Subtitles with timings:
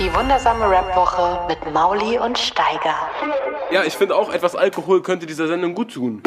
[0.00, 2.96] Die wundersame Rap-Woche mit Mauli und Steiger.
[3.70, 6.20] Ja, ich finde auch, etwas Alkohol könnte dieser Sendung gut tun.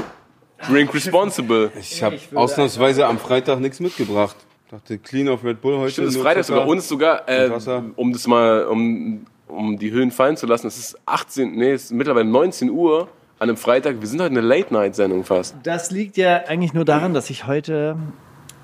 [0.69, 1.69] Drink responsible.
[1.77, 4.37] Ich habe ausnahmsweise am Freitag nichts mitgebracht.
[4.71, 5.91] Dachte, clean auf Red Bull heute.
[5.91, 6.75] Stimmt, es ist Freitag sogar.
[6.75, 7.49] Ist sogar, äh,
[7.97, 11.85] um das mal, um, um die Höhen fallen zu lassen, es ist 18, nee, es
[11.85, 13.99] ist mittlerweile 19 Uhr an einem Freitag.
[13.99, 15.55] Wir sind heute eine Late-Night-Sendung fast.
[15.63, 17.97] Das liegt ja eigentlich nur daran, dass ich heute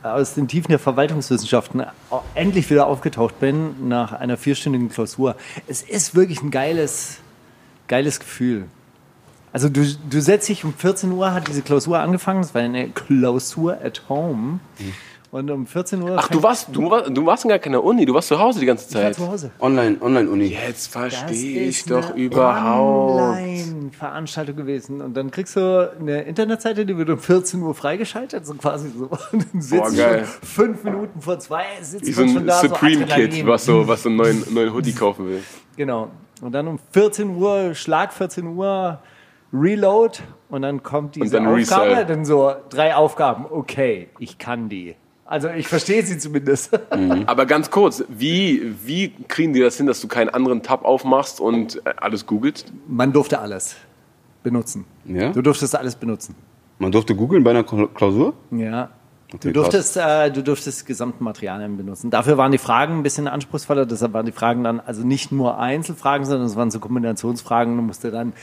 [0.03, 1.85] aus den Tiefen der Verwaltungswissenschaften
[2.35, 5.35] endlich wieder aufgetaucht bin nach einer vierstündigen Klausur.
[5.67, 7.17] Es ist wirklich ein geiles,
[7.87, 8.65] geiles Gefühl.
[9.53, 12.89] Also du, du setzt dich um 14 Uhr, hat diese Klausur angefangen, das war eine
[12.89, 14.59] Klausur at home.
[15.33, 16.15] Und um 14 Uhr...
[16.15, 18.59] Ach, du warst, du, warst, du warst in gar keiner Uni, du warst zu Hause
[18.59, 19.15] die ganze ich war Zeit.
[19.15, 19.51] zu Hause.
[19.59, 20.45] Online, Online-Uni.
[20.45, 23.19] Jetzt Das verstehe ich ist doch eine überhaupt.
[23.19, 25.01] Online-Veranstaltung gewesen.
[25.01, 29.05] Und dann kriegst du eine Internetseite, die wird um 14 Uhr freigeschaltet, so quasi so.
[29.05, 30.25] Und dann sitzt Boah, du geil.
[30.25, 33.65] schon fünf Minuten vor zwei, sitzt Wie so man ein schon da, Supreme-Kid, so was
[33.65, 35.41] so, was so einen neuen, neuen Hoodie kaufen will.
[35.75, 36.11] Genau.
[36.43, 38.99] Und dann um 14 Uhr, Schlag 14 Uhr,
[39.51, 40.19] Reload.
[40.49, 42.05] Und dann kommt diese dann Aufgabe, Resell.
[42.05, 43.47] dann so drei Aufgaben.
[43.49, 44.93] Okay, ich kann die.
[45.33, 46.79] Also ich verstehe sie zumindest.
[47.25, 51.39] Aber ganz kurz, wie, wie kriegen die das hin, dass du keinen anderen Tab aufmachst
[51.39, 52.71] und äh, alles googelst?
[52.87, 53.75] Man durfte alles
[54.43, 54.85] benutzen.
[55.05, 55.31] Ja?
[55.31, 56.35] Du durftest alles benutzen.
[56.77, 58.35] Man durfte googeln bei einer Kla- Klausur?
[58.51, 58.89] Ja.
[59.31, 62.11] Du Okay, durftest, äh, du durftest gesamten Materialien benutzen.
[62.11, 63.87] Dafür waren die Fragen ein bisschen anspruchsvoller.
[63.87, 67.75] Deshalb waren die Fragen dann also nicht nur Einzelfragen, sondern es waren so Kombinationsfragen.
[67.75, 68.33] Du musste dann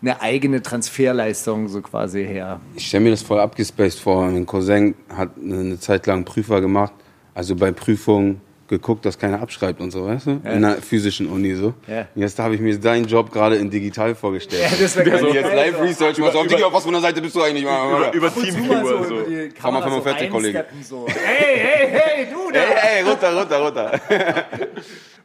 [0.00, 2.60] eine eigene Transferleistung so quasi her.
[2.76, 4.26] Ich stelle mir das voll abgespaced vor.
[4.26, 6.92] Mein Cousin hat eine Zeit lang Prüfer gemacht,
[7.34, 10.30] also bei Prüfungen geguckt, dass keiner abschreibt und so, weißt du?
[10.30, 11.74] In einer physischen Uni so.
[11.86, 12.06] Ja.
[12.14, 14.62] Und jetzt habe ich mir deinen Job gerade in digital vorgestellt.
[14.78, 17.34] das wär Wenn ich jetzt Live Research machst, auf auf was für einer Seite bist
[17.34, 17.62] du eigentlich?
[17.64, 19.14] Über, über Teamviewer so so.
[19.20, 20.64] über mal Kamera 45, so Kollege.
[20.82, 21.06] So.
[21.08, 22.60] Hey, hey, hey, du da!
[22.60, 24.00] Ey, ey, runter, runter, runter.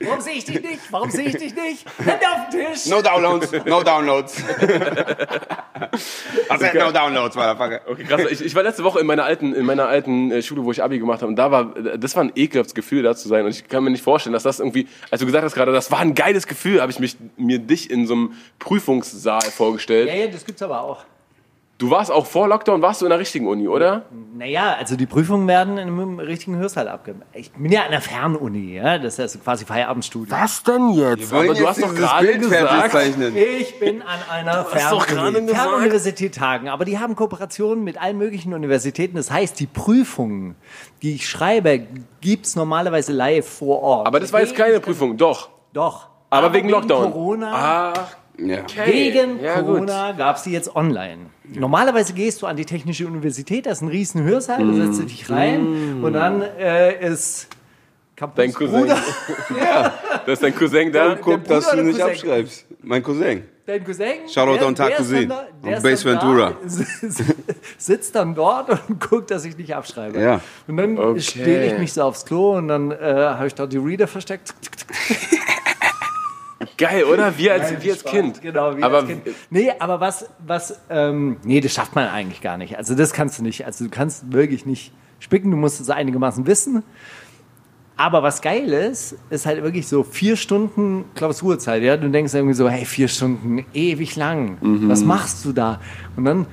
[0.01, 0.79] Warum sehe ich dich nicht?
[0.91, 1.85] Warum sehe ich dich nicht?
[1.97, 2.85] Hände auf den Tisch!
[2.87, 4.39] No downloads, no downloads.
[4.39, 7.81] I said no downloads, motherfucker.
[7.87, 8.21] Okay, krass.
[8.29, 10.83] Ich, ich war letzte Woche in meiner alten, in meiner alten äh, Schule, wo ich
[10.83, 13.45] Abi gemacht habe, und da war, das war ein ekelhaftes Gefühl, da zu sein.
[13.45, 15.91] Und ich kann mir nicht vorstellen, dass das irgendwie, als du gesagt hast gerade, das
[15.91, 20.09] war ein geiles Gefühl, habe ich mich, mir dich in so einem Prüfungssaal vorgestellt.
[20.09, 21.05] Ja, ja, das gibt's aber auch.
[21.83, 24.03] Du warst auch vor Lockdown, warst du in der richtigen Uni, oder?
[24.37, 27.27] Naja, also die Prüfungen werden in einem richtigen Hörsaal abgemacht.
[27.33, 28.97] Ich bin ja an der Fernuni, ja?
[28.97, 30.33] das ist quasi Feierabendstudio.
[30.33, 31.33] Was denn jetzt?
[31.33, 32.89] Aber du hast doch gerade gesagt.
[32.93, 33.35] zeichnen.
[33.35, 35.61] Ich bin an einer hast doch gerade Fernuni, gesagt.
[35.61, 39.17] Fernuniversität tagen, aber die haben Kooperationen mit allen möglichen Universitäten.
[39.17, 40.55] Das heißt, die Prüfungen,
[41.01, 41.85] die ich schreibe,
[42.21, 44.07] gibt's normalerweise live vor Ort.
[44.07, 45.49] Aber das war jetzt keine Prüfung, doch.
[45.73, 46.07] Doch.
[46.29, 47.11] Aber, wegen Lockdown.
[47.11, 47.93] Corona.
[47.93, 48.63] Ach, Ja.
[48.85, 49.61] Wegen Ja.
[49.61, 51.27] Corona gab es die jetzt online.
[51.43, 55.03] Normalerweise gehst du an die Technische Universität, da ist ein riesen Hörsaal, da setzt du
[55.05, 57.47] dich rein und dann äh, ist
[58.15, 58.79] Campus Dein Cousin.
[58.81, 58.97] Bruder,
[60.25, 61.15] das ist dein Cousin da.
[61.21, 62.11] Guck, dass Bruder du nicht Cousin?
[62.13, 62.65] abschreibst.
[62.81, 63.43] Mein Cousin.
[63.65, 64.05] dein Cousin.
[64.31, 66.51] Shoutout der- an der Tarkusin dann da- der und Base Ventura.
[66.51, 66.69] Da,
[67.77, 70.19] sitzt dann dort und guckt, dass ich nicht abschreibe.
[70.19, 70.41] Ja.
[70.67, 71.21] Und dann Okay.
[71.21, 72.95] stehe ich mich so aufs Klo und dann äh,
[73.37, 74.53] habe ich dort die Reader versteckt.
[76.77, 77.37] Geil, oder?
[77.37, 78.41] Wir als, wir als Kind.
[78.41, 79.21] Genau, wie Aber als kind.
[79.49, 82.77] Nee, aber was, was, ähm, nee, das schafft man eigentlich gar nicht.
[82.77, 83.65] Also das kannst du nicht.
[83.65, 86.83] Also du kannst wirklich nicht spicken, du musst es einigermaßen wissen.
[87.95, 91.83] Aber was geil ist, ist halt wirklich so vier Stunden Klausurzeit.
[91.83, 91.95] Ja?
[91.95, 94.57] Du denkst irgendwie so, hey, vier Stunden, ewig lang.
[94.61, 95.79] Was machst du da?
[96.15, 96.47] Und dann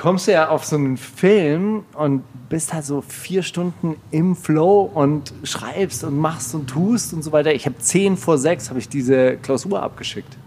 [0.00, 4.90] kommst du ja auf so einen Film und bist halt so vier Stunden im Flow
[4.94, 7.52] und schreibst und machst und tust und so weiter.
[7.52, 10.38] Ich habe zehn vor sechs habe ich diese Klausur abgeschickt.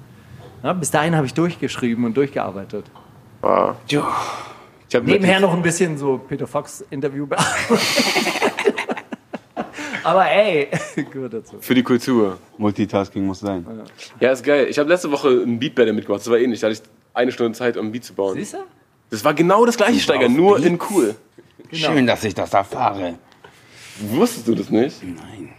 [0.64, 2.86] Ja, bis dahin habe ich durchgeschrieben und durchgearbeitet.
[3.88, 7.80] ich hab Nebenher noch ein bisschen so Peter Fox Interview bearbeitet.
[10.04, 10.68] Aber ey,
[11.12, 11.58] gehört dazu.
[11.60, 12.40] für die Kultur.
[12.58, 13.64] Multitasking muss sein.
[14.20, 14.66] Ja, ist geil.
[14.68, 16.22] Ich habe letzte Woche ein Beat Battle mitgemacht.
[16.22, 16.60] Das war ähnlich.
[16.60, 18.34] Da hatte ich eine Stunde Zeit, um ein Beat zu bauen.
[18.34, 18.58] Siehst du?
[19.14, 21.14] Das war genau das gleiche, Steiger, nur in cool.
[21.72, 23.14] Schön, dass ich das erfahre.
[24.00, 25.04] Wusstest du das nicht?
[25.04, 25.50] Nein.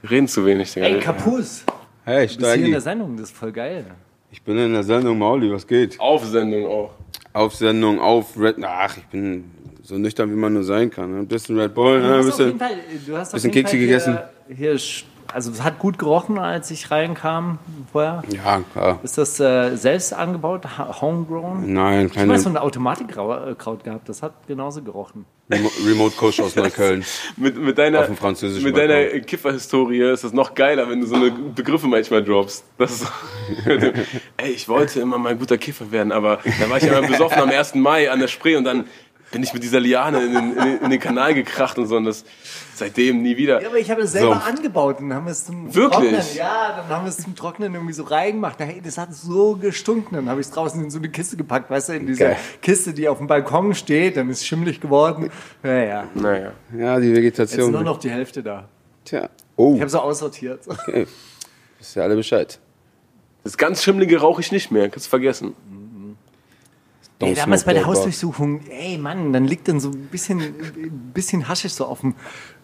[0.00, 0.86] Wir reden zu wenig, Digga.
[0.86, 1.62] Ey, Kapus.
[2.06, 2.80] Hey, Du bist hier in der.
[2.80, 3.84] Sendung, das ist voll geil.
[4.30, 6.00] Ich bin in der Sendung, Mauli, was geht?
[6.00, 6.94] Auf Sendung auch.
[7.34, 8.56] Auf Sendung, auf Red.
[8.64, 9.44] Ach, ich bin
[9.82, 11.12] So nüchtern, wie man nur sein kann.
[11.12, 11.18] Ne?
[11.18, 12.14] Ein bisschen Red Bull, Du ne?
[12.14, 12.58] ein auf bisschen.
[12.58, 12.78] Fall,
[13.30, 14.18] bisschen Kekse gegessen.
[14.48, 14.78] Hier, hier,
[15.32, 17.58] also es hat gut gerochen, als ich reinkam
[17.90, 18.22] vorher.
[18.30, 19.00] Ja, klar.
[19.02, 20.62] Ist das äh, selbst angebaut,
[21.00, 21.72] homegrown?
[21.72, 25.24] Nein, Ich habe so keine ein Automatikkraut gehabt, das hat genauso gerochen.
[25.50, 27.04] Remo Remote Coach aus Neukölln.
[27.36, 31.06] Mit, mit deiner, Auf dem französischen mit deiner Kifferhistorie ist es noch geiler, wenn du
[31.06, 32.64] so eine Begriffe manchmal droppst.
[32.78, 33.06] Das
[34.36, 37.42] ey, ich wollte immer mal ein guter Kiffer werden, aber da war ich einmal besoffen
[37.42, 37.74] am 1.
[37.74, 38.84] Mai an der Spree und dann
[39.32, 41.96] bin ich mit dieser Liane in den, in den, in den Kanal gekracht und so
[41.96, 42.24] und das
[42.74, 43.60] seitdem nie wieder.
[43.60, 44.48] Ja, aber ich habe es selber So.
[44.50, 46.10] angebaut und haben es zum Wirklich?
[46.10, 46.36] Trocknen.
[46.36, 48.58] Ja, dann haben wir es zum Trocknen irgendwie so reingemacht.
[48.60, 50.14] Hey, das hat so gestunken.
[50.16, 52.36] Dann habe ich es draußen in so eine Kiste gepackt, weißt du, in diese Geil.
[52.60, 54.16] Kiste, die auf dem Balkon steht.
[54.16, 55.30] Dann ist es schimmelig geworden.
[55.64, 56.04] Ja, ja.
[56.14, 56.52] Naja.
[56.76, 57.72] Ja, die Jetzt Vegetation.
[57.72, 58.68] nur noch die Hälfte da.
[59.04, 59.28] Tja.
[59.56, 60.60] Oh, Ich habe so aussortiert.
[60.68, 61.06] okay.
[61.78, 62.58] Wisst ihr alle Bescheid.
[63.44, 65.54] Das ganz Schimmlige rauche ich nicht mehr, kannst du vergessen.
[67.22, 67.86] Don't Ey, damals smoke bei der.
[67.86, 72.14] Hausdurchsuchung, ey Mann, dann liegt dann so ein bisschen, ein bisschen Haschisch so auf dem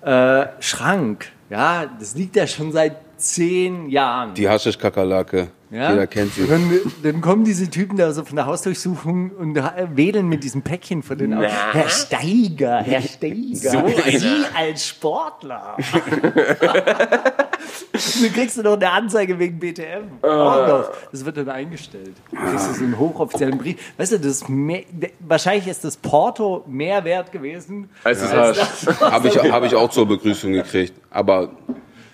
[0.02, 1.26] äh, Schrank.
[1.50, 4.34] Ja, das liegt ja schon seit zehn Jahren.
[4.34, 5.48] Die Haschisch-Kakerlake.
[5.70, 5.90] Ja?
[5.90, 6.46] Jeder kennt sie.
[6.46, 6.70] Dann,
[7.02, 9.54] dann kommen diese Typen da so von der Hausdurchsuchung und
[9.94, 11.52] wählen mit diesem Päckchen von den Autos.
[11.72, 13.86] Herr Steiger, Herr Steiger, So.
[14.18, 15.76] Sie als Sportler.
[17.92, 20.22] dann kriegst du noch eine Anzeige wegen BTM.
[20.22, 20.90] Auch noch.
[21.10, 22.14] Das wird dann eingestellt.
[22.30, 23.76] Du kriegst du so einen hochoffiziellen Brief.
[23.96, 24.82] Weißt du, das ist mehr,
[25.20, 27.90] wahrscheinlich ist das Porto mehr wert gewesen.
[28.04, 29.00] Als das Hasch.
[29.00, 30.94] Habe ich, hab ich auch zur Begrüßung gekriegt.
[31.10, 31.50] Aber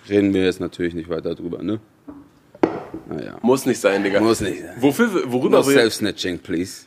[0.09, 1.79] reden wir jetzt natürlich nicht weiter drüber, ne?
[3.07, 3.37] Naja.
[3.41, 4.19] Muss nicht sein, Digga.
[4.19, 4.75] Muss nicht sein.
[4.79, 5.73] Wofür, No worüber wir...
[5.73, 6.85] self-snitching, please.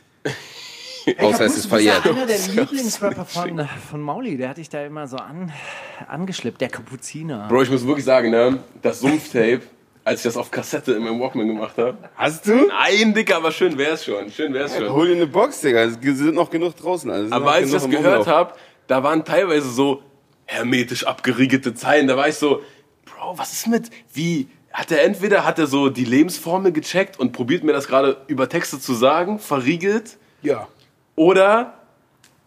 [1.17, 2.05] Außer es ist verjährt.
[2.05, 5.51] Das ist einer der Lieblingsrapper von, von Mauli, der hatte ich da immer so an,
[6.07, 7.47] angeschleppt, der Kapuziner.
[7.47, 9.61] Bro, ich muss wirklich sagen, ne, das Sumpftape,
[10.03, 11.97] als ich das auf Kassette in meinem Walkman gemacht habe.
[12.15, 12.67] Hast du?
[12.67, 14.31] Nein, Dicker, aber schön wär's schon.
[14.31, 14.89] Schön wär's schon.
[14.91, 15.83] Hol dir eine Box, Digga.
[15.83, 17.09] Es sind noch genug draußen.
[17.11, 18.53] Also Aber als ich das gehört habe,
[18.87, 20.01] da waren teilweise so
[20.45, 22.07] hermetisch abgeriegelte Zeilen.
[22.07, 22.61] Da war ich so,
[23.05, 27.31] Bro, was ist mit, wie, hat er entweder, hat er so die Lebensformel gecheckt und
[27.31, 30.67] probiert mir das gerade über Texte zu sagen, verriegelt, Ja.
[31.19, 31.73] Oder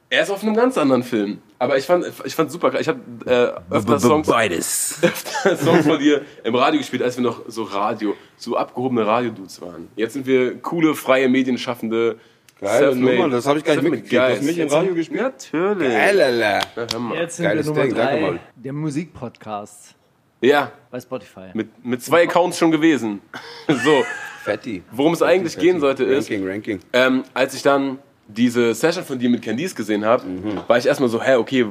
[0.08, 1.38] er ist auf einem ganz anderen Film.
[1.58, 2.78] Aber ich fand, ich fand super.
[2.80, 4.98] Ich habe äh, öfter Songs, Beides.
[5.02, 9.60] öfter Songs von dir im Radio gespielt, als wir noch so Radio, so abgehobene Radiodudes
[9.60, 9.88] waren.
[9.94, 12.18] Jetzt sind wir coole, freie Medienschaffende.
[12.60, 14.12] Self-made- Nummer, das hab ich gar nicht mitgekriegt.
[14.12, 14.42] Du hast Guys.
[14.46, 15.20] mich im Jetzt Radio sind- gespielt?
[15.52, 15.96] Natürlich.
[15.96, 16.60] Alala.
[16.76, 17.14] Na.
[17.14, 19.94] Jetzt sind Geiles wir Nummer Ding, danke, drei, der Musikpodcast
[20.40, 21.50] Ja, bei Spotify.
[21.54, 23.20] mit, mit zwei Accounts schon gewesen.
[23.68, 24.04] so,
[24.44, 24.82] Fetti.
[24.92, 26.80] worum es eigentlich gehen sollte ist, Ranking, Ranking.
[26.92, 27.98] ähm, als ich dann
[28.36, 30.60] diese Session von dir mit Candice gesehen habe, Mhm.
[30.66, 31.66] war ich erstmal so, hä, okay,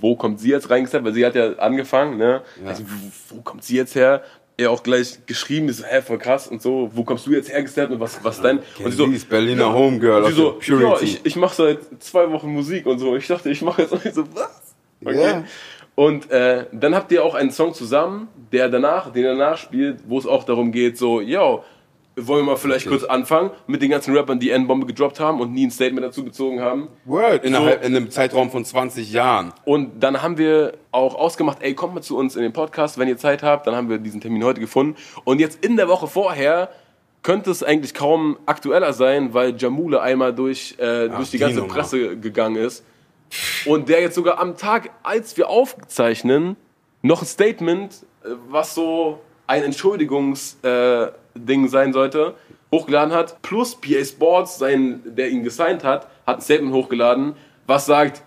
[0.00, 1.04] wo kommt sie jetzt reingesteppt?
[1.04, 2.42] Weil sie hat ja angefangen, ne?
[2.66, 2.84] Also,
[3.28, 4.22] wo, kommt sie jetzt her?
[4.56, 7.92] Er auch gleich geschrieben, so, hä, voll krass und so, wo kommst du jetzt hergesteppt
[7.92, 8.58] und was, was denn?
[8.84, 12.30] Und sie so, Candice, Berliner Homegirl und sie so, ja, ich, ich mache seit zwei
[12.30, 13.16] Wochen Musik und so.
[13.16, 14.74] Ich dachte, ich mache jetzt auch nicht so, was?
[15.04, 15.20] Okay.
[15.22, 15.44] Ja.
[15.94, 20.18] Und äh, dann habt ihr auch einen Song zusammen, der danach, den danach spielt, wo
[20.18, 21.62] es auch darum geht, so, yo,
[22.16, 25.52] wollen wir mal vielleicht kurz anfangen mit den ganzen Rappern, die N-Bombe gedroppt haben und
[25.52, 26.88] nie ein Statement dazu bezogen haben.
[27.04, 27.44] Word.
[27.44, 29.52] Innerhalb, in einem Zeitraum von 20 Jahren.
[29.64, 33.08] Und dann haben wir auch ausgemacht, ey, kommt mal zu uns in den Podcast, wenn
[33.08, 33.66] ihr Zeit habt.
[33.66, 34.96] Dann haben wir diesen Termin heute gefunden.
[35.24, 36.70] Und jetzt in der Woche vorher
[37.22, 41.60] könnte es eigentlich kaum aktueller sein, weil Jamule einmal durch, äh, durch die die ganze
[41.60, 41.72] Nummer.
[41.72, 42.84] Presse gegangen ist.
[43.66, 46.56] Und der jetzt sogar am Tag, als wir aufzeichnen,
[47.02, 52.34] noch ein Statement, äh, was so ein Entschuldigungsding äh, Ding sein sollte,
[52.72, 53.40] hochgeladen hat.
[53.42, 57.34] Plus PA Sports, sein, der ihn gesigned hat, hat ein Statement hochgeladen,
[57.66, 58.22] was sagt,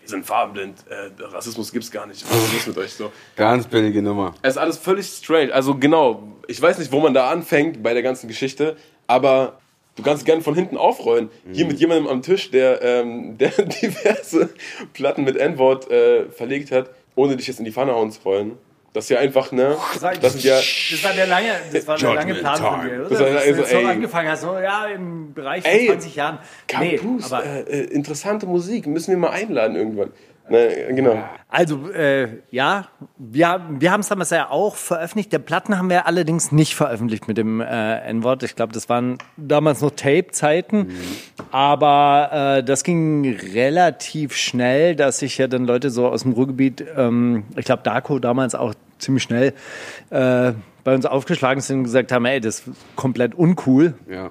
[0.00, 2.24] wir sind farbenblind, äh, Rassismus gibt's gar nicht.
[2.30, 3.10] Was ist mit euch so?
[3.36, 4.34] Ganz billige Nummer.
[4.42, 5.52] Es ist alles völlig strange.
[5.52, 9.58] Also genau, ich weiß nicht, wo man da anfängt bei der ganzen Geschichte, aber
[9.96, 11.30] du kannst gerne von hinten aufrollen.
[11.52, 14.50] Hier mit jemandem am Tisch, der, ähm, der diverse
[14.92, 18.58] Platten mit N-Wort äh, verlegt hat, ohne dich jetzt in die Pfanne hauen zu wollen.
[18.94, 19.76] Das ist ja einfach, ne?
[20.20, 20.54] Das sind ja.
[20.54, 23.08] Das war der lange, das war der lange Plan von dir, oder?
[23.08, 23.86] Das war Dass also, du so ey.
[23.86, 26.38] angefangen hast, so, ja, im Bereich von Ey, 20 Jahren.
[26.78, 30.10] Nee, Campus, aber, äh, äh, interessante Musik, müssen wir mal einladen irgendwann.
[30.48, 31.24] Ne, genau.
[31.48, 35.32] also, äh, ja, wir, wir haben es damals ja auch veröffentlicht.
[35.32, 38.42] Der Platten haben wir allerdings nicht veröffentlicht mit dem äh, N-Wort.
[38.42, 40.90] Ich glaube, das waren damals noch Tape-Zeiten.
[41.50, 46.84] Aber äh, das ging relativ schnell, dass sich ja dann Leute so aus dem Ruhrgebiet,
[46.94, 49.54] ähm, ich glaube, Darko damals auch ziemlich schnell
[50.10, 50.52] äh,
[50.84, 53.94] bei uns aufgeschlagen sind und gesagt haben, ey, das ist komplett uncool.
[54.08, 54.30] Ja.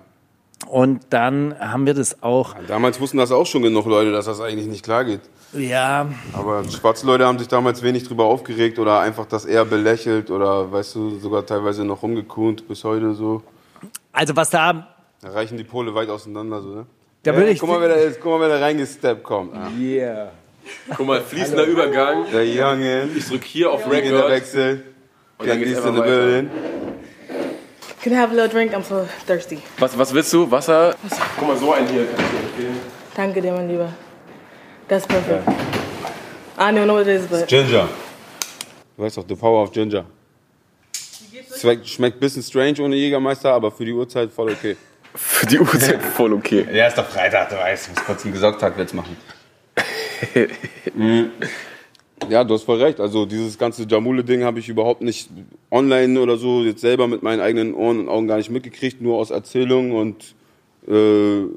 [0.67, 4.39] Und dann haben wir das auch, Damals wussten das auch schon genug Leute, dass das
[4.39, 5.19] eigentlich nicht klar geht.
[5.51, 10.31] ja, Aber schwarze Leute haben sich damals wenig drüber aufgeregt oder einfach das eher belächelt
[10.31, 13.43] oder, weißt du, sogar teilweise noch rumgekuhnt bis heute so.
[14.13, 14.87] also was da
[15.21, 16.85] Da reichen die Pole weit auseinander, so, ne?
[17.23, 17.59] Da würde ich.
[17.59, 19.55] guck, mal, wer da ist, guck mal, wer da reingesteppt kommt.
[19.55, 19.69] Ah.
[19.79, 20.31] yeah.
[20.95, 22.25] Guck mal, fließender Übergang.
[22.31, 23.09] Der Junge.
[23.15, 24.13] Ich drück hier auf Record.
[24.13, 24.31] Record.
[24.31, 24.83] Wechsel.
[25.37, 26.49] Und dann geht's gehst du in the building.
[28.01, 28.73] Can I have a little drink?
[28.73, 29.59] I'm so thirsty.
[29.77, 30.49] Was, was willst du?
[30.51, 30.93] Wasser?
[31.37, 32.79] Guck mal, so einen hier kann ich dir empfehlen.
[33.15, 33.93] Danke dir, mein Lieber.
[34.87, 35.47] That's perfect.
[36.57, 37.87] I don't even know what it is, but Ginger.
[38.97, 40.05] Du weißt doch, the power of Ginger.
[41.59, 44.75] Schmeckt, schmeckt ein bisschen strange ohne Jägermeister, aber für die Uhrzeit voll okay.
[45.15, 46.67] Für die Uhrzeit voll okay.
[46.73, 47.87] Ja, ist doch Freitag, du weißt.
[47.87, 49.15] Ich muss kurz einen Gesaugtagwitz machen.
[52.29, 52.99] Ja, du hast voll recht.
[52.99, 55.29] Also dieses ganze Jamule-Ding habe ich überhaupt nicht
[55.71, 59.17] online oder so jetzt selber mit meinen eigenen Ohren und Augen gar nicht mitgekriegt, nur
[59.17, 60.35] aus Erzählungen und
[60.87, 61.49] äh, äh,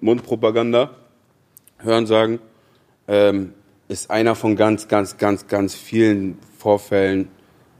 [0.00, 0.90] Mundpropaganda,
[1.78, 2.40] Hörensagen.
[3.06, 3.52] Ähm,
[3.88, 7.28] ist einer von ganz, ganz, ganz, ganz vielen Vorfällen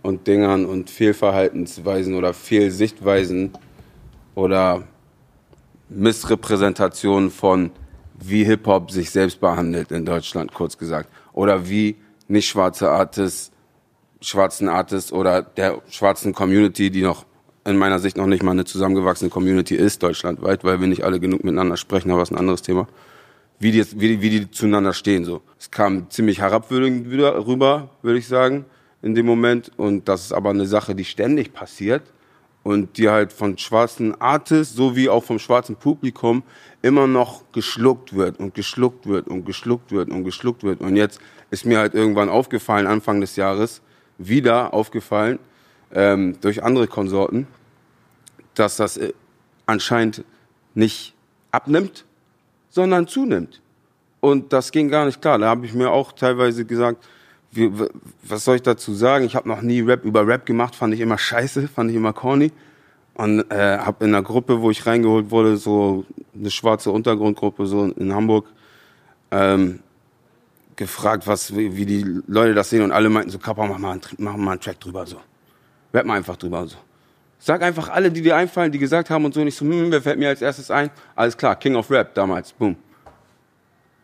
[0.02, 3.52] und Dingern und Fehlverhaltensweisen oder Fehlsichtweisen
[4.34, 4.84] oder
[5.90, 7.70] Missrepräsentation von
[8.20, 11.10] wie Hip-Hop sich selbst behandelt in Deutschland, kurz gesagt.
[11.32, 11.96] Oder wie
[12.26, 13.52] nicht schwarze Artists,
[14.20, 17.25] schwarzen Artists oder der schwarzen Community, die noch
[17.64, 21.20] in meiner Sicht noch nicht mal eine zusammengewachsene Community ist, deutschlandweit, weil wir nicht alle
[21.20, 22.88] genug miteinander sprechen, aber ist ein anderes Thema.
[23.60, 25.42] Wie die, wie die, wie die zueinander stehen, so.
[25.58, 28.64] Es kam ziemlich herabwürdigend wieder rüber, würde ich sagen,
[29.02, 29.70] in dem Moment.
[29.76, 32.02] Und das ist aber eine Sache, die ständig passiert
[32.68, 36.42] und die halt von schwarzen Artists sowie auch vom schwarzen Publikum
[36.82, 40.82] immer noch geschluckt wird und geschluckt wird und geschluckt wird und geschluckt wird.
[40.82, 41.18] Und jetzt
[41.50, 43.80] ist mir halt irgendwann aufgefallen, Anfang des Jahres,
[44.18, 45.38] wieder aufgefallen,
[45.94, 47.46] ähm, durch andere Konsorten,
[48.52, 49.14] dass das äh,
[49.64, 50.22] anscheinend
[50.75, 51.14] nicht
[51.50, 52.04] abnimmt,
[52.68, 53.62] sondern zunimmt.
[54.20, 55.38] Und das ging gar nicht klar.
[55.38, 57.02] Da habe ich mir auch teilweise gesagt,
[57.50, 57.72] wie,
[58.22, 59.24] was soll ich dazu sagen?
[59.24, 62.12] Ich habe noch nie Rap über Rap gemacht, fand ich immer scheiße, fand ich immer
[62.12, 62.52] corny.
[63.14, 66.04] Und äh, habe in einer Gruppe, wo ich reingeholt wurde, so
[66.38, 68.46] eine schwarze Untergrundgruppe so in Hamburg,
[69.32, 69.80] ähm,
[70.76, 72.82] gefragt, was, wie, wie die Leute das sehen.
[72.82, 75.04] Und alle meinten so, Kappa, mach mal, einen, mach mal einen Track drüber.
[75.04, 75.16] so.
[75.92, 76.64] Rap mal einfach drüber.
[76.66, 76.76] so.
[77.40, 79.40] Sag einfach alle, die dir einfallen, die gesagt haben und so.
[79.40, 80.90] Und ich so, hm, wer fällt mir als erstes ein?
[81.16, 82.52] Alles klar, King of Rap damals.
[82.52, 82.76] Boom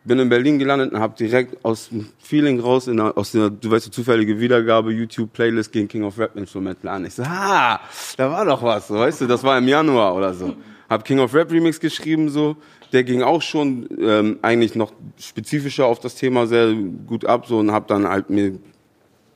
[0.05, 3.49] bin in Berlin gelandet und habe direkt aus dem Feeling raus, in der, aus der,
[3.49, 7.05] du weißt, zufällige Wiedergabe, YouTube-Playlist gegen King of Rap Instrumental an.
[7.05, 7.79] Ich so, ah,
[8.15, 10.55] da war doch was, weißt du, das war im Januar oder so.
[10.89, 12.55] Hab King of Rap Remix geschrieben, so,
[12.93, 16.73] der ging auch schon ähm, eigentlich noch spezifischer auf das Thema sehr
[17.07, 18.59] gut ab, so, und hab dann halt mir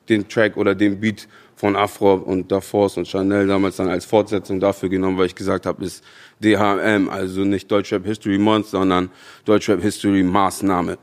[0.08, 1.28] den Track oder den Beat
[1.60, 5.36] von Afro und Da Force und Chanel damals dann als Fortsetzung dafür genommen, weil ich
[5.36, 6.02] gesagt habe, ist
[6.42, 9.10] DHM, also nicht Deutschrap History Month, sondern
[9.44, 10.98] Deutschrap History Maßnahme.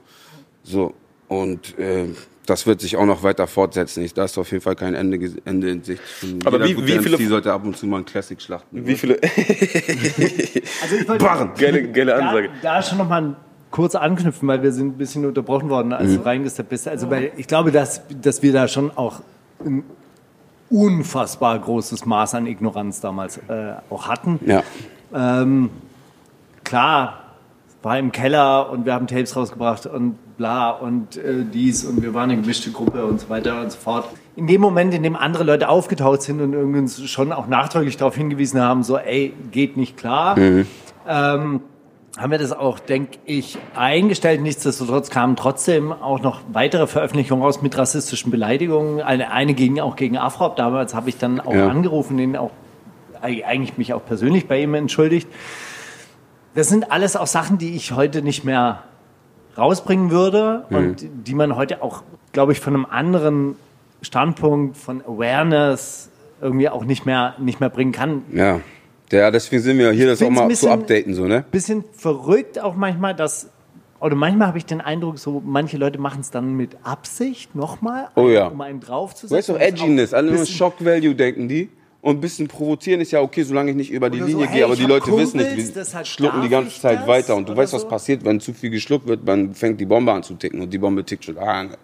[0.62, 0.94] So,
[1.28, 2.06] und äh,
[2.46, 4.02] das wird sich auch noch weiter fortsetzen.
[4.02, 6.00] Ich, da ist auf jeden Fall kein Ende, Ende in Sicht.
[6.46, 8.86] Aber wie- wie viele- MC sollte ab und zu mal ein Classic schlachten.
[8.86, 9.18] Wie viele?
[10.82, 11.50] Also ich wollte Barren.
[11.58, 12.48] Geile, geile da, Ansage.
[12.62, 13.36] da schon noch mal
[13.70, 16.88] kurz anknüpfen, weil wir sind ein bisschen unterbrochen worden, als du reingesteppt bist.
[16.88, 19.20] Also weil ich glaube, dass, dass wir da schon auch
[19.64, 19.84] ein
[20.70, 24.40] unfassbar großes Maß an Ignoranz damals äh, auch hatten.
[24.44, 24.62] Ja.
[25.14, 25.70] Ähm,
[26.64, 27.23] klar,
[27.82, 32.14] war im Keller und wir haben Tapes rausgebracht und bla und äh, dies und wir
[32.14, 34.08] waren eine gemischte Gruppe und so weiter und so fort.
[34.35, 38.16] In dem Moment, in dem andere Leute aufgetaucht sind und irgendwie schon auch nachträglich darauf
[38.16, 40.37] hingewiesen haben, so ey, geht nicht klar,
[41.08, 41.61] ähm,
[42.16, 44.40] haben wir das auch, denke ich, eingestellt.
[44.40, 49.00] Nichtsdestotrotz kamen trotzdem auch noch weitere Veröffentlichungen raus mit rassistischen Beleidigungen.
[49.02, 50.56] Eine, eine ging auch gegen Afrop.
[50.56, 51.68] Damals habe ich dann auch Ja.
[51.68, 52.50] angerufen, den auch
[53.20, 55.28] eigentlich mich auch persönlich bei ihm entschuldigt.
[56.54, 58.82] Das sind alles auch Sachen, die ich heute nicht mehr
[59.58, 60.96] rausbringen würde und
[61.26, 63.56] die man heute auch, glaube ich, von einem anderen
[64.02, 68.23] Standpunkt von Awareness irgendwie auch nicht mehr, nicht mehr bringen kann.
[68.32, 68.61] Ja.
[69.12, 71.44] Ja, deswegen sind wir hier, das auch mal zu bisschen- updaten, so, ne?
[71.50, 73.50] Bisschen verrückt auch manchmal, dass,
[74.00, 78.08] oder manchmal habe ich den Eindruck, so manche Leute machen es dann mit Absicht nochmal,
[78.16, 78.48] Oh ja.
[78.48, 79.36] um einen draufzusetzen.
[79.36, 81.68] Weißt du, Das ist auch Edginess, alle nur Shock Value denken die.
[82.02, 84.54] Und ein bisschen provozieren ist ja okay, solange ich nicht über die so, Linie hey,
[84.58, 87.34] gehe, aber die Leute wissen Kumpels, nicht, deshalb die schlucken die ganze Zeit weiter.
[87.34, 87.88] Und du weißt, was so.
[87.88, 90.78] passiert, wenn zu viel geschluckt wird, dann fängt die Bombe an zu ticken und die
[90.78, 91.76] Bombe tickt schon lange.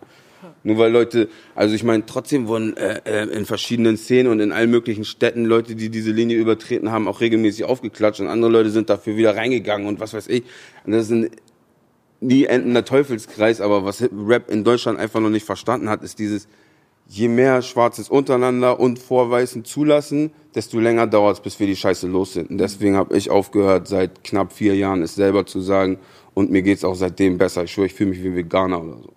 [0.65, 4.53] Nur weil Leute, also ich meine, trotzdem wurden äh, äh, in verschiedenen Szenen und in
[4.53, 8.71] allen möglichen Städten Leute, die diese Linie übertreten haben, auch regelmäßig aufgeklatscht und andere Leute
[8.71, 10.45] sind dafür wieder reingegangen und was weiß ich.
[10.85, 11.31] Und das ist ein
[12.21, 16.47] nie endender Teufelskreis, aber was Rap in Deutschland einfach noch nicht verstanden hat, ist dieses,
[17.09, 21.77] je mehr Schwarzes untereinander und vor Weißen zulassen, desto länger dauert es, bis wir die
[21.77, 22.51] Scheiße los sind.
[22.51, 25.99] Und deswegen habe ich aufgehört, seit knapp vier Jahren es selber zu sagen
[26.35, 27.65] und mir geht's auch seitdem besser.
[27.65, 29.13] Ich schwöre, ich fühle mich wie ein Veganer oder so.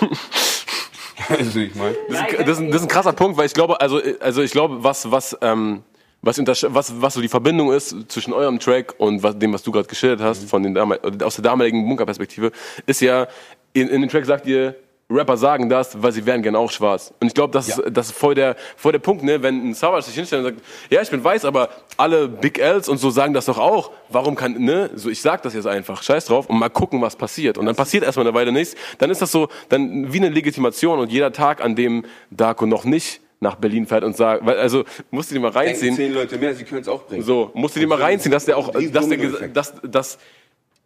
[1.28, 1.94] also ich meine.
[2.08, 4.00] Das ist, ein- das, ist ein, das ist ein krasser Punkt, weil ich glaube, also,
[4.20, 5.82] also ich glaube, was, was, ähm,
[6.24, 9.62] Was, untersch- was, was so die Verbindung ist zwischen eurem Track und was, dem, was
[9.64, 12.52] du gerade geschildert hast, von den damal aus der damaligen Bunkerperspektive,
[12.86, 13.26] ist ja,
[13.72, 14.76] in, in dem Track sagt ihr,
[15.12, 17.12] Rapper sagen das, weil sie wären gerne auch schwarz.
[17.20, 19.42] Und ich glaube, das, ist, das ist voll der, voll der Punkt, ne?
[19.42, 22.88] wenn ein Savage sich hinstellt und sagt, ja, ich bin weiß, aber alle Big Ls
[22.88, 23.90] und so sagen das doch auch.
[24.08, 24.90] Warum kann, ne?
[24.94, 27.58] So, ich sag das jetzt einfach, scheiß drauf und mal gucken, was passiert.
[27.58, 28.74] Und dann passiert erstmal eine Weile nichts.
[28.98, 32.84] Dann ist das so, dann wie eine Legitimation und jeder Tag, an dem Darko noch
[32.84, 35.96] nicht nach Berlin fährt und sagt, weil, also, musst du dir mal Denken reinziehen.
[35.96, 37.24] zehn Leute mehr, sie können es auch bringen.
[37.24, 40.18] So, musst du dir mal reinziehen, dass der auch, dass der, dass, dass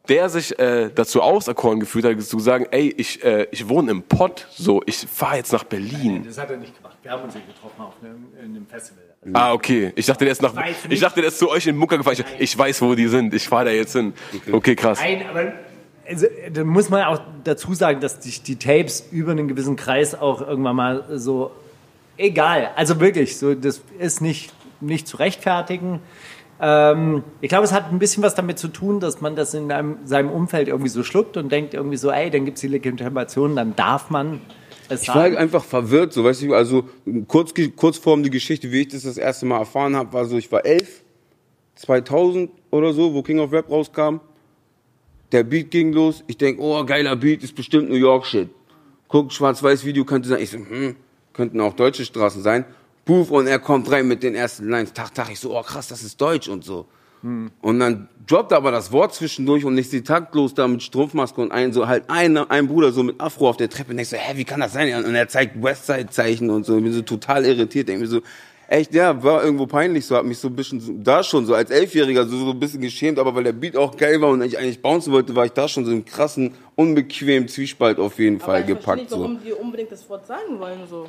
[0.08, 4.02] der sich äh, dazu auserkoren gefühlt hat, zu sagen, ey, ich, äh, ich wohne im
[4.02, 6.24] Pott, so, ich fahre jetzt nach Berlin.
[6.26, 6.96] Das hat er nicht gemacht.
[7.02, 9.02] Wir haben uns ja getroffen auf einem, in einem Festival.
[9.22, 9.92] Also, Ah, okay.
[9.96, 11.02] Ich dachte, der ist nach, weiß ich nicht.
[11.02, 12.14] dachte, der ist zu euch in Bunker gefahren.
[12.14, 13.34] Ich, ich weiß, wo die sind.
[13.34, 14.12] Ich fahre da jetzt hin.
[14.52, 15.00] Okay, krass.
[15.00, 15.52] Nein, aber
[16.08, 20.14] also, da muss man auch dazu sagen, dass die, die Tapes über einen gewissen Kreis
[20.14, 21.50] auch irgendwann mal so
[22.16, 22.70] egal.
[22.76, 26.00] Also wirklich, so das ist nicht nicht zu rechtfertigen.
[26.60, 29.70] Ähm, ich glaube, es hat ein bisschen was damit zu tun, dass man das in
[29.70, 32.68] einem, seinem Umfeld irgendwie so schluckt und denkt irgendwie so, ey, dann gibt es die
[32.68, 34.40] Legitimation, dann darf man
[34.88, 35.36] es Ich war sagen.
[35.36, 36.84] einfach verwirrt, so weißt du, also
[37.28, 40.50] kurz, Kurzform die Geschichte, wie ich das das erste Mal erfahren habe, war so, ich
[40.50, 41.02] war elf,
[41.76, 44.20] 2000 oder so, wo King of Rap rauskam.
[45.32, 48.48] Der Beat ging los, ich denk, oh, geiler Beat, ist bestimmt New York Shit.
[49.08, 50.40] Guck, Schwarz-Weiß-Video könnte sein.
[50.40, 50.96] Ich so, hm,
[51.32, 52.64] könnten auch deutsche Straßen sein.
[53.06, 54.92] Puff, und er kommt rein mit den ersten Lines.
[54.92, 56.86] Tag, Tag, ich so, oh krass, das ist Deutsch und so.
[57.22, 61.50] Und dann droppt aber das Wort zwischendurch und ich sehe taktlos da mit Strumpfmaske und
[61.50, 64.16] ein, so halt ein, ein Bruder so mit Afro auf der Treppe und ich so,
[64.16, 64.94] hä, wie kann das sein?
[65.04, 66.76] Und er zeigt Westside-Zeichen und so.
[66.76, 67.88] Ich bin so total irritiert.
[67.88, 68.20] Denk mir so,
[68.68, 71.54] echt, ja, war irgendwo peinlich so, hab mich so ein bisschen, so, da schon so
[71.54, 74.42] als Elfjähriger so, so ein bisschen geschämt, aber weil der Beat auch geil war und
[74.42, 78.38] ich eigentlich bouncen wollte, war ich da schon so im krassen, unbequemen Zwiespalt auf jeden
[78.38, 78.98] Fall Aber ich verstehe gepackt.
[79.00, 79.18] nicht, So.
[79.20, 80.78] warum die unbedingt das Wort sagen wollen.
[80.88, 81.08] So.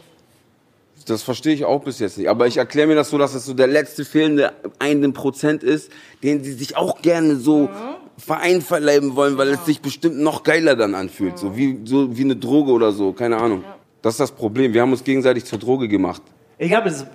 [1.07, 2.29] Das verstehe ich auch bis jetzt nicht.
[2.29, 5.91] Aber ich erkläre mir das so, dass es so der letzte fehlende einen Prozent ist,
[6.23, 7.69] den sie sich auch gerne so
[8.17, 11.37] vereinverleiben wollen, weil es sich bestimmt noch geiler dann anfühlt.
[11.37, 13.63] So wie, so wie eine Droge oder so, keine Ahnung.
[14.01, 14.73] Das ist das Problem.
[14.73, 16.21] Wir haben uns gegenseitig zur Droge gemacht.
[16.57, 17.05] Ich glaube, das,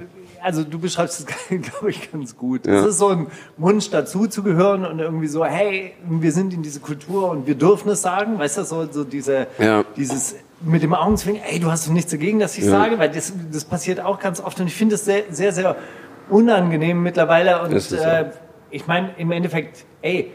[0.41, 1.26] also du beschreibst es,
[1.71, 2.67] glaube ich, ganz gut.
[2.67, 2.81] Ja.
[2.81, 3.26] Es ist so ein
[3.57, 7.57] Wunsch, dazu zu gehören und irgendwie so, hey, wir sind in diese Kultur und wir
[7.57, 8.39] dürfen es sagen.
[8.39, 9.85] Weißt du, so, so diese, Ja.
[9.97, 13.33] dieses mit dem Augenzwinkern, ey, du hast doch nichts dagegen, dass ich sage, weil das,
[13.51, 15.77] das passiert auch ganz oft und ich finde es sehr, sehr, sehr
[16.31, 18.31] unangenehm mittlerweile und äh,
[18.71, 20.31] ich meine, im Endeffekt, ey,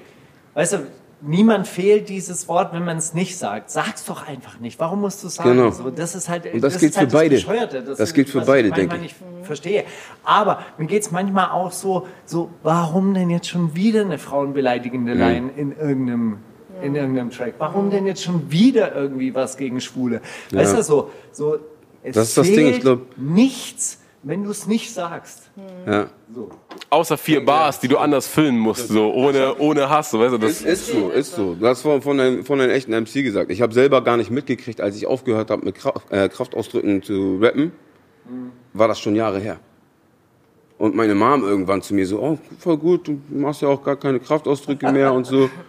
[0.54, 0.78] weißt du,
[1.22, 3.72] niemand fehlt dieses Wort, wenn man es nicht sagt.
[3.72, 4.80] Sag's doch einfach nicht.
[4.80, 5.52] Warum musst du es sagen?
[5.58, 5.72] Genau.
[5.72, 7.36] So, das ist halt, Und das gilt ist halt für beide.
[7.36, 7.82] Bescheuerte.
[7.98, 9.48] Das gilt für beide, ich manchmal denke ich.
[9.48, 9.84] verstehe.
[10.24, 15.20] Aber mir geht's manchmal auch so, so, warum denn jetzt schon wieder eine frauenbeleidigende Mhm.
[15.20, 16.38] Line in irgendeinem,
[16.82, 17.56] in irgendeinem Track?
[17.58, 20.22] Warum denn jetzt schon wieder irgendwie was gegen Schwule?
[20.52, 20.78] Weißt Ja.
[20.78, 21.58] du, so, so,
[22.04, 25.50] es Das ist das fehlt Ding, ich glaub- nichts, wenn du es nicht sagst.
[25.86, 26.08] Ja.
[26.90, 30.38] Außer vier Bars, die du anders füllen musst, so, ohne, ohne Hass, so, weißt du,
[30.38, 31.56] das, Ist, ist so, ist so.
[31.56, 33.52] Du hast von, von, einem, von einem echten MC gesagt.
[33.52, 37.38] Ich habe selber gar nicht mitgekriegt, als ich aufgehört habe, mit Kraft, äh, Kraftausdrücken zu
[37.42, 37.72] rappen,
[38.74, 39.60] war das schon Jahre her.
[40.78, 43.96] Und meine Mom irgendwann zu mir so, oh, voll gut, du machst ja auch gar
[43.96, 45.50] keine Kraftausdrücke mehr und so.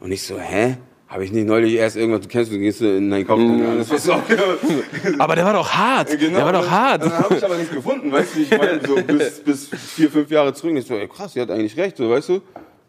[0.00, 0.76] Und ich so, hä?
[1.08, 3.40] Habe ich nicht neulich erst irgendwas, du kennst, du gehst in deinen Kopf.
[3.78, 4.20] Das ist auch,
[5.18, 7.02] aber der war doch hart, Genau, der war doch dann- hart.
[7.02, 10.30] Dann habe ich aber nicht gefunden, weißt du, ich meine, so bis, bis vier, fünf
[10.30, 10.76] Jahre zurück.
[10.76, 12.40] Ich so, ey, krass, die hat eigentlich recht, so, weißt du.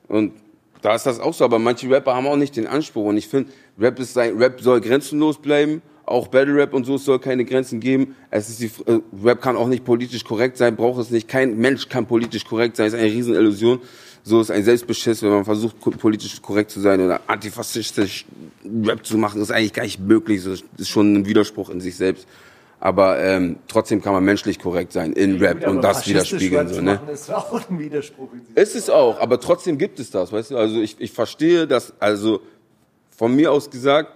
[0.10, 0.34] Und
[0.82, 3.06] da ist das auch so, aber manche Rapper haben auch nicht den Anspruch.
[3.06, 5.82] Und ich finde, Rap, ist sein, Rap soll grenzenlos bleiben.
[6.06, 8.15] Auch Battle Rap und so, es soll keine Grenzen geben.
[8.32, 11.28] Es ist die, äh, Rap kann auch nicht politisch korrekt sein, braucht es nicht.
[11.30, 13.80] Kein Mensch kann politisch korrekt sein, ist eine Riesenillusion.
[14.30, 18.26] So ist ein Selbstbeschiss, wenn man versucht, politisch korrekt zu sein oder antifaschistisch
[18.84, 20.44] Rap zu machen, ist eigentlich gar nicht möglich.
[20.44, 22.28] Das ist schon ein Widerspruch in sich selbst.
[22.80, 26.68] Aber ähm, trotzdem kann man menschlich korrekt sein in Rap Aber und das widerspiegeln.
[26.68, 27.00] So, ne?
[27.12, 28.32] ist auch ein Widerspruch.
[28.34, 28.56] in sich.
[28.56, 30.58] Ist es auch, aber trotzdem gibt es das, weißt du?
[30.58, 32.42] Also ich, ich verstehe das, also
[33.10, 34.13] von mir aus gesagt,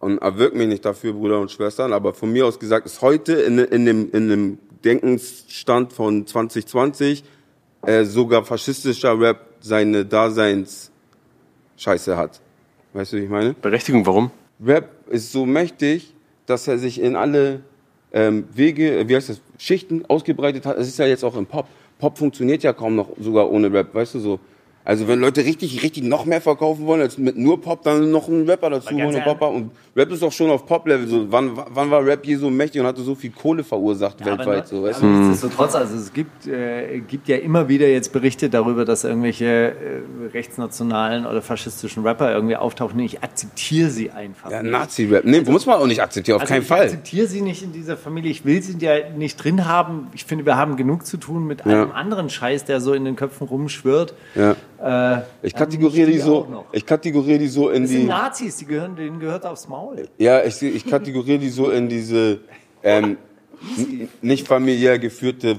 [0.00, 3.32] und erwirkt mich nicht dafür, Brüder und Schwestern, aber von mir aus gesagt ist heute
[3.32, 7.24] in, in, dem, in dem Denkensstand von 2020
[7.86, 10.90] äh, sogar faschistischer Rap seine Daseins
[11.76, 12.40] Scheiße hat.
[12.92, 13.54] Weißt du, wie ich meine?
[13.54, 14.30] Berechtigung, warum?
[14.64, 16.14] Rap ist so mächtig,
[16.46, 17.60] dass er sich in alle
[18.12, 20.78] ähm, Wege, äh, wie heißt das, Schichten ausgebreitet hat.
[20.78, 21.66] Es ist ja jetzt auch im Pop.
[21.98, 24.40] Pop funktioniert ja kaum noch sogar ohne Rap, weißt du so.
[24.86, 28.28] Also wenn Leute richtig, richtig noch mehr verkaufen wollen als mit nur Pop, dann noch
[28.28, 29.50] einen Rapper dazu holen und Popper.
[29.50, 31.08] Und Rap ist doch schon auf Pop-Level.
[31.08, 34.68] So, wann, wann war Rap je so mächtig und hatte so viel Kohle verursacht weltweit?
[34.68, 35.18] So, weißt aber du?
[35.18, 39.72] nichtsdestotrotz, also es gibt, äh, gibt ja immer wieder jetzt Berichte darüber, dass irgendwelche äh,
[40.32, 43.00] rechtsnationalen oder faschistischen Rapper irgendwie auftauchen.
[43.00, 44.52] Ich akzeptiere sie einfach.
[44.52, 44.62] Ja.
[44.62, 45.24] Nazi-Rap.
[45.24, 46.82] Nee, muss man auch nicht akzeptieren, auf Also keinen ich Fall.
[46.82, 48.30] akzeptiere sie nicht in dieser Familie.
[48.30, 50.06] Ich will sie ja nicht drin haben.
[50.14, 53.16] Ich finde, wir haben genug zu tun mit allem anderen Scheiß, der so in den
[53.16, 54.14] Köpfen rumschwirrt.
[54.36, 54.54] Ja.
[54.82, 58.66] Äh, Ich kategoriere die so, ich kategoriere die so in das sind die, Nazis, die
[58.66, 60.08] gehören, denen gehört aufs Maul.
[60.18, 62.40] ja, ich, ich kategoriere die so in diese
[62.82, 63.16] ähm,
[64.22, 65.58] nicht familiär geführte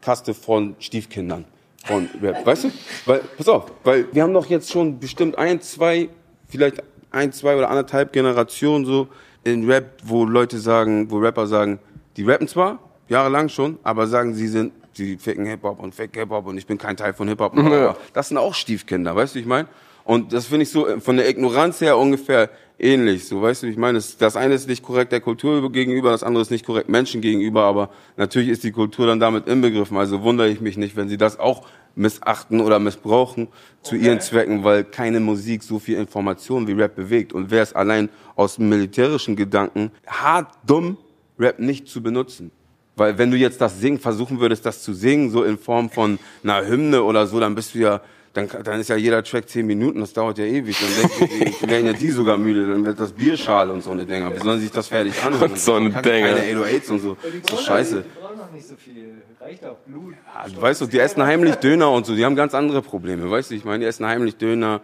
[0.00, 1.44] Kaste von Stiefkindern
[1.84, 2.44] von Rap.
[2.46, 2.70] Weißt du?
[3.06, 6.08] Weil, pass auf, weil wir haben doch jetzt schon bestimmt ein, zwei,
[6.48, 9.08] vielleicht ein, zwei oder anderthalb Generationen so
[9.44, 11.78] in Rap, wo Leute sagen, wo Rapper sagen,
[12.16, 16.46] die rappen zwar, jahrelang schon, aber sagen, sie sind, sie ficken Hip-Hop und fake Hip-Hop
[16.46, 17.54] und ich bin kein Teil von Hip-Hop.
[17.54, 17.96] bla.
[18.12, 19.68] Das sind auch Stiefkinder, weißt du, ich meine?
[20.04, 23.66] Und das finde ich so äh, von der Ignoranz her ungefähr ähnlich, so, weißt du,
[23.66, 23.98] ich meine?
[23.98, 27.20] Das, das eine ist nicht korrekt der Kultur gegenüber, das andere ist nicht korrekt Menschen
[27.20, 29.96] gegenüber, aber natürlich ist die Kultur dann damit inbegriffen.
[29.96, 33.48] Also wundere ich mich nicht, wenn sie das auch missachten oder missbrauchen
[33.82, 37.32] zu ihren Zwecken, weil keine Musik so viel Information wie Rap bewegt.
[37.32, 40.96] Und wäre es allein aus militärischen Gedanken hart dumm,
[41.38, 42.50] Rap nicht zu benutzen.
[42.98, 46.18] Weil wenn du jetzt das singen, versuchen würdest, das zu singen, so in Form von
[46.42, 48.00] einer Hymne oder so, dann bist du ja,
[48.32, 50.76] dann, dann ist ja jeder Track zehn Minuten, das dauert ja ewig.
[50.78, 54.04] Dann denken die, werden ja die sogar müde, dann wird das Bierschale und so eine
[54.04, 54.34] Dinger.
[54.34, 55.52] Wie sollen sie sich das fertig anhören?
[55.52, 56.34] Und so eine Dinger.
[56.34, 57.16] Keine 808s und so.
[57.48, 58.02] So scheiße.
[58.02, 59.22] Die brauchen noch nicht so viel.
[59.40, 60.14] Reicht auch Blut.
[60.34, 63.30] Ja, du weißt doch, die essen heimlich Döner und so, die haben ganz andere Probleme,
[63.30, 64.80] weißt du, ich meine, die essen heimlich Döner,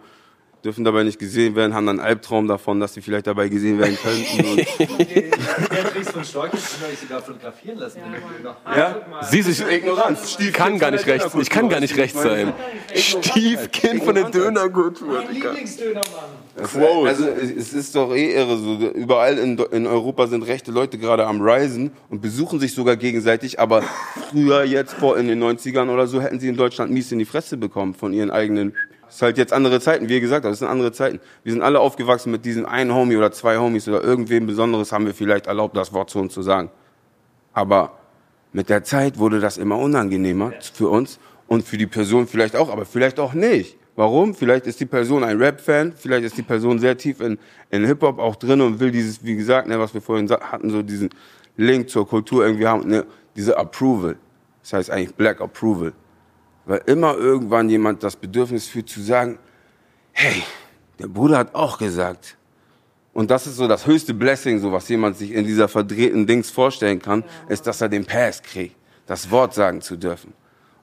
[0.65, 3.79] dürfen dabei nicht gesehen werden, haben dann einen Albtraum davon, dass sie vielleicht dabei gesehen
[3.79, 4.45] werden könnten.
[4.49, 4.57] Und
[5.71, 7.99] Der Tricks von Storch kann euch sogar fotografieren lassen.
[8.75, 8.95] ja?
[9.29, 10.37] Sie sich Ignoranz.
[10.53, 11.33] kann gar nicht rechts.
[11.35, 12.53] Ich kann gar nicht rechts sein.
[12.95, 15.23] Stiefkind von der Dönerkultur.
[15.23, 16.44] Mein Lieblingsdönermann.
[16.55, 17.09] Quote.
[17.09, 18.57] Also es ist doch eh irre.
[18.57, 22.95] So, überall in, in Europa sind rechte Leute gerade am Risen und besuchen sich sogar
[22.95, 23.59] gegenseitig.
[23.59, 23.81] Aber
[24.29, 27.25] früher, jetzt vor in den 90ern oder so, hätten sie in Deutschland mies in die
[27.25, 28.73] Fresse bekommen von ihren eigenen.
[29.07, 31.19] Es ist halt jetzt andere Zeiten, wie ihr gesagt habt, es sind andere Zeiten.
[31.43, 35.05] Wir sind alle aufgewachsen mit diesem einen Homie oder zwei Homies oder irgendwem Besonderes haben
[35.05, 36.69] wir vielleicht erlaubt, das Wort zu uns zu sagen.
[37.53, 37.99] Aber
[38.53, 42.69] mit der Zeit wurde das immer unangenehmer für uns und für die Person vielleicht auch,
[42.69, 43.77] aber vielleicht auch nicht.
[43.95, 44.35] Warum?
[44.35, 47.37] Vielleicht ist die Person ein Rap-Fan, vielleicht ist die Person sehr tief in,
[47.69, 50.81] in Hip-Hop auch drin und will dieses, wie gesagt, ne, was wir vorhin hatten, so
[50.81, 51.09] diesen
[51.55, 53.05] Link zur Kultur irgendwie haben, ne,
[53.35, 54.17] diese Approval.
[54.61, 55.93] Das heißt eigentlich Black Approval.
[56.65, 59.37] Weil immer irgendwann jemand das Bedürfnis fühlt zu sagen,
[60.11, 60.43] hey,
[60.99, 62.37] der Bruder hat auch gesagt.
[63.13, 66.49] Und das ist so das höchste Blessing, so was jemand sich in dieser verdrehten Dings
[66.49, 70.33] vorstellen kann, ist, dass er den Pass kriegt, das Wort sagen zu dürfen.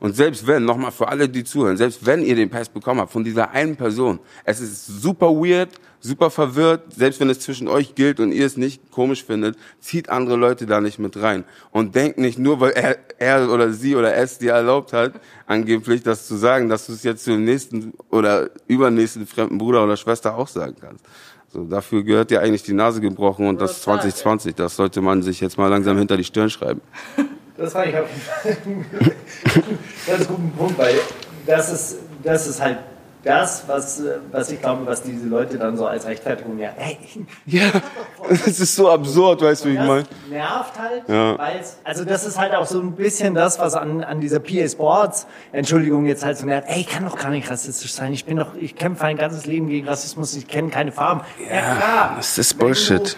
[0.03, 3.13] Und selbst wenn, nochmal für alle, die zuhören, selbst wenn ihr den Pass bekommen habt
[3.13, 5.69] von dieser einen Person, es ist super weird,
[6.01, 10.09] super verwirrt, selbst wenn es zwischen euch gilt und ihr es nicht komisch findet, zieht
[10.09, 11.45] andere Leute da nicht mit rein.
[11.71, 16.03] Und denkt nicht nur, weil er, er oder sie oder es dir erlaubt hat, angeblich
[16.03, 20.37] das zu sagen, dass du es jetzt zum nächsten oder übernächsten fremden Bruder oder Schwester
[20.37, 21.05] auch sagen kannst.
[21.53, 25.41] So, dafür gehört dir eigentlich die Nase gebrochen und das 2020, das sollte man sich
[25.41, 26.81] jetzt mal langsam hinter die Stirn schreiben.
[27.63, 28.97] Das fand ich auf jeden Fall
[29.55, 29.67] einen
[30.07, 30.95] ganz guten Punkt, weil
[31.47, 32.79] das ist, das ist halt
[33.25, 36.99] das, was, was ich glaube, was diese Leute dann so als Rechtfertigung ja, hey,
[37.47, 37.71] Ja,
[38.29, 40.03] es ist so absurd, weißt du, wie ich meine?
[40.29, 41.39] nervt halt, Ja.
[41.39, 44.67] weil also das ist halt auch so ein bisschen das, was an, an dieser PA
[44.69, 48.25] Sports, Entschuldigung, jetzt halt so nervt, ey, ich kann doch gar nicht rassistisch sein, ich
[48.25, 51.21] bin doch, ich kämpfe ein ganzes Leben gegen Rassismus, ich kenne keine Farben.
[51.49, 52.15] Ja, klar.
[52.17, 53.17] Das ist Bullshit.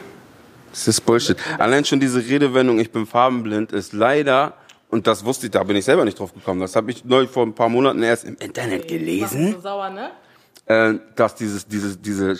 [0.74, 1.36] Das ist Bullshit.
[1.58, 4.54] Allein schon diese Redewendung, ich bin farbenblind, ist leider,
[4.90, 7.28] und das wusste ich, da bin ich selber nicht drauf gekommen, das habe ich neu
[7.28, 10.10] vor ein paar Monaten erst im Internet gelesen, du sauer, ne?
[10.66, 12.36] äh, dass dieses, dieses, diese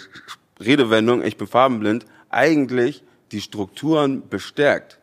[0.59, 4.99] Redewendung, ich bin farbenblind, eigentlich die Strukturen bestärkt.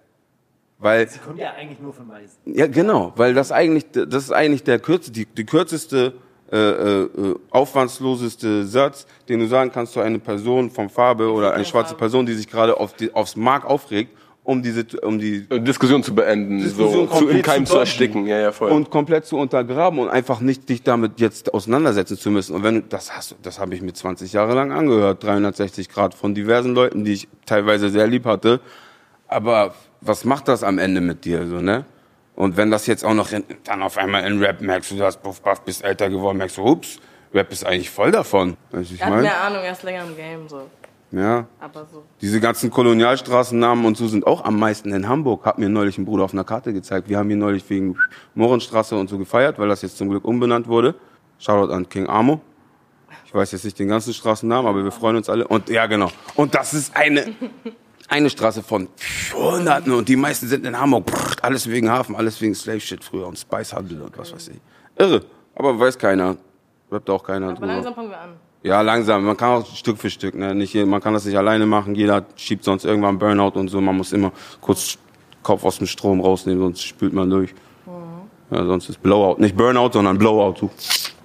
[0.78, 2.38] Weil Sie kommt ja eigentlich nur von Weißen.
[2.44, 6.16] Ja, genau, weil das eigentlich, das ist eigentlich der kürz, die, die kürzeste,
[6.52, 11.54] äh, äh, äh, aufwandsloseste Satz, den du sagen kannst zu einer Person von Farbe oder
[11.54, 14.12] eine schwarze Person, die sich gerade auf die, aufs Mark aufregt,
[14.44, 18.26] um diese, um die Diskussion zu beenden, Diskussion so zu, im Keim zu zu ersticken.
[18.26, 18.72] Ja, ja, voll.
[18.72, 22.56] und komplett zu untergraben und einfach nicht dich damit jetzt auseinandersetzen zu müssen.
[22.56, 26.16] Und wenn das hast, du- das habe ich mir 20 Jahre lang angehört, 360 Grad
[26.16, 28.60] von diversen Leuten, die ich teilweise sehr lieb hatte.
[29.28, 31.86] Aber was macht das am Ende mit dir, so ne?
[32.42, 35.22] Und wenn das jetzt auch noch in, dann auf einmal in Rap merkst, du hast
[35.22, 36.98] Buff Buff, bist älter geworden, merkst du, ups,
[37.36, 38.58] Rap ist eigentlich voll davon.
[38.72, 39.22] Weißt du, ich hat mein?
[39.22, 40.68] mehr Ahnung, er ist länger im Game, so.
[41.12, 41.46] Ja.
[41.60, 42.04] Aber so.
[42.20, 45.46] Diese ganzen Kolonialstraßennamen und so sind auch am meisten in Hamburg.
[45.46, 47.10] Hat mir neulich ein Bruder auf einer Karte gezeigt.
[47.10, 47.96] Wir haben hier neulich wegen
[48.34, 50.96] Mohrenstraße und so gefeiert, weil das jetzt zum Glück umbenannt wurde.
[51.38, 52.42] Shoutout an King Amo.
[53.24, 55.48] Ich weiß jetzt nicht den ganzen Straßennamen, aber wir freuen uns alle.
[55.48, 56.10] Und ja, genau.
[56.34, 57.36] Und das ist eine,
[58.12, 58.90] eine Straße von
[59.34, 61.06] Hunderten und die meisten sind in Hamburg.
[61.06, 64.50] Brrr, alles wegen Hafen, alles wegen Slave Shit früher und Spice Handel und was weiß
[64.50, 64.60] ich.
[64.98, 65.22] Irre.
[65.56, 66.36] Aber weiß keiner.
[66.92, 67.68] Rappt auch keiner Aber drüber.
[67.68, 68.30] langsam fangen wir an.
[68.64, 69.24] Ja, langsam.
[69.24, 70.36] Man kann auch Stück für Stück.
[70.36, 70.54] Ne?
[70.54, 71.96] Nicht, man kann das nicht alleine machen.
[71.96, 73.80] Jeder schiebt sonst irgendwann Burnout und so.
[73.80, 74.98] Man muss immer kurz
[75.42, 77.56] Kopf aus dem Strom rausnehmen, sonst spült man durch.
[78.52, 79.40] Ja, sonst ist Blowout.
[79.40, 80.56] Nicht Burnout, sondern Blowout.
[80.60, 80.70] Du.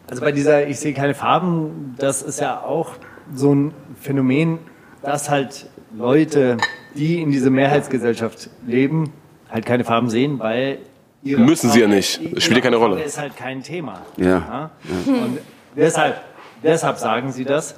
[0.08, 2.92] Also bei dieser Ich sehe keine Farben, das ist ja auch
[3.34, 4.60] so ein Phänomen,
[5.02, 6.56] dass halt Leute,
[6.94, 9.12] die in dieser Mehrheitsgesellschaft leben,
[9.50, 10.78] halt keine Farben sehen, weil
[11.22, 12.20] ihre Müssen sie ja Farbe- nicht.
[12.22, 13.04] ihre Spielt ja keine Farbe Rolle.
[13.04, 14.02] ist halt kein Thema.
[14.16, 14.70] Ja.
[15.06, 15.38] Und
[15.76, 16.20] deshalb,
[16.62, 17.76] deshalb sagen sie das.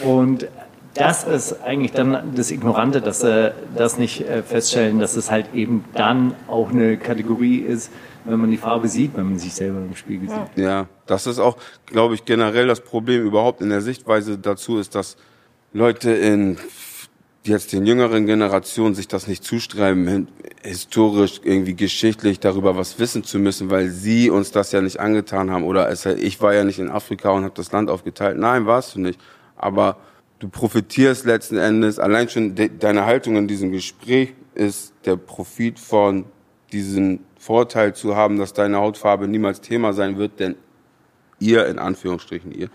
[0.00, 0.48] Und
[0.94, 5.54] das ist eigentlich dann das Ignorante, dass sie das nicht äh, feststellen, dass es halt
[5.54, 7.92] eben dann auch eine Kategorie ist,
[8.24, 10.62] wenn man die Farbe sieht, wenn man sich selber im Spiegel sieht.
[10.64, 14.94] Ja, das ist auch, glaube ich, generell das Problem überhaupt in der Sichtweise dazu ist,
[14.94, 15.16] dass
[15.72, 16.58] Leute in
[17.44, 20.28] jetzt den jüngeren Generationen sich das nicht zuschreiben, hin-
[20.62, 25.50] historisch, irgendwie geschichtlich darüber was wissen zu müssen, weil sie uns das ja nicht angetan
[25.50, 25.64] haben.
[25.64, 28.38] Oder es, ich war ja nicht in Afrika und habe das Land aufgeteilt.
[28.38, 29.18] Nein, warst du nicht.
[29.56, 29.96] Aber
[30.38, 35.78] du profitierst letzten Endes, allein schon de, deine Haltung in diesem Gespräch ist der Profit
[35.78, 36.26] von
[36.72, 40.56] diesen Vorteil zu haben, dass deine Hautfarbe niemals Thema sein wird, denn
[41.38, 42.68] ihr, in Anführungsstrichen ihr,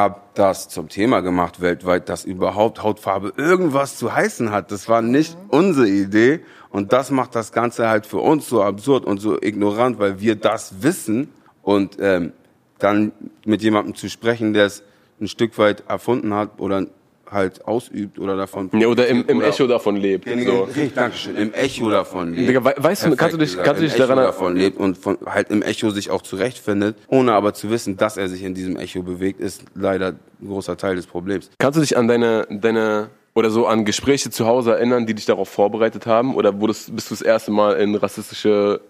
[0.00, 4.72] habt das zum Thema gemacht weltweit, dass überhaupt Hautfarbe irgendwas zu heißen hat.
[4.72, 6.40] Das war nicht unsere Idee.
[6.70, 10.36] Und das macht das Ganze halt für uns so absurd und so ignorant, weil wir
[10.36, 11.28] das wissen.
[11.62, 12.32] Und ähm,
[12.78, 13.12] dann
[13.44, 14.82] mit jemandem zu sprechen, der es
[15.20, 16.86] ein Stück weit erfunden hat oder
[17.30, 20.28] halt ausübt oder davon Ja, oder im, im Echo davon lebt.
[20.28, 20.62] So.
[20.64, 21.36] Richtig, Dankeschön.
[21.36, 22.48] Im Echo davon lebt.
[22.48, 25.18] Digga, wei- weißt du, kannst du dich- kannst du dich daran- davon lebt und von,
[25.26, 28.76] halt im Echo sich auch zurechtfindet, ohne aber zu wissen, dass er sich in diesem
[28.76, 30.08] Echo bewegt, ist leider
[30.40, 31.50] ein großer Teil des Problems.
[31.58, 35.26] Kannst du dich an deine, deine oder so an Gespräche zu Hause erinnern, die dich
[35.26, 36.34] darauf vorbereitet haben?
[36.34, 38.80] Oder wurdest, bist du das erste Mal in rassistische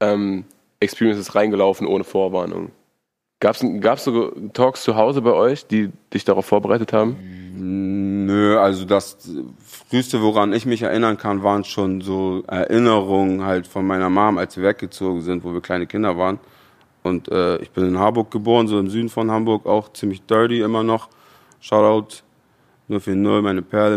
[0.00, 0.44] ähm,
[0.80, 2.70] Experiences reingelaufen ohne Vorwarnung?
[3.38, 7.16] Gab's gab's so Talks zu Hause bei euch, die dich darauf vorbereitet haben?
[7.58, 9.18] Nö, also das
[9.58, 14.56] früheste, woran ich mich erinnern kann, waren schon so Erinnerungen halt von meiner Mom, als
[14.56, 16.38] wir weggezogen sind, wo wir kleine Kinder waren.
[17.02, 20.60] Und äh, ich bin in Harburg geboren, so im Süden von Hamburg, auch ziemlich dirty
[20.60, 21.08] immer noch.
[21.60, 22.22] Shoutout,
[22.88, 23.96] nur für null, meine Perle.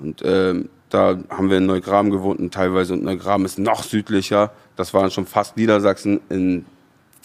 [0.00, 4.52] Und ähm, da haben wir in Neugraben gewohnt und teilweise und Neugraben ist noch südlicher.
[4.76, 6.66] Das waren schon fast Niedersachsen in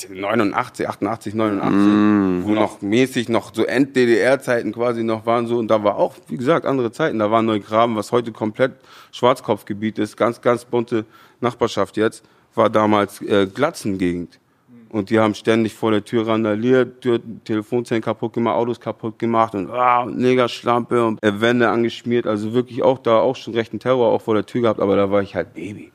[0.09, 5.83] 89, 88, 89, wo noch mäßig noch so End-DDR-Zeiten quasi noch waren so und da
[5.83, 7.19] war auch, wie gesagt, andere Zeiten.
[7.19, 8.73] Da war Neugraben, was heute komplett
[9.11, 11.05] Schwarzkopfgebiet ist, ganz, ganz bunte
[11.41, 12.23] Nachbarschaft jetzt,
[12.55, 14.39] war damals äh, Glatzengegend.
[14.89, 19.55] Und die haben ständig vor der Tür randaliert, Tür, Telefonzellen kaputt gemacht, Autos kaputt gemacht
[19.55, 22.27] und ah, Negerschlampe und äh, Wände angeschmiert.
[22.27, 25.09] Also wirklich auch da auch schon rechten Terror auch vor der Tür gehabt, aber da
[25.09, 25.92] war ich halt Baby.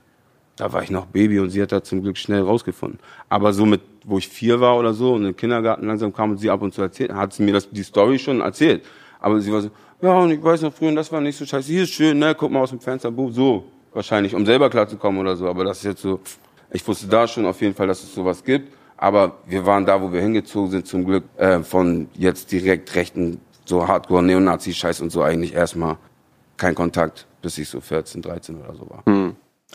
[0.58, 2.98] Da war ich noch Baby und sie hat da zum Glück schnell rausgefunden.
[3.28, 6.38] Aber so mit, wo ich vier war oder so und im Kindergarten langsam kam und
[6.38, 8.84] sie ab und zu erzählt, hat sie mir das, die Story schon erzählt.
[9.20, 9.70] Aber sie war so,
[10.02, 11.70] ja, und ich weiß noch früher, das war nicht so scheiße.
[11.70, 13.64] Hier ist schön, ne, guck mal aus dem Fenster, buh, so.
[13.92, 15.48] Wahrscheinlich, um selber klarzukommen oder so.
[15.48, 16.20] Aber das ist jetzt so,
[16.72, 18.72] ich wusste da schon auf jeden Fall, dass es sowas gibt.
[18.96, 23.40] Aber wir waren da, wo wir hingezogen sind, zum Glück, äh, von jetzt direkt rechten,
[23.64, 25.98] so Hardcore-Neonazi-Scheiß und so eigentlich erstmal
[26.56, 29.02] kein Kontakt, bis ich so 14, 13 oder so war.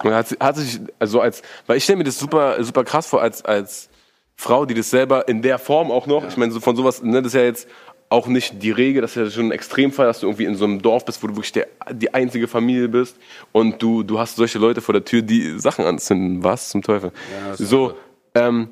[0.02, 3.22] Und hat, hat sich, also als, weil ich stelle mir das super, super krass vor,
[3.22, 3.90] als, als
[4.36, 7.22] Frau, die das selber in der Form auch noch, ich meine, so von sowas, ne,
[7.22, 7.68] das ist ja jetzt
[8.10, 10.66] auch nicht die Regel, das ist ja schon ein Extremfall, dass du irgendwie in so
[10.66, 13.18] einem Dorf bist, wo du wirklich der, die einzige Familie bist
[13.52, 16.44] und du, du hast solche Leute vor der Tür, die Sachen anzünden.
[16.44, 17.12] Was zum Teufel?
[17.56, 17.94] so,
[18.36, 18.70] ähm,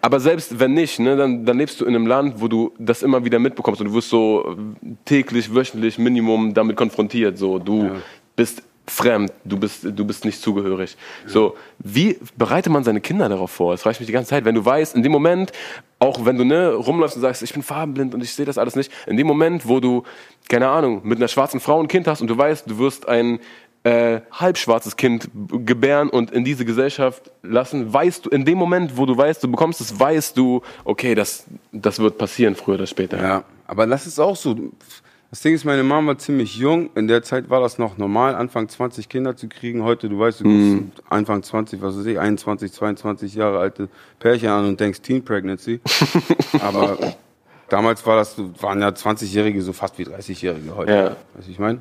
[0.00, 3.02] aber selbst wenn nicht, ne, dann, dann lebst du in einem Land, wo du das
[3.02, 4.56] immer wieder mitbekommst und du wirst so
[5.04, 7.38] täglich, wöchentlich, Minimum damit konfrontiert.
[7.38, 7.92] So, du
[8.36, 10.96] bist fremd, du bist, du bist nicht zugehörig.
[11.26, 13.72] So, wie bereitet man seine Kinder darauf vor?
[13.72, 14.44] Das frage ich mich die ganze Zeit.
[14.44, 15.52] Wenn du weißt, in dem Moment,
[15.98, 18.74] auch wenn du ne, rumläufst und sagst, ich bin farbenblind und ich sehe das alles
[18.74, 20.02] nicht, in dem Moment, wo du,
[20.48, 23.38] keine Ahnung, mit einer schwarzen Frau ein Kind hast und du weißt, du wirst ein
[23.84, 29.06] äh, halbschwarzes Kind gebären und in diese Gesellschaft lassen, weißt du, in dem Moment, wo
[29.06, 33.20] du weißt, du bekommst es, weißt du, okay, das, das wird passieren früher oder später.
[33.20, 34.56] Ja, aber das ist auch so.
[35.32, 36.90] Das Ding ist, meine Mama war ziemlich jung.
[36.94, 39.82] In der Zeit war das noch normal, Anfang 20 Kinder zu kriegen.
[39.82, 44.50] Heute, du weißt, du guckst Anfang 20, was weiß ich, 21, 22 Jahre alte Pärchen
[44.50, 45.80] an und denkst Teen Pregnancy.
[46.60, 46.98] aber
[47.70, 50.92] damals war das, waren ja 20-Jährige so fast wie 30-Jährige heute.
[50.92, 51.16] Ja.
[51.32, 51.80] Weißt du, ich meine?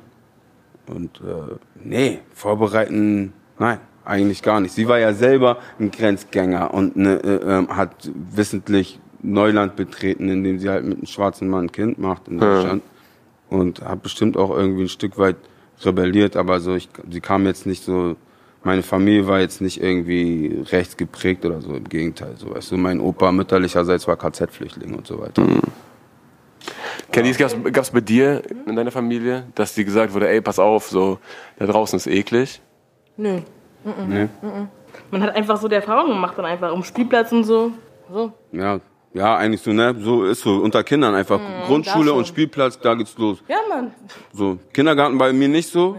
[0.87, 4.71] Und äh, nee, vorbereiten, nein, eigentlich gar nicht.
[4.71, 10.41] Sie war ja selber ein Grenzgänger und ne, äh, ähm, hat wissentlich Neuland betreten, in
[10.41, 12.81] dem sie halt mit einem schwarzen Mann ein Kind macht in Deutschland.
[13.51, 15.35] Und habe bestimmt auch irgendwie ein Stück weit
[15.83, 18.15] rebelliert, aber so, ich, sie kam jetzt nicht so,
[18.63, 22.35] meine Familie war jetzt nicht irgendwie rechts geprägt oder so, im Gegenteil.
[22.37, 25.43] So, weißt du, mein Opa mütterlicherseits war KZ-Flüchtling und so weiter.
[27.11, 30.87] Candice, gab's, gab's bei dir in deiner Familie, dass dir gesagt wurde, ey, pass auf,
[30.87, 31.19] so,
[31.59, 32.61] da draußen ist eklig?
[33.17, 33.41] Nö.
[34.07, 34.29] Nee?
[35.09, 37.71] Man hat einfach so die Erfahrung gemacht, dann einfach um Spielplatz und so.
[38.09, 38.31] So.
[38.51, 38.79] Ja,
[39.13, 39.95] ja, eigentlich so, ne?
[39.99, 42.17] So ist so unter Kindern einfach Grundschule da schon.
[42.19, 43.43] und Spielplatz, da geht's los.
[43.47, 43.91] Ja, Mann.
[44.33, 45.97] So Kindergarten bei mir nicht so.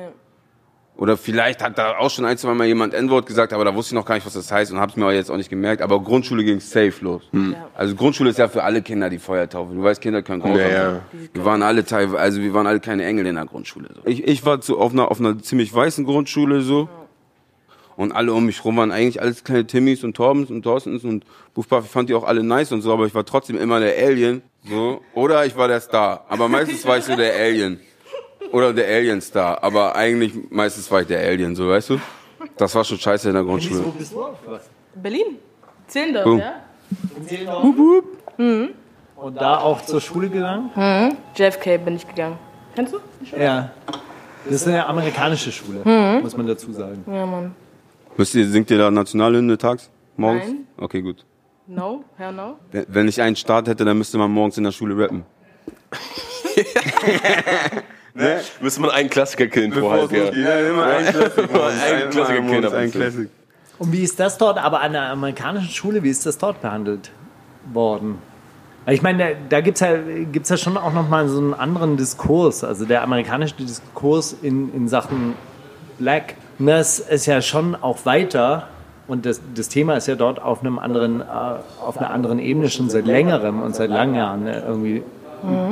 [0.95, 3.95] Oder vielleicht hat da auch schon ein, zwei Mal jemand N-Wort gesagt, aber da wusste
[3.95, 5.83] ich noch gar nicht, was das heißt und hab's mir auch jetzt auch nicht gemerkt.
[5.83, 7.23] Aber Grundschule ging safe los.
[7.75, 9.75] Also Grundschule ist ja für alle Kinder die Feuertaufe.
[9.75, 11.01] Du weißt, Kinder können grausam Ja, ja.
[11.33, 13.89] Wir waren alle teilweise, also wir waren alle keine Engel in der Grundschule.
[13.95, 14.03] So.
[14.05, 16.89] Ich, ich war zu, auf, einer, auf einer ziemlich weißen Grundschule so.
[17.97, 21.25] Und alle um mich rum waren eigentlich alles kleine Timmys und Torbens und Thorstens und
[21.55, 21.85] Buffbuff.
[21.85, 24.43] Ich fand die auch alle nice und so, aber ich war trotzdem immer der Alien.
[24.69, 25.01] So.
[25.15, 26.25] Oder ich war der Star.
[26.29, 27.81] Aber meistens war ich so der Alien.
[28.53, 29.63] Oder der Alien-Star.
[29.63, 32.01] Aber eigentlich meistens war ich der Alien, so weißt du?
[32.57, 33.85] Das war schon scheiße in der Grundschule.
[33.85, 34.71] Wo bist du aufgewachsen?
[34.95, 35.39] Berlin.
[35.87, 36.39] Zehlendorf, Boom.
[36.39, 36.55] ja?
[39.17, 40.71] Und da auch zur Schule gegangen?
[41.37, 42.39] JFK bin ich gegangen.
[42.75, 42.99] Kennst du?
[43.39, 43.71] Ja.
[44.45, 47.05] Das ist eine amerikanische Schule, muss man dazu sagen.
[47.07, 47.55] Ja, Mann.
[48.17, 49.91] Wisst ihr, singt ihr da Nationalhymne tags?
[50.17, 50.47] Morgens?
[50.47, 50.67] Nein.
[50.77, 51.25] Okay, gut.
[51.67, 52.05] No?
[52.17, 52.57] Hell no?
[52.71, 55.25] Wenn- ich einen Start hätte, dann müsste man morgens in der Schule rappen.
[58.61, 60.05] Müsste man einen Klassiker killen vorher.
[60.35, 60.69] Ja.
[60.69, 61.51] immer ein Klassik.
[61.51, 62.99] Ein Klassiker killen ein und zu.
[62.99, 63.31] Klassik.
[63.79, 67.11] Und wie ist das dort, aber an der amerikanischen Schule, wie ist das dort behandelt
[67.73, 68.19] worden?
[68.85, 69.97] Weil Ich meine, da, da gibt es ja,
[70.31, 72.65] gibt's ja schon auch nochmal so einen anderen Diskurs.
[72.65, 75.35] Also der amerikanische Diskurs in, in Sachen
[75.99, 78.69] Black, das ist ja schon auch weiter.
[79.09, 81.25] Und das, das Thema ist ja dort auf, einem anderen, äh,
[81.85, 85.03] auf einer anderen Ebene schon seit längerem und seit langen Jahren äh, irgendwie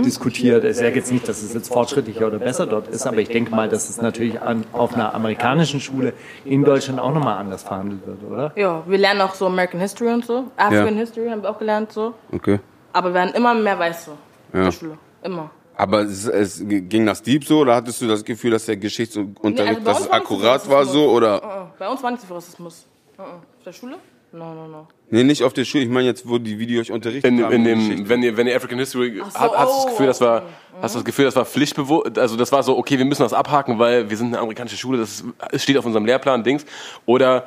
[0.05, 0.65] diskutiert.
[0.65, 3.55] Ich sage jetzt nicht, dass es jetzt fortschrittlicher oder besser dort ist, aber ich denke
[3.55, 6.13] mal, dass es natürlich an, auf einer amerikanischen Schule
[6.45, 8.53] in Deutschland auch nochmal anders verhandelt wird, oder?
[8.57, 10.45] Ja, wir lernen auch so American History und so.
[10.57, 11.01] African Ja.
[11.01, 12.15] History haben wir auch gelernt so.
[12.33, 12.59] Okay.
[12.93, 14.11] Aber wir werden immer mehr Weiße
[14.53, 14.65] in Ja.
[14.65, 14.99] der Schule.
[15.23, 15.51] Immer.
[15.81, 19.81] Aber es, es ging das deep so oder hattest du das Gefühl, dass der Geschichtsunterricht,
[19.81, 21.43] Nee, also viel akkurat war so oder?
[21.43, 21.67] Uh-uh.
[21.79, 22.87] Bei uns war nicht so viel Rassismus.
[23.19, 23.25] Uh-uh.
[23.25, 23.97] Auf der Schule?
[24.31, 24.89] No, no, no.
[25.09, 25.85] Nee, nicht auf der Schule.
[25.85, 27.55] Ich meine jetzt, wo die, die euch unterrichtet In, haben.
[27.55, 30.07] in dem, wenn ihr, wenn ihr African History so, habt, hast du das oh, Gefühl,
[30.07, 30.47] das war, okay.
[30.83, 33.33] hast du das Gefühl, das war pflichtbewusst, also das war so, okay, wir müssen das
[33.33, 36.67] abhaken, weil wir sind eine amerikanische Schule, das ist, es steht auf unserem Lehrplan, Dings.
[37.07, 37.47] Oder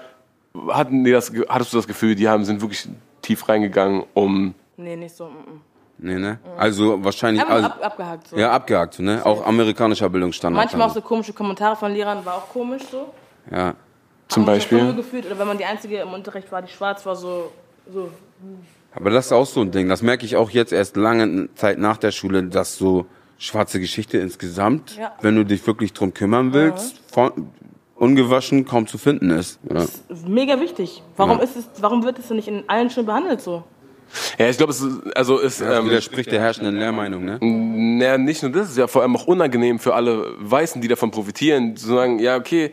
[0.70, 2.88] hatten die das, hattest du das Gefühl, die haben, sind wirklich
[3.22, 5.26] tief reingegangen, um, Nee, nicht so.
[5.28, 5.62] Mm
[5.98, 6.40] Nee, ne?
[6.58, 7.46] Also wahrscheinlich.
[7.46, 8.38] Also, ab, abgehakt so.
[8.38, 9.26] ja, abgehakt, ne?
[9.26, 10.66] Auch amerikanischer Bildungsstandard.
[10.66, 13.14] Manchmal auch so komische Kommentare von Lehrern, war auch komisch so.
[13.52, 13.76] Ja.
[14.28, 14.94] zum Beispiel.
[14.96, 15.26] gefühlt.
[15.26, 17.52] Oder wenn man die Einzige im Unterricht war, die schwarz war, so.
[17.92, 18.10] so.
[18.96, 19.90] Aber das ist auch so ein Ding.
[19.90, 23.06] Das merke ich auch jetzt erst lange Zeit nach der Schule, dass so
[23.38, 25.14] schwarze Geschichte insgesamt, Ja.
[25.22, 27.50] wenn du dich wirklich drum kümmern willst, von,
[27.96, 29.60] ungewaschen kaum zu finden ist.
[29.72, 29.84] Ja.
[29.84, 31.02] ist Mega wichtig.
[31.18, 33.64] Warum, ist es, warum wird es denn nicht in allen Schulen behandelt so?
[34.38, 37.38] Ja, ich glaube, es ist, also ist, Das ähm, widerspricht der herrschenden Lehrmeinung, ne?
[37.42, 40.88] Naja, nicht nur das, es ist ja vor allem auch unangenehm für alle Weißen, die
[40.88, 42.72] davon profitieren, zu sagen, ja, okay,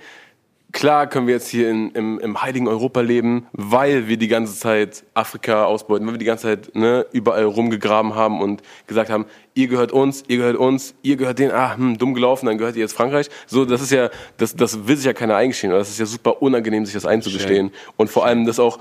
[0.72, 4.59] klar können wir jetzt hier in, im, im heiligen Europa leben, weil wir die ganze
[4.59, 9.26] Zeit Afrika ausbeuten, weil wir die ganze Zeit ne, überall rumgegraben haben und gesagt haben,
[9.54, 12.76] ihr gehört uns, ihr gehört uns, ihr gehört denen, ah, hm, dumm gelaufen, dann gehört
[12.76, 13.28] ihr jetzt Frankreich.
[13.46, 15.72] So, das ist ja, das, das will sich ja keiner eingestehen.
[15.72, 17.70] Das ist ja super unangenehm, sich das einzugestehen.
[17.96, 18.78] Und vor allem das auch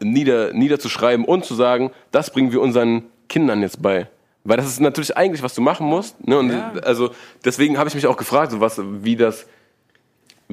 [0.00, 4.08] nieder, niederzuschreiben und zu sagen, das bringen wir unseren Kindern jetzt bei.
[4.44, 6.26] Weil das ist natürlich eigentlich, was du machen musst.
[6.26, 6.36] Ne?
[6.36, 6.52] Und
[6.84, 7.10] also
[7.44, 9.46] deswegen habe ich mich auch gefragt, so was, wie das,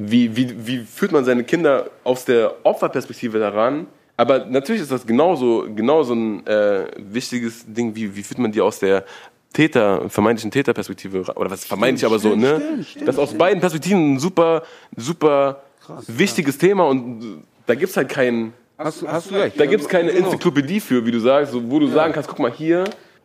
[0.05, 3.87] wie, wie, wie führt man seine Kinder aus der Opferperspektive daran?
[4.17, 8.61] Aber natürlich ist das genauso, genauso ein äh, wichtiges Ding, wie, wie führt man die
[8.61, 9.05] aus der
[9.53, 11.37] Täter, vermeintlichen Täterperspektive ran?
[11.37, 12.83] Oder was vermeintlich aber so, ne?
[13.05, 14.63] das ist aus beiden Perspektiven ein super,
[14.95, 15.63] super
[16.07, 19.59] wichtiges Thema und da gibt's halt keinen, Hast, du- hast du recht.
[19.59, 20.25] da gibt's keine Genau.
[20.27, 22.83] Enzyklopädie für, wie du sagst, so, wo du sagen kannst, guck mal hier.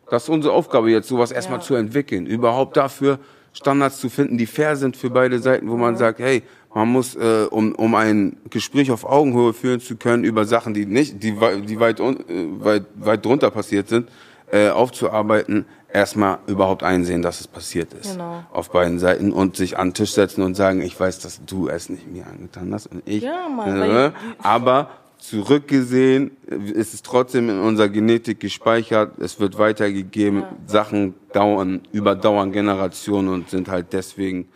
[0.09, 2.25] Das ist unsere Aufgabe jetzt, sowas erstmal zu entwickeln.
[2.27, 3.17] Überhaupt dafür
[3.53, 6.43] Standards zu finden, die fair sind für beide Seiten, wo man sagt, hey,
[6.75, 10.85] man muss, äh, um, um ein Gespräch auf Augenhöhe führen zu können über Sachen, die
[10.85, 11.33] nicht, die,
[11.65, 14.09] die weit, un, äh, weit, weit drunter passiert sind,
[14.51, 18.11] äh, aufzuarbeiten, erstmal überhaupt einsehen, dass es passiert ist.
[18.11, 18.43] Genau.
[18.51, 21.69] Auf beiden Seiten und sich an den Tisch setzen und sagen, ich weiß, dass du
[21.69, 23.23] es nicht mir angetan hast und ich.
[23.23, 29.17] Ja, Mann, äh, aber zurückgesehen äh, ist es trotzdem in unserer Genetik gespeichert.
[29.17, 30.43] Es wird weitergegeben.
[30.67, 34.49] Sachen dauern, überdauern Generationen und sind halt deswegen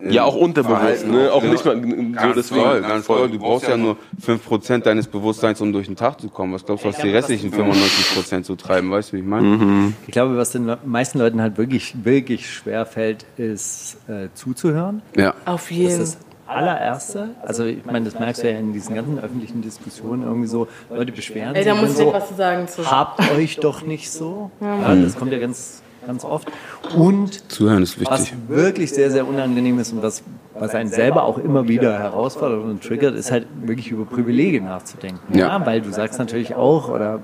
[0.00, 1.32] Ja, auch unterbewusst, ne?
[1.32, 2.62] Auch nicht mal so Ganz deswegen.
[2.62, 3.30] toll, ganz toll.
[3.30, 6.52] Du brauchst ja nur 5% deines Bewusstseins, um durch den Tag zu kommen.
[6.52, 8.90] Was glaubst du, was die restlichen 95% zu treiben?
[8.90, 9.92] Weißt du, wie ich meine?
[10.06, 15.00] Ich glaube, was den meisten Leuten halt wirklich, wirklich schwer fällt, ist äh, zuzuhören.
[15.16, 15.34] Ja.
[15.46, 15.90] Auf Das jeden.
[15.90, 17.30] ist das allererste.
[17.42, 21.12] Also ich meine, das merkst du ja in diesen ganzen öffentlichen Diskussionen irgendwie so, Leute
[21.12, 22.90] beschweren Ey, sich da muss ich so, was zu sagen zu.
[22.90, 24.50] habt euch doch nicht so.
[24.60, 26.48] Ja, das kommt ja ganz, ganz oft.
[26.94, 28.38] Und Zuhören ist was wichtig.
[28.48, 30.22] wirklich sehr, sehr unangenehm ist und was,
[30.58, 35.36] was einen selber auch immer wieder herausfordert und triggert, ist halt wirklich über Privilegien nachzudenken.
[35.36, 35.64] Ja.
[35.64, 37.20] Weil du sagst natürlich auch, oder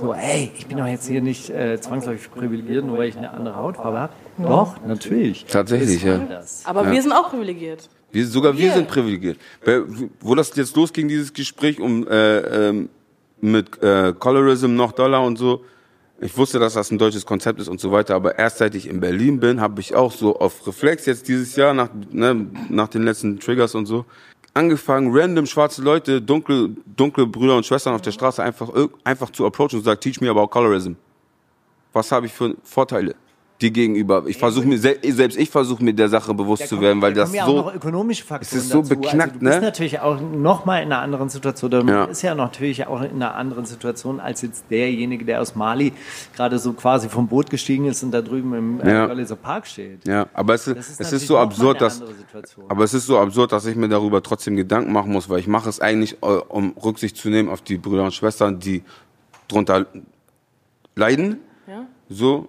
[0.00, 3.32] so, hey, ich bin doch jetzt hier nicht äh, zwangsläufig privilegiert, nur weil ich eine
[3.32, 4.12] andere Hautfarbe habe.
[4.38, 5.44] Doch, natürlich.
[5.46, 6.20] Tatsächlich, ja.
[6.64, 7.88] Aber wir sind auch privilegiert.
[8.12, 8.72] Wir, sogar wir Wir.
[8.74, 9.38] sind privilegiert.
[10.20, 12.88] Wo das jetzt losging, dieses Gespräch um äh, ähm,
[13.40, 15.64] mit äh, Colorism noch Dollar und so,
[16.20, 18.88] ich wusste, dass das ein deutsches Konzept ist und so weiter, aber erst seit ich
[18.88, 22.88] in Berlin bin, habe ich auch so auf Reflex jetzt dieses Jahr, nach, ne, nach
[22.88, 24.04] den letzten Triggers und so,
[24.54, 28.70] angefangen, random schwarze Leute, dunkle, dunkle Brüder und Schwestern auf der Straße einfach,
[29.04, 30.94] einfach zu approachen und sagen, teach me about colorism.
[31.92, 33.14] Was habe ich für Vorteile?
[33.60, 34.22] Die gegenüber.
[34.28, 37.02] Ich versuche mir, sel- selbst ich versuche mir der Sache bewusst Da zu kommen- werden,
[37.02, 38.90] weil da das ja so, auch noch ökonomische Faktoren Es ist so dazu.
[38.90, 39.60] beknackt, also du ne?
[39.60, 41.70] natürlich auch noch mal in einer anderen Situation.
[41.72, 42.04] Man Ja.
[42.04, 45.92] ist ja natürlich auch in einer anderen Situation als jetzt derjenige, der aus Mali
[46.36, 49.06] gerade so quasi vom Boot gestiegen ist und da drüben im äh, Ja.
[49.06, 50.06] Görlitzer Park steht.
[50.06, 52.00] Ja, aber es, ist, ist es ist so absurd, dass,
[52.68, 55.48] aber es ist so absurd, dass ich mir darüber trotzdem Gedanken machen muss, weil ich
[55.48, 58.84] mache es eigentlich, äh, um Rücksicht zu nehmen auf die Brüder und Schwestern, die
[59.48, 59.86] drunter
[60.94, 61.86] leiden, Ja?
[62.08, 62.46] so,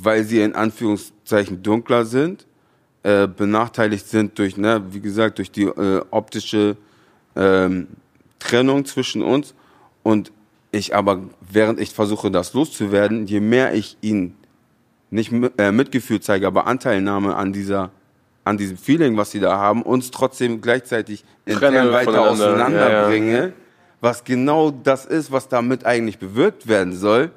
[0.00, 2.46] weil sie in Anführungszeichen dunkler sind,
[3.02, 6.76] äh, benachteiligt sind durch, ne, wie gesagt, durch die äh, optische
[7.36, 7.88] ähm,
[8.38, 9.54] Trennung zwischen uns.
[10.02, 10.32] Und
[10.70, 14.36] ich aber, während ich versuche, das loszuwerden, je mehr ich ihnen
[15.10, 17.90] nicht äh, Mitgefühl zeige, aber Anteilnahme an dieser,
[18.44, 23.52] an diesem Feeling, was sie da haben, uns trotzdem gleichzeitig intern weiter auseinanderbringe,
[24.00, 27.30] was genau das ist, was damit eigentlich bewirkt werden soll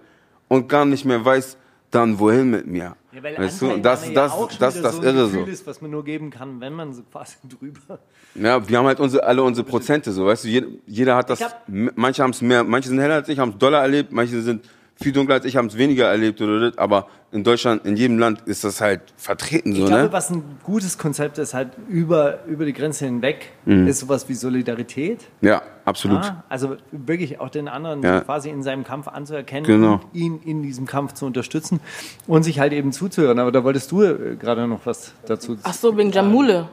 [0.47, 1.57] und gar nicht mehr weiß,
[1.91, 2.95] dann wohin mit mir.
[3.11, 5.51] Ja, weil weißt du, das, ja das, das, das so irre Gefühl so.
[5.51, 7.99] ist, was man nur geben kann, wenn man so quasi drüber.
[8.35, 11.41] Ja, wir haben halt unsere, alle unsere Prozente so, weißt du, jeder, jeder hat das,
[11.41, 14.41] hab- manche haben es mehr, manche sind heller als ich, haben es doller erlebt, manche
[14.41, 14.65] sind
[15.01, 18.19] viel dunkler als ich, haben es weniger erlebt oder das, aber in Deutschland, in jedem
[18.19, 20.11] Land ist das halt vertreten so, Ich glaube, ne?
[20.13, 23.87] was ein gutes Konzept ist, halt über, über die Grenze hinweg, Mhm.
[23.87, 25.19] ist sowas wie Solidarität.
[25.41, 26.23] Ja, absolut.
[26.23, 28.21] Ja, also wirklich auch den anderen Ja.
[28.21, 29.93] quasi in seinem Kampf anzuerkennen Genau.
[29.93, 31.79] und ihn in diesem Kampf zu unterstützen
[32.27, 33.39] und sich halt eben zuzuhören.
[33.39, 36.67] Aber da wolltest du äh, gerade noch was dazu Ach so, wegen Jamule.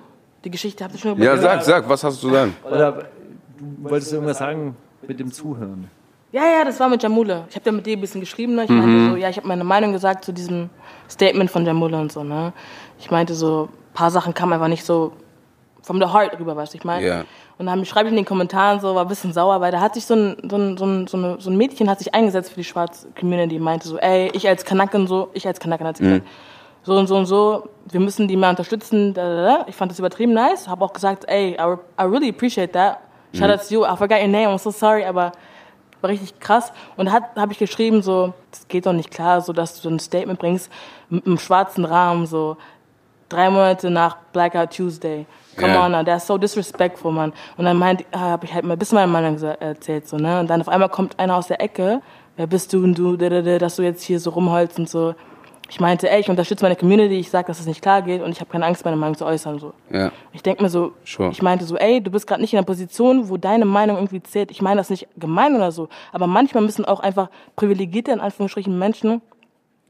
[0.45, 2.55] Die Geschichte habt ihr schon Ja, sag, sag, was hast du sagen?
[2.64, 2.93] Oder
[3.59, 4.76] du wolltest irgendwas sagen
[5.07, 5.89] mit dem Zuhören.
[6.31, 7.45] Ja, ja, das war mit Jamule.
[7.49, 8.55] Ich habe ja mit dir ein bisschen geschrieben.
[8.55, 8.64] Ne?
[8.64, 10.68] Ich meinte so, ja, ich habe meine Meinung gesagt zu diesem
[11.09, 12.22] Statement von Jamule und so.
[12.22, 12.53] Ne?
[12.99, 15.12] Ich meinte so, ein paar Sachen kamen einfach nicht so
[15.83, 17.07] from the heart rüber, weißt du, ich meine.
[17.07, 17.24] Ja.
[17.57, 19.95] Und dann schreibe ich in den Kommentaren so, war ein bisschen sauer, weil da hat
[19.95, 22.64] sich so ein, so ein, so ein, so ein Mädchen hat sich eingesetzt für die
[22.64, 26.26] schwarze Community, meinte so, ey, ich als Kanakin so, ich als hat sie gesagt,
[26.83, 29.14] so und so und so, wir müssen die mehr unterstützen.
[29.14, 29.64] Da, da, da.
[29.66, 32.99] Ich fand das übertrieben nice, habe auch gesagt, ey, I, I really appreciate that.
[33.35, 35.33] Shout out to you, I forgot your name, I'm so sorry, aber
[36.01, 36.72] war richtig krass.
[36.96, 39.88] Und da habe ich geschrieben, so, das geht doch nicht klar, so dass du so
[39.90, 40.70] ein Statement bringst
[41.11, 42.57] mit einem schwarzen Rahmen, so
[43.28, 45.26] drei Monate nach Blackout Tuesday.
[45.57, 45.84] Come Ja.
[45.86, 47.32] on, now, that's so disrespectful, man.
[47.57, 50.40] Und dann meint, habe ich halt mal ein bisschen meine Meinung gesa- erzählt, so, ne?
[50.40, 52.01] Und dann auf einmal kommt einer aus der Ecke,
[52.36, 54.88] wer bist du und du, da, da, da, dass du jetzt hier so rumholst und
[54.88, 55.14] so.
[55.71, 58.31] Ich meinte, ey, ich unterstütze meine Community, ich sag, dass es nicht klar geht und
[58.33, 59.75] ich habe keine Angst, meine Meinung zu äußern, so.
[59.93, 60.11] Ja.
[60.33, 61.31] Ich denke mir so, Sure.
[61.31, 64.23] ich meinte so, ey, du bist gerade nicht in einer Position, wo deine Meinung irgendwie
[64.23, 64.51] zählt.
[64.51, 68.79] Ich meine das nicht gemein oder so, aber manchmal müssen auch einfach privilegierte, in Anführungsstrichen,
[68.79, 69.21] Menschen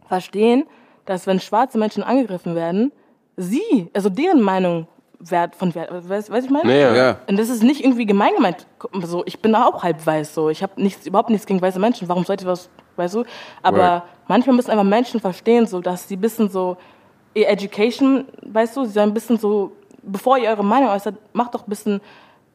[0.08, 0.64] verstehen,
[1.04, 2.92] dass wenn schwarze Menschen angegriffen werden,
[3.36, 4.88] sie, also deren Meinung
[5.20, 6.66] wert von wert, weißt was ich meine?
[6.68, 6.94] Naja.
[6.94, 7.16] Ja.
[7.28, 8.66] Und das ist nicht irgendwie gemein gemeint.
[9.04, 10.48] So, ich bin auch halb weiß, so.
[10.48, 12.08] Ich habe nichts, überhaupt nichts gegen weiße Menschen.
[12.08, 12.68] Warum sollte ich was,
[12.98, 13.24] weißt du?
[13.62, 14.02] Aber Right.
[14.28, 16.76] manchmal müssen einfach Menschen verstehen, so, dass sie ein bisschen so,
[17.34, 19.72] ihr Education, weißt du, sie sollen ein bisschen so,
[20.02, 22.00] bevor ihr eure Meinung äußert, macht doch ein bisschen,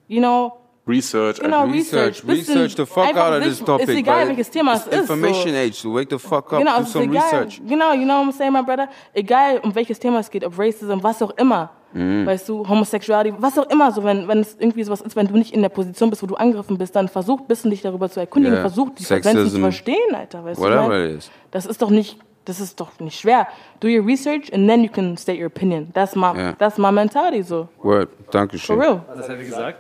[0.08, 0.54] you know,
[0.86, 1.40] Research.
[1.40, 1.64] Genau.
[1.64, 3.88] Research, Research, the fuck out of this topic.
[3.88, 5.14] ist egal, welches Thema es ist, so.
[5.14, 7.24] Information age, so wake the fuck up, Genau, do some egal.
[7.24, 7.62] research.
[7.66, 8.90] Genau, you know what I'm saying, my brother?
[9.14, 11.70] Egal, um welches Thema es geht, ob Racism, was auch immer.
[11.94, 12.26] Mhm.
[12.26, 15.36] Weißt du, Homosexuality, was auch immer, so wenn, wenn es irgendwie sowas ist, wenn du
[15.38, 18.10] nicht in der Position bist, wo du angegriffen bist, dann versuch ein bisschen dich darüber
[18.10, 18.62] zu erkundigen, Ja.
[18.62, 19.06] versuch die.
[19.14, 20.64] Menschen zu verstehen, Alter, weißt du?
[20.64, 21.32] Whatever ich it is.
[21.52, 23.48] Das ist doch nicht, das ist doch nicht schwer.
[23.80, 25.90] Do your research and then you can state your opinion.
[25.94, 26.54] That's my, Ja.
[26.54, 27.68] that's my mentality, so.
[27.82, 28.80] Word, For Dankeschön.
[28.82, 29.02] real.
[29.14, 29.80] Was hat er gesagt?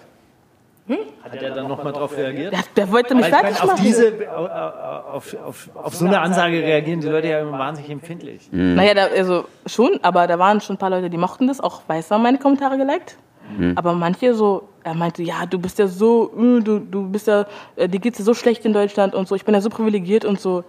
[1.23, 2.51] Hat er dann nochmal drauf reagiert?
[2.51, 3.83] Der, der wollte mich fertig auf machen.
[3.83, 8.49] diese, auf, auf, auf so eine Ansage reagieren die Leute ja immer wahnsinnig empfindlich.
[8.51, 11.61] Naja, da, also schon, aber da waren schon ein paar Leute, die mochten das.
[11.61, 13.17] Auch Weiß haben meine Kommentare geliked.
[13.75, 17.45] Aber manche so, er meinte, ja, du bist ja so, äh, du, du bist ja,
[17.75, 20.25] äh, dir geht's ja so schlecht in Deutschland und so, ich bin ja so privilegiert
[20.25, 20.63] und so.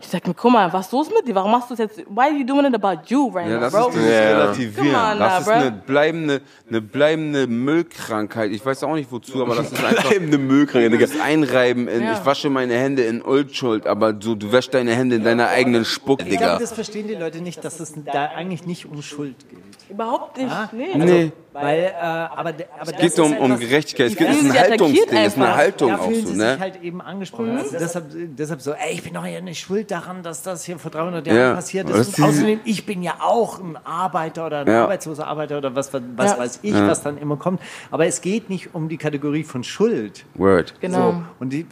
[0.00, 1.34] Ich sag mir, guck mal, was ist los mit dir?
[1.34, 1.98] Warum machst du das jetzt?
[2.08, 3.88] Why are you doing it about you right Ja, now, das bro?
[3.88, 4.20] ist dieses Ja.
[4.38, 4.86] Relativieren.
[5.12, 8.50] On das ist eine bleibende, eine bleibende Müllkrankheit.
[8.52, 11.06] Ich weiß auch nicht wozu, aber das ist einfach Bleibende Müllkranke, Digga.
[11.06, 12.12] das Einreiben in, Ja.
[12.14, 15.84] ich wasche meine Hände in Unschuld, aber so, du wäschst deine Hände in deiner eigenen
[15.84, 16.58] Spucke, Ich glaube, Digga.
[16.58, 19.58] das verstehen die Leute nicht, dass es da eigentlich nicht um Schuld geht.
[19.90, 20.50] Überhaupt nicht.
[20.50, 20.88] Ah, Nee.
[20.96, 22.54] Nee, Weil, äh, aber, aber
[22.84, 24.08] es geht um, um Gerechtigkeit.
[24.12, 25.56] Es geht, es ist ein Haltungsding, es ist eine.
[25.56, 26.52] Haltung da auch so, sie ne?
[26.52, 27.52] sich halt eben angesprochen.
[27.54, 27.58] Mhm.
[27.58, 28.04] Also deshalb,
[28.36, 31.26] deshalb so, ey, ich bin doch ja nicht schuld daran, dass das hier vor 300
[31.26, 32.18] Ja, Jahren passiert das ist.
[32.18, 34.84] Und außerdem, ich bin ja auch ein Arbeiter oder ein Ja.
[34.84, 36.00] arbeitsloser Arbeiter oder was, was,
[36.32, 36.38] Ja.
[36.38, 37.60] weiß ich, was dann immer kommt.
[37.90, 40.24] Aber es geht nicht um die Kategorie von Schuld.
[40.34, 40.74] Word.
[40.80, 41.12] Genau.
[41.12, 41.22] So.
[41.40, 41.66] Und, die,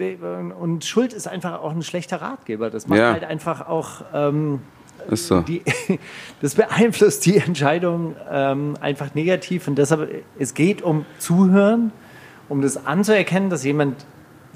[0.61, 2.69] und Schuld ist einfach auch ein schlechter Ratgeber.
[2.69, 3.13] Das macht Ja.
[3.13, 4.61] halt einfach auch, ähm,
[5.11, 5.41] Ist so.
[5.41, 5.63] die,
[6.43, 9.69] das beeinflusst die Entscheidung ähm, einfach negativ.
[9.69, 11.93] Und deshalb, es geht um Zuhören,
[12.51, 14.05] um das anzuerkennen, dass jemand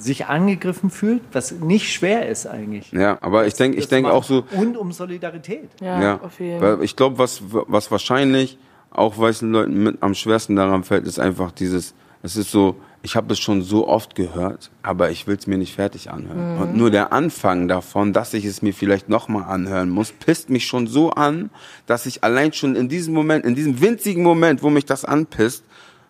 [0.01, 2.91] sich angegriffen fühlt, was nicht schwer ist eigentlich.
[2.93, 4.45] Ja, aber ich denke, ich Das denke zu auch so.
[4.57, 5.71] Und um Solidarität.
[5.81, 6.79] Ja, Ja, auf jeden Fall.
[6.79, 8.59] weil ich glaube, was, was wahrscheinlich
[8.91, 13.17] auch weißen Leuten mit am schwersten daran fällt, ist einfach dieses, es ist so, ich
[13.17, 16.59] habe es schon so oft gehört, aber ich will es mir nicht fertig anhören.
[16.59, 20.67] Und nur der Anfang davon, dass ich es mir vielleicht nochmal anhören muss, pisst mich
[20.67, 21.51] schon so an,
[21.87, 25.65] dass ich allein schon in diesem Moment, in diesem winzigen Moment, wo mich das anpisst,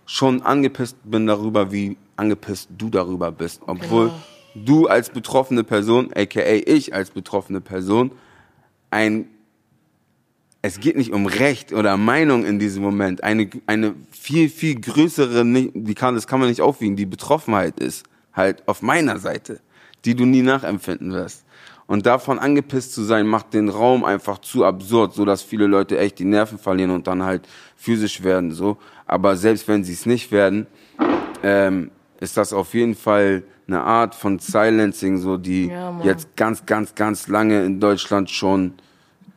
[0.06, 3.62] schon angepisst bin darüber, wie angepisst du darüber bist.
[3.66, 4.12] Obwohl
[4.54, 8.12] du als betroffene Person, aka ich als betroffene Person,
[8.90, 9.26] ein
[10.62, 13.24] es geht nicht um Recht oder Meinung in diesem Moment.
[13.24, 18.04] Eine, eine viel, viel größere, die kann, das kann man nicht aufwiegen, die Betroffenheit ist
[18.34, 19.60] halt auf meiner Seite,
[20.04, 21.44] die du nie nachempfinden wirst.
[21.86, 25.98] Und davon angepisst zu sein, macht den Raum einfach zu absurd, so dass viele Leute
[25.98, 28.76] echt die Nerven verlieren und dann halt physisch werden, so.
[29.06, 30.68] Aber selbst wenn sie es nicht werden,
[31.42, 31.90] ähm,
[32.20, 36.94] ist das auf jeden Fall eine Art von Silencing, so die Ja, jetzt ganz, ganz,
[36.94, 38.74] ganz lange in Deutschland schon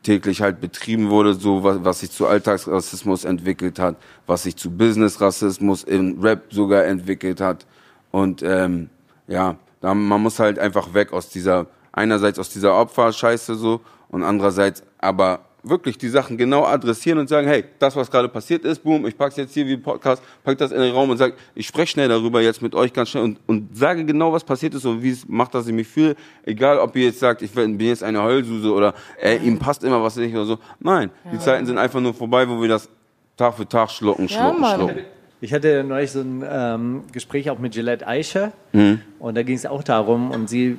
[0.02, 4.70] täglich halt betrieben wurde, so was, was sich zu Alltagsrassismus entwickelt hat, was sich zu
[4.70, 7.66] Businessrassismus im Rap sogar entwickelt hat.
[8.10, 8.90] Und ähm,
[9.26, 14.22] ja, da, man muss halt einfach weg aus dieser, einerseits aus dieser Opferscheiße so und
[14.22, 18.84] andererseits aber wirklich die Sachen genau adressieren und sagen, hey, das, was gerade passiert ist,
[18.84, 21.66] boom, ich pack's jetzt hier wie Podcast, pack das in den Raum und sag, ich
[21.66, 24.84] spreche schnell darüber jetzt mit euch ganz schnell und, und sage genau, was passiert ist
[24.84, 26.16] und wie es macht, dass ich mich fühle.
[26.44, 30.02] Egal, ob ihr jetzt sagt, ich bin jetzt eine Heulsuse oder ey, ihm passt immer
[30.02, 30.58] was nicht oder so.
[30.80, 32.88] Nein, die Zeiten sind einfach nur vorbei, wo wir das
[33.36, 34.76] Tag für Tag schlucken, Ja, schlucken, Mann.
[34.76, 34.98] schlucken.
[35.40, 39.00] Ich hatte neulich so ein ähm, Gespräch auch mit Gillette Eicher Mhm.
[39.18, 40.78] und da ging es auch darum und sie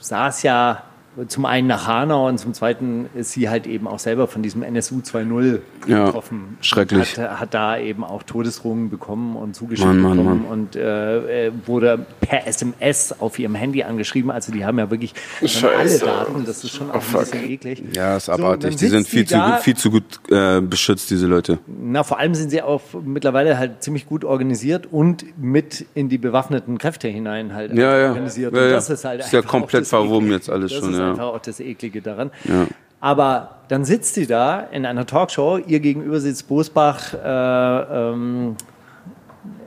[0.00, 0.82] saß ja
[1.28, 4.62] zum einen nach Hanau und zum zweiten ist sie halt eben auch selber von diesem
[4.62, 6.58] NSU 2.0 Ja, betroffen.
[6.60, 7.16] schrecklich.
[7.18, 10.50] Hat, hat da eben auch Todesdrohungen bekommen und zugeschickt Mann, Mann, bekommen Mann.
[10.50, 14.30] und äh, äh, wurde per SMS auf ihrem Handy angeschrieben.
[14.30, 15.14] Also die haben ja wirklich
[15.62, 15.98] alle.
[15.98, 16.44] Daten.
[16.44, 17.82] Das ist schon auch ein bisschen eklig.
[17.94, 18.70] Ja, ist So, abartig.
[18.70, 21.58] dann die sind viel, die zu, gut, viel zu gut äh, beschützt, diese Leute.
[21.66, 26.18] Na, vor allem sind sie auch mittlerweile halt ziemlich gut organisiert und mit in die
[26.18, 28.08] bewaffneten Kräfte hinein halt Ja, ja.
[28.08, 28.52] organisiert.
[28.54, 28.74] Ja, und ja.
[28.74, 31.10] das ist halt Ist ja einfach komplett verwoben jetzt alles das schon, ist ja.
[31.10, 32.30] einfach auch das Eklige daran.
[32.44, 32.66] Ja.
[33.00, 38.56] Aber dann sitzt sie da in einer Talkshow, ihr gegenüber sitzt Bosbach, äh, ähm,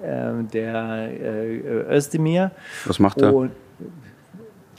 [0.01, 2.49] äh, der äh, Özdemir.
[2.85, 3.35] Was macht er?
[3.35, 3.51] Und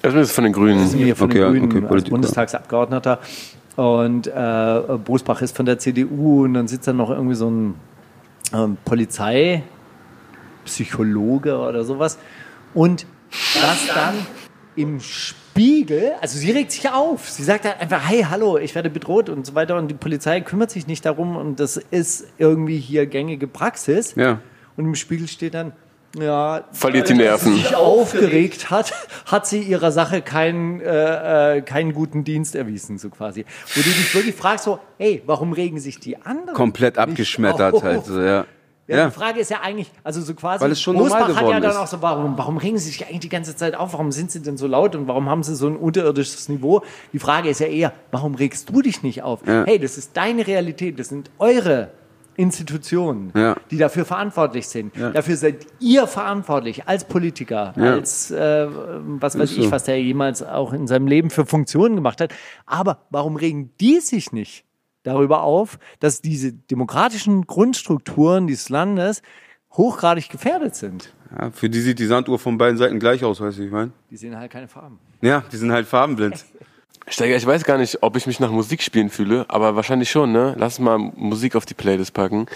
[0.03, 0.85] Das ist von den Grünen.
[0.85, 2.11] Özdemir von Okay, den Grünen okay, als.
[2.11, 3.21] Bundestagsabgeordneter.
[3.77, 7.75] Und äh, Bosbach ist von der CDU und dann sitzt da noch irgendwie so ein
[8.53, 12.19] ähm, Polizeipsychologe oder sowas.
[12.75, 13.07] Und
[13.55, 14.15] das dann
[14.75, 14.99] im
[15.59, 17.29] Spiegel, also sie regt sich auf.
[17.29, 19.77] Sie sagt halt einfach, hey, hallo, ich werde bedroht und so weiter.
[19.77, 24.15] Und die Polizei kümmert sich nicht darum und das ist irgendwie hier gängige Praxis.
[24.15, 24.41] Ja.
[24.77, 25.73] Und im Spiegel steht dann,
[26.17, 27.55] ja, Verliert die Nerven.
[27.55, 28.93] sie sich aufgeregt hat,
[29.27, 33.45] hat sie ihrer Sache keinen, äh, äh, keinen guten Dienst erwiesen, so quasi.
[33.75, 36.55] Wo du dich wirklich fragst, so, hey, warum regen sich die anderen?
[36.55, 38.07] Komplett abgeschmettert halt.
[38.07, 38.47] So, ja.
[38.89, 39.07] Ja, Ja.
[39.07, 41.41] die Frage ist ja eigentlich, also so quasi, Weil es schon normal Bosbach hat ja
[41.59, 43.93] geworden dann auch so, warum, warum regen sie sich eigentlich die ganze Zeit auf?
[43.93, 46.83] Warum sind sie denn so laut und warum haben sie so ein unterirdisches Niveau?
[47.13, 49.47] Die Frage ist ja eher, warum regst du dich nicht auf?
[49.47, 49.65] Ja.
[49.67, 51.91] Hey, das ist deine Realität, das sind eure
[52.53, 53.57] Institutionen, Ja.
[53.71, 54.93] die dafür verantwortlich sind.
[54.97, 57.93] Dafür seid ihr verantwortlich als Politiker, Ja.
[57.95, 59.71] als äh, was weiß Ist ich, so.
[59.73, 62.33] was der jemals auch in seinem Leben für Funktionen gemacht hat.
[62.65, 64.65] Aber warum regen die sich nicht
[65.09, 69.23] darüber auf, dass diese demokratischen Grundstrukturen dieses Landes
[69.73, 71.13] hochgradig gefährdet sind.
[71.37, 73.73] Ja, für die sieht die Sanduhr von beiden Seiten gleich aus, weißt du, wie ich
[73.73, 73.93] meine?
[74.11, 74.99] Die sehen halt keine Farben.
[75.21, 76.45] Ja, die sind halt farbenblind.
[77.09, 80.33] Steiger, ich weiß gar nicht, ob ich mich nach Musik spielen fühle, aber wahrscheinlich schon,
[80.33, 80.55] ne?
[80.59, 82.47] Lass mal Musik auf die Playlist packen.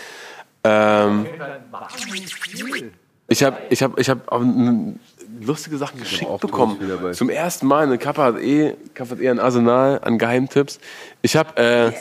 [0.64, 1.26] Ähm,
[3.28, 4.30] ich habe ich hab, ich hab
[5.40, 6.78] lustige Sachen geschickt auch bekommen.
[7.14, 7.84] Zum ersten Mal.
[7.84, 10.78] Eine Kappa hat eh, Kappa hat eh ein Arsenal an Geheimtipps.
[11.22, 11.92] Ich habe äh,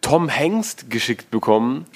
[0.00, 1.86] Tom Hengst geschickt bekommen.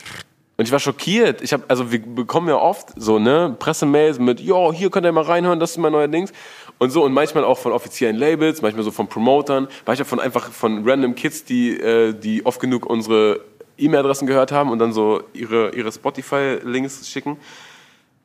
[0.57, 1.41] Und ich war schockiert.
[1.41, 5.13] Ich habe, also wir bekommen ja oft so, ne, Pressemails mit, jo, hier könnt ihr
[5.13, 6.33] mal reinhören, das ist mein neuer Dings.
[6.77, 10.51] Und so, und manchmal auch von offiziellen Labels, manchmal so von Promotern, manchmal von einfach
[10.51, 13.41] von random Kids, die, äh, die oft genug unsere
[13.79, 17.39] E-Mail-Adressen gehört haben und dann so ihre, ihre Spotify-Links schicken.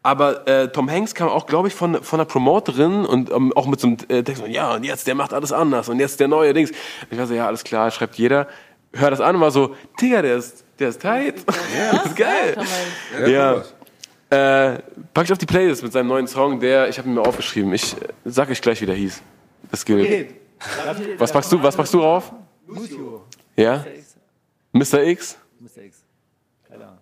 [0.03, 3.65] Aber äh, Tom Hanks kam auch, glaube ich, von, von einer Promoterin und ähm, auch
[3.65, 6.27] mit so einem äh, Text, ja, und jetzt, der macht alles anders und jetzt der
[6.27, 6.71] neue Dings.
[7.09, 8.47] Ich war so, ja, alles klar, schreibt jeder.
[8.95, 11.43] Hör das an und war so, Digga, der ist, der ist tight.
[11.47, 12.55] das ist geil.
[13.27, 13.63] Ja.
[14.29, 14.79] Äh,
[15.13, 17.71] pack ich auf die Playlist mit seinem neuen Song, der, ich habe ihn mir aufgeschrieben.
[17.73, 19.21] Ich sag euch gleich, wie der hieß.
[19.71, 20.35] Das gilt.
[21.17, 22.31] Was packst du, was packst du rauf?
[22.67, 23.23] Lucio.
[23.55, 23.85] Ja?
[24.71, 25.03] Mr.
[25.03, 25.37] X?
[25.59, 25.83] Mr.
[25.83, 26.01] X.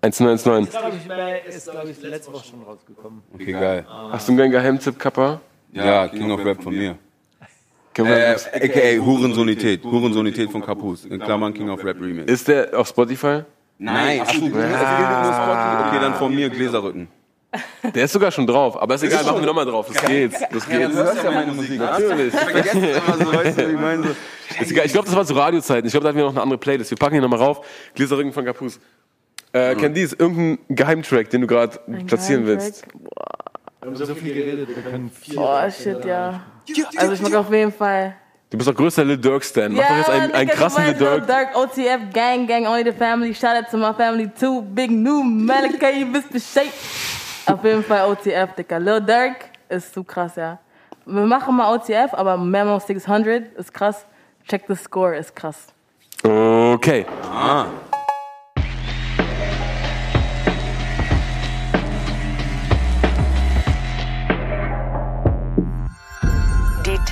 [0.02, 0.70] 1919.
[0.80, 3.24] Glaub ich, bei- ist, glaube ich, letzte Woche schon rausgekommen.
[3.34, 3.86] Okay, geil.
[4.12, 5.39] Hast du einen Geheimtipp, Kappa?
[5.72, 6.98] Ja, King of Rap von mir.
[7.94, 9.84] Können wir- Äh, AKA Hurensonität.
[9.84, 11.06] Hurensonität von Kapus.
[11.06, 12.32] In Klammern King of Rap Remix.
[12.32, 13.41] Ist der auf Spotify?
[13.78, 17.08] Nein, ach du Okay, dann von mir Gläserrücken.
[17.94, 19.88] Der ist sogar schon drauf, aber ist egal, machen wir nochmal drauf.
[19.91, 20.34] Das geht.
[20.52, 20.91] Das geht.
[20.91, 21.80] hörst ja meine Musik.
[21.80, 22.34] Natürlich.
[22.34, 24.04] Vergesst immer so, weißt du, wie ich meine?
[24.04, 24.10] So.
[24.62, 24.86] Ist egal.
[24.88, 25.86] Ich glaube, das war zu Radiozeiten.
[25.86, 26.89] Ich glaube, da hatten wir noch eine andere Playlist.
[26.89, 27.64] Wir packen hier nochmal rauf.
[27.94, 28.80] Gläserrücken von Kapus.
[29.52, 32.86] Äh, Candice, irgendein Geheimtrack, den du gerade platzieren willst?
[33.84, 35.38] Wir haben so viel geredet, wir können viel.
[35.38, 36.39] Oh, shit, ja.
[36.95, 38.15] Also ich mag auf jeden Fall.
[38.49, 39.73] Du bist doch größter Lil Durk-Stan.
[39.73, 41.27] Mach doch jetzt einen, einen krassen Lil Durk.
[41.27, 43.34] Dirk, OTF, Gang, Gang, Only the Family.
[43.36, 44.61] Shout out to my family too.
[44.61, 46.71] Big New Malika, you bist bescheid.
[47.45, 48.79] Auf jeden Fall OTF, Dicker.
[48.79, 49.36] Lil Durk
[49.67, 50.59] ist zu krass, ja.
[51.05, 54.05] Wir machen mal OTF, aber Memo 600 ist krass.
[54.47, 55.67] Check the score, ist krass.
[56.23, 57.05] Okay.
[57.05, 57.82] Die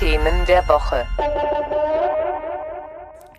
[0.02, 1.06] Themen der Woche.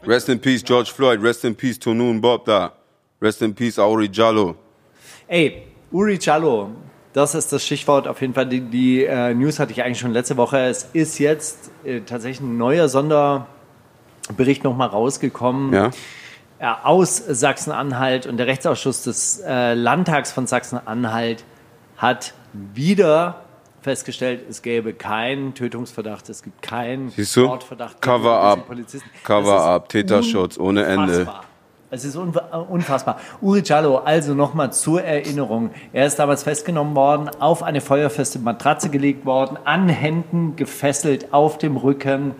[0.07, 1.21] Rest in Peace George Floyd.
[1.21, 2.71] Rest in Peace Tonun Bob da.
[3.21, 4.55] Rest in Peace Auri Jallo.
[5.27, 6.69] Ey, Uri Jallo,
[7.11, 8.07] das ist das Stichwort.
[8.07, 10.57] Auf jeden Fall, die, die äh, News hatte ich eigentlich schon letzte Woche.
[10.59, 15.73] Es ist jetzt äh, tatsächlich ein neuer Sonderbericht nochmal rausgekommen.
[15.73, 15.91] Ja?
[16.59, 21.43] äh, aus Sachsen-Anhalt und der Rechtsausschuss des äh, Landtags von Sachsen-Anhalt
[21.97, 23.42] hat wieder
[23.83, 27.45] festgestellt, es gäbe keinen Tötungsverdacht, es gibt keinen Siehst du?
[27.47, 27.99] Mordverdacht.
[28.01, 29.09] Polizisten.
[29.13, 31.27] Das Cover-up, ist Täterschutz ohne Ende.
[31.91, 33.19] Es ist äh, unfassbar.
[33.39, 35.69] Uri Jallo, also nochmal zur Erinnerung.
[35.93, 41.59] Er ist damals festgenommen worden, auf eine feuerfeste Matratze gelegt worden, an Händen gefesselt, auf
[41.59, 42.33] dem Rücken,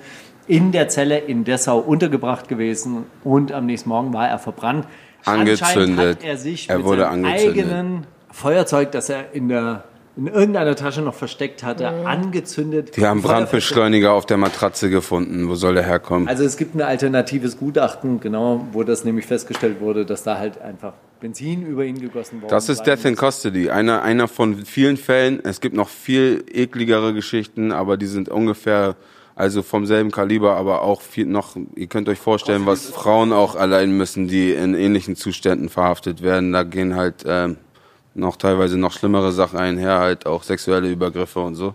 [0.47, 4.87] in der Zelle in Dessau untergebracht gewesen und am nächsten Morgen war er verbrannt.
[5.23, 6.17] Anscheinend Angezündet.
[6.17, 7.57] Hat er sich Er mit wurde seinem angezündet.
[7.65, 9.83] eigenen Feuerzeug, das er in der
[10.15, 12.95] in irgendeiner Tasche noch versteckt hatte, angezündet.
[12.97, 15.49] Die haben Brandbeschleuniger auf der Matratze gefunden.
[15.49, 16.27] Wo soll der herkommen?
[16.27, 20.61] also es gibt ein alternatives Gutachten, genau, wo das nämlich festgestellt wurde, dass da halt
[20.61, 23.15] einfach Benzin über ihn gegossen worden Das ist Death in.
[23.15, 23.69] Custody.
[23.69, 25.39] Einer, einer von vielen Fällen.
[25.43, 28.95] Es gibt noch viel ekligere Geschichten, aber die sind ungefähr,
[29.33, 33.55] also vom selben Kaliber, aber auch viel noch, ihr könnt euch vorstellen, was Frauen auch
[33.55, 36.51] allein müssen, die in ähnlichen Zuständen verhaftet werden.
[36.51, 37.57] Da gehen halt ähm,
[38.15, 41.73] noch teilweise noch schlimmere Sachen einher, halt auch sexuelle Übergriffe und so.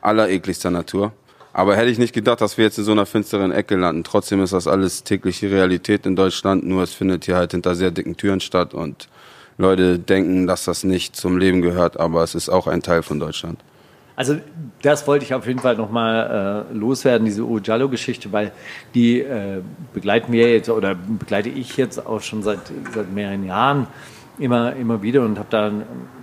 [0.00, 1.12] Allerekligster Natur.
[1.52, 4.04] Aber hätte ich nicht gedacht, dass wir jetzt in so einer finsteren Ecke landen.
[4.04, 7.90] Trotzdem ist das alles tägliche Realität in Deutschland, nur es findet hier halt hinter sehr
[7.90, 9.08] dicken Türen statt und
[9.58, 13.18] Leute denken, dass das nicht zum Leben gehört, aber es ist auch ein Teil von
[13.18, 13.60] Deutschland.
[14.16, 14.36] Also
[14.82, 18.52] das wollte ich auf jeden Fall nochmal äh, loswerden, diese Ujallo-Geschichte, weil
[18.94, 19.62] die äh,
[19.94, 22.60] begleiten wir jetzt oder begleite ich jetzt auch schon seit,
[22.94, 23.86] seit mehreren Jahren
[24.40, 25.70] immer, immer wieder und habe da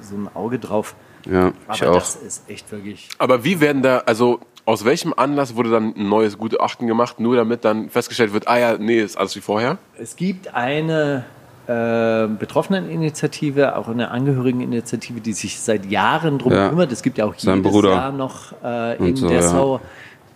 [0.01, 0.95] so ein Auge drauf.
[1.29, 1.95] Ja, ich Aber auch.
[1.99, 6.09] das ist echt wirklich Aber wie werden da, also aus welchem Anlass wurde dann ein
[6.09, 9.77] neues Gutachten gemacht, nur damit dann festgestellt wird, ah ja, nee, ist alles wie vorher?
[9.97, 11.23] Es gibt eine
[11.67, 16.69] äh, Betroffeneninitiative, auch eine Angehörigeninitiative, die sich seit Jahren drum Ja.
[16.69, 16.91] kümmert.
[16.91, 17.89] Es gibt ja auch Sein jedes Bruder.
[17.91, 19.81] Jahr noch äh, in so, Dessau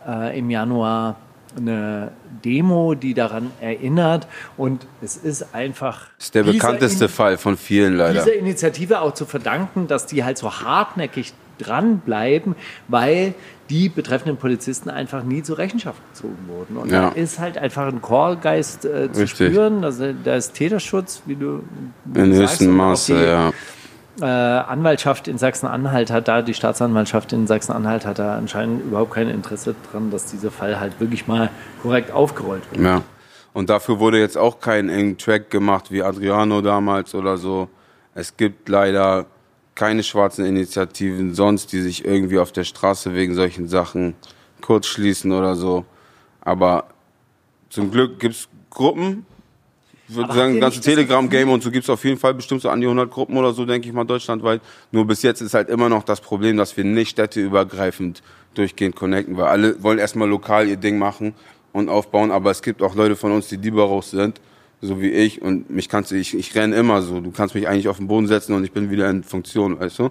[0.07, 1.15] äh, im Januar
[1.57, 2.11] eine
[2.43, 4.27] Demo, die daran erinnert.
[4.57, 6.07] Und es ist einfach.
[6.17, 8.23] Das ist der bekannteste In- Fall von vielen leider.
[8.23, 12.55] dieser Initiative auch zu verdanken, dass die halt so hartnäckig dranbleiben,
[12.87, 13.33] weil
[13.69, 16.75] die betreffenden Polizisten einfach nie zur Rechenschaft gezogen wurden.
[16.77, 17.09] Und Ja.
[17.09, 19.53] da ist halt einfach ein Chorgeist äh, zu Richtig.
[19.53, 19.83] spüren.
[19.83, 21.63] Also, da ist Täterschutz, wie du,
[22.05, 23.51] wie In du höchstem Maße, die, ja.
[24.19, 29.29] Äh, Anwaltschaft in Sachsen-Anhalt hat da, die Staatsanwaltschaft in Sachsen-Anhalt hat da anscheinend überhaupt kein
[29.29, 31.49] Interesse dran, dass dieser Fall halt wirklich mal
[31.81, 32.83] korrekt aufgerollt wird.
[32.83, 33.01] Ja.
[33.53, 37.69] Und dafür wurde jetzt auch kein engen Track gemacht wie Adriano damals oder so.
[38.13, 39.25] Es gibt leider
[39.75, 44.15] keine schwarzen Initiativen sonst, die sich irgendwie auf der Straße wegen solchen Sachen
[44.61, 45.85] kurzschließen oder so.
[46.41, 46.85] Aber
[47.69, 49.25] zum Glück gibt's Gruppen.
[50.11, 52.85] Ich würde sagen, ganze Telegram-Game und so gibt's auf jeden Fall bestimmt so an die
[52.85, 54.59] 100 Gruppen oder so, denke ich mal, deutschlandweit.
[54.91, 58.21] Nur bis jetzt ist halt immer noch das Problem, dass wir nicht städteübergreifend
[58.53, 61.33] durchgehend connecten, weil alle wollen erstmal lokal ihr Ding machen
[61.71, 64.41] und aufbauen, aber es gibt auch Leute von uns, die lieber raus sind,
[64.81, 67.69] so wie ich und mich kannst du, ich, ich renne immer so, du kannst mich
[67.69, 70.09] eigentlich auf den Boden setzen und ich bin wieder in Funktion, weißt du?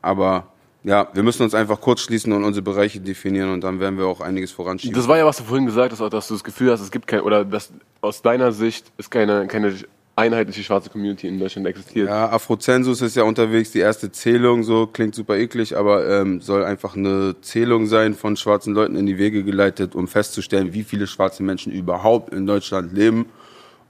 [0.00, 0.46] Aber
[0.86, 4.06] ja, wir müssen uns einfach kurz schließen und unsere Bereiche definieren und dann werden wir
[4.06, 4.94] auch einiges voranschieben.
[4.94, 6.92] Das war ja, was du vorhin gesagt hast, auch, dass du das Gefühl hast, es
[6.92, 7.72] gibt kein, oder dass
[8.02, 9.74] aus deiner Sicht es keine, keine
[10.14, 12.08] einheitliche schwarze Community in Deutschland existiert.
[12.08, 16.64] Ja, Afrozensus ist ja unterwegs, die erste Zählung, so klingt super eklig, aber ähm, soll
[16.64, 21.08] einfach eine Zählung sein von schwarzen Leuten in die Wege geleitet, um festzustellen, wie viele
[21.08, 23.26] schwarze Menschen überhaupt in Deutschland leben,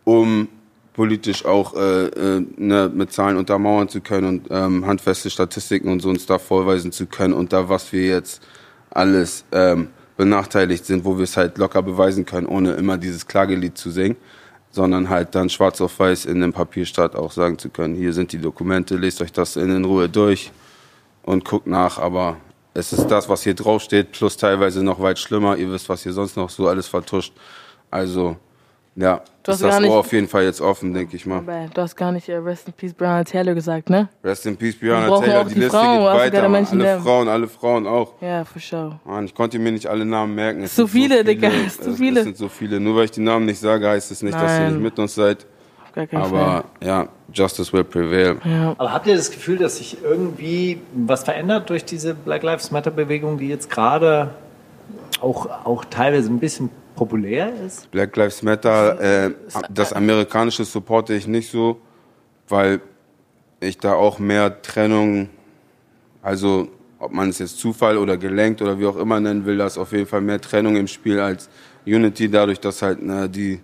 [0.05, 0.49] um
[0.97, 6.01] politisch auch äh, äh, ne, mit Zahlen untermauern zu können und ähm, handfeste Statistiken und
[6.01, 8.43] so uns da vorweisen zu können, unter was wir jetzt
[8.91, 13.77] alles ähm, benachteiligt sind, wo wir es halt locker beweisen können, ohne immer dieses Klagelied
[13.77, 14.17] zu singen
[14.77, 18.33] sondern halt dann schwarz auf weiß in dem Papierstaat auch sagen zu können, hier sind
[18.33, 20.53] die Dokumente, lest euch das in Ruhe durch
[21.23, 22.37] und guckt nach, aber
[22.75, 26.13] es ist das, was hier draufsteht, plus teilweise noch weit schlimmer, ihr wisst, was hier
[26.13, 27.33] sonst noch so alles vertuscht.
[27.91, 28.37] Also,
[28.97, 31.43] ja, Du hast ist das nicht- Ohr auf jeden Fall jetzt offen, denke ich mal.
[31.73, 34.09] Du hast gar nicht äh, Rest in Peace Brianna Taylor gesagt, ne?
[34.25, 36.49] Rest in Peace, brauchen Taylor, auch die die Liste Frauen, geht weiter.
[36.49, 38.15] Menschen, Alle Frauen, alle Frauen auch.
[38.21, 38.99] Ja, for sure.
[39.05, 40.63] Mann, ich konnte mir nicht alle Namen merken.
[40.63, 42.19] Es Zu sind viele, so Digga, es sind zu viele.
[42.21, 42.81] Es sind so viele.
[42.81, 44.73] Nur weil ich die Namen nicht sage, heißt es nicht, dass ihr Nein.
[44.75, 45.47] nicht mit uns seid.
[45.85, 48.39] Auf gar keinen Aber ja, Justice will prevail.
[48.79, 52.91] Aber habt ihr das Gefühl, dass sich irgendwie was verändert durch diese Black Lives Matter
[52.91, 54.31] Bewegung, die jetzt gerade
[55.21, 57.91] auch, auch teilweise ein bisschen populär ist?
[57.93, 59.31] Black Lives Matter, äh,
[59.71, 61.79] das amerikanische supporte ich nicht so,
[62.49, 62.81] weil
[63.61, 65.29] ich da auch mehr Trennung,
[66.23, 66.69] also
[66.99, 69.79] ob man es jetzt Zufall oder gelenkt oder wie auch immer nennen will, da ist
[69.79, 71.49] auf jeden Fall mehr Trennung im Spiel als
[71.87, 73.61] Unity, dadurch, dass halt ne, die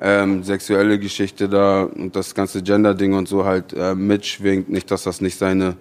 [0.00, 4.68] ähm, sexuelle Geschichte da und das ganze Gender-Ding und so halt äh, mitschwingt.
[4.68, 5.76] Nicht, dass das nicht seine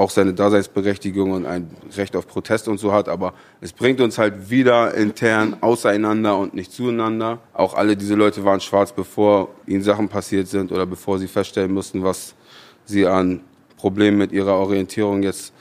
[0.00, 4.16] auch seine Daseinsberechtigung und ein Recht auf Protest und so hat, aber es bringt uns
[4.16, 7.38] halt wieder intern auseinander und nicht zueinander.
[7.52, 11.72] Auch alle diese Leute waren schwarz, bevor ihnen Sachen passiert sind oder bevor sie feststellen
[11.72, 12.34] mussten, was
[12.86, 13.42] sie an
[13.76, 15.52] Problemen mit ihrer Orientierung jetzt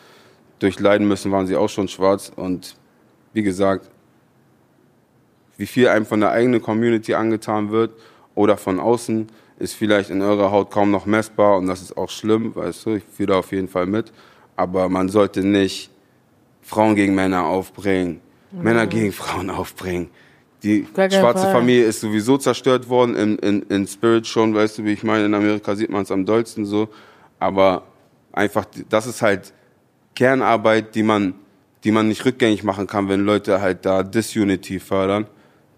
[0.59, 2.31] durchleiden müssen, waren sie auch schon schwarz.
[2.33, 2.77] Und
[3.33, 3.89] wie gesagt,
[5.57, 7.91] wie viel einem von der eigenen Community angetan wird
[8.35, 9.27] oder von außen,
[9.59, 12.95] ist vielleicht in eurer Haut kaum noch messbar und das ist auch schlimm, weißt du,
[12.95, 14.13] ich fühle da auf jeden Fall mit.
[14.59, 15.89] Aber man sollte nicht
[16.61, 18.19] Frauen gegen Männer aufbringen,
[18.51, 20.09] Männer gegen Frauen aufbringen.
[20.63, 21.53] Die schwarze Fall.
[21.53, 25.27] Familie ist sowieso zerstört worden, in, in, in Spirit schon, weißt du, wie ich meine,
[25.27, 26.89] in Amerika sieht man es am dollsten so.
[27.39, 27.83] Aber
[28.33, 29.53] einfach, das ist halt
[30.13, 31.35] Kernarbeit, die man,
[31.85, 35.27] die man nicht rückgängig machen kann, wenn Leute halt da Disunity fördern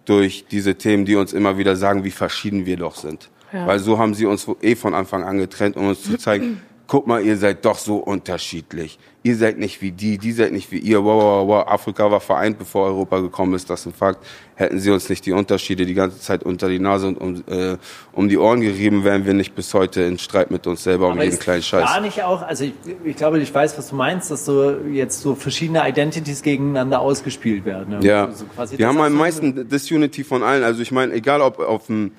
[0.05, 3.29] durch diese Themen, die uns immer wieder sagen, wie verschieden wir doch sind.
[3.53, 3.67] Ja.
[3.67, 7.07] Weil so haben sie uns eh von Anfang an getrennt, um uns zu zeigen, guck
[7.07, 8.99] mal, ihr seid doch so unterschiedlich.
[9.23, 11.01] Ihr seid nicht wie die, die seid nicht wie ihr.
[11.05, 11.65] Wow, wow, wow.
[11.65, 13.69] Afrika war vereint, bevor Europa gekommen ist.
[13.69, 14.25] Das ist ein Fakt.
[14.55, 17.77] Hätten sie uns nicht die Unterschiede die ganze Zeit unter die Nase und um, äh,
[18.11, 21.21] um die Ohren gerieben, wären wir nicht bis heute in Streit mit uns selber um
[21.21, 21.85] jeden kleinen Scheiß.
[21.85, 22.73] Gar nicht auch, also ich,
[23.05, 27.63] ich glaube, ich weiß, was du meinst, dass so jetzt so verschiedene Identities gegeneinander ausgespielt
[27.63, 27.99] werden.
[27.99, 28.05] ne?
[28.05, 28.27] Ja,
[28.57, 30.65] Also wir haben am meisten Disunity von allen.
[30.65, 32.11] Also ich meine, egal ob auf dem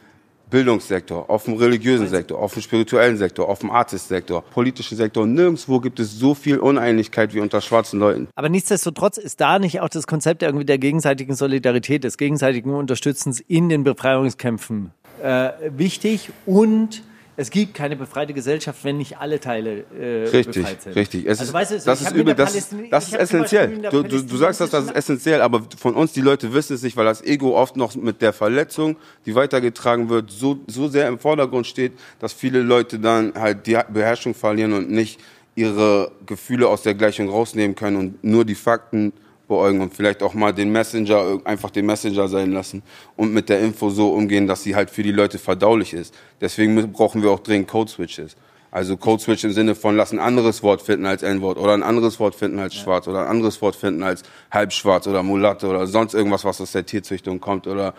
[0.52, 5.80] Bildungssektor, auf dem religiösen Sektor, auf dem spirituellen Sektor, auf dem Artist-Sektor, politischen Sektor, nirgendwo
[5.80, 8.28] gibt es so viel Uneinigkeit wie unter schwarzen Leuten.
[8.34, 13.40] Aber nichtsdestotrotz ist da nicht auch das Konzept irgendwie der gegenseitigen Solidarität, des gegenseitigen Unterstützens
[13.40, 14.92] in den Befreiungskämpfen
[15.22, 17.02] äh, wichtig und
[17.42, 20.94] es gibt keine befreite Gesellschaft, wenn nicht alle Teile äh, Richtig, befreit sind.
[20.94, 21.26] richtig.
[21.26, 23.78] Es Also weißt du, das ist übel, das, das ist essentiell.
[23.90, 26.82] Du, du, du sagst das, das ist essentiell, aber von uns, die Leute wissen es
[26.82, 31.08] nicht, weil das Ego oft noch mit der Verletzung, die weitergetragen wird, so, so sehr
[31.08, 35.20] im Vordergrund steht, dass viele Leute dann halt die Beherrschung verlieren und nicht
[35.56, 39.12] ihre Gefühle aus der Gleichung rausnehmen können und nur die Fakten
[39.52, 42.82] beäugen und vielleicht auch mal den Messenger, einfach den Messenger sein lassen
[43.16, 46.14] und mit der Info so umgehen, dass sie halt für die Leute verdaulich ist.
[46.40, 48.36] Deswegen brauchen wir auch dringend Code-Switches.
[48.70, 52.18] Also Code-Switch im Sinne von, lass ein anderes Wort finden als N-Wort oder ein anderes
[52.18, 56.14] Wort finden als schwarz oder ein anderes Wort finden als halbschwarz oder Mulatte oder sonst
[56.14, 57.92] irgendwas, was aus der Tierzüchtung kommt oder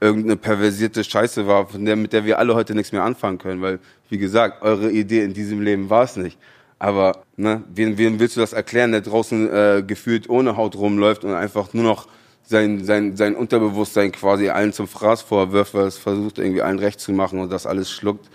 [0.00, 3.80] irgendeine perversierte Scheiße war, mit der wir alle heute nichts mehr anfangen können, weil,
[4.10, 6.38] wie gesagt, eure Idee in diesem Leben war es nicht.
[6.78, 11.24] Aber, ne, wen, wen willst du das erklären, der draußen äh, gefühlt ohne Haut rumläuft
[11.24, 12.06] und einfach nur noch
[12.44, 17.00] sein, sein, sein Unterbewusstsein quasi allen zum Fraß vorwirft, weil es versucht, irgendwie allen recht
[17.00, 18.28] zu machen und das alles schluckt.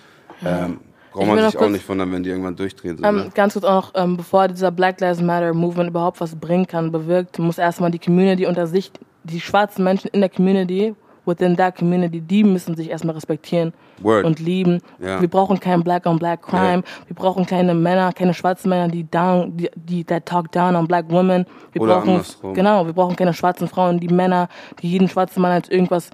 [0.46, 0.80] Ähm,
[1.14, 2.98] braucht man sich auch nicht wundern, wenn die irgendwann durchdrehen.
[2.98, 3.32] So, Ähm, ne?
[3.34, 6.92] ganz kurz auch noch, ähm, bevor dieser Black Lives Matter Movement überhaupt was bringen kann,
[6.92, 8.92] bewirkt, muss erstmal die Community unter sich,
[9.24, 10.96] die schwarzen Menschen in der Community,
[11.26, 14.26] within that community, die müssen sich erstmal respektieren Word.
[14.26, 14.80] und lieben.
[15.00, 15.22] Ja.
[15.22, 16.84] Wir brauchen kein Black on Black Crime.
[17.08, 20.88] Wir brauchen keine Männer, keine schwarzen Männer, die down, die, die that talk down on
[20.88, 21.46] Black women.
[21.72, 22.54] Wir Oder brauchen, andersrum.
[22.54, 24.48] genau, wir brauchen keine schwarzen Frauen, die Männer,
[24.82, 26.10] die jeden schwarzen Mann als irgendwas,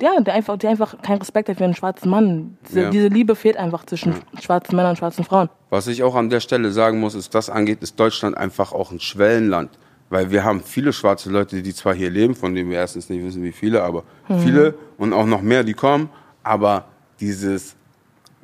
[0.00, 2.56] ja, der einfach, der einfach keinen Respekt hat für einen schwarzen Mann.
[2.68, 2.90] Diese, Ja.
[2.90, 5.50] diese Liebe fehlt einfach zwischen schwarzen Männern und schwarzen Frauen.
[5.68, 8.90] Was ich auch an der Stelle sagen muss, ist, das angeht, ist Deutschland einfach auch
[8.90, 9.70] ein Schwellenland.
[10.12, 13.24] Weil wir haben viele schwarze Leute, die zwar hier leben, von denen wir erstens nicht
[13.24, 14.04] wissen, wie viele, aber
[14.42, 16.10] viele und auch noch mehr, die kommen.
[16.42, 16.84] Aber
[17.18, 17.74] dieses,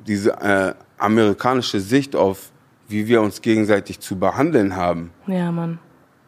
[0.07, 2.49] diese äh, amerikanische Sicht auf,
[2.87, 5.77] wie wir uns gegenseitig zu behandeln haben, Ja, Mann.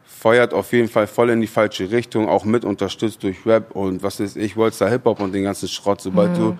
[0.04, 4.00] feuert auf jeden Fall voll in die falsche Richtung, auch mit unterstützt durch Rap und
[4.04, 6.00] was ist ich, Worldster Hip-Hop und den ganzen Schrott.
[6.02, 6.56] Sobald du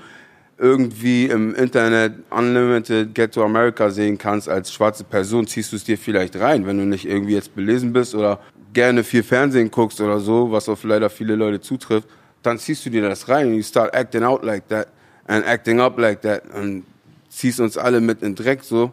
[0.58, 5.84] irgendwie im Internet Unlimited Get to America sehen kannst als schwarze Person, ziehst du es
[5.84, 8.40] dir vielleicht rein, wenn du nicht irgendwie jetzt belesen bist oder
[8.72, 12.08] gerne viel Fernsehen guckst oder so, was auf leider viele Leute zutrifft,
[12.42, 14.88] dann ziehst du dir das rein und you start acting out like that
[15.26, 16.84] and acting up like that und
[17.28, 18.92] ziehst uns alle mit in Dreck so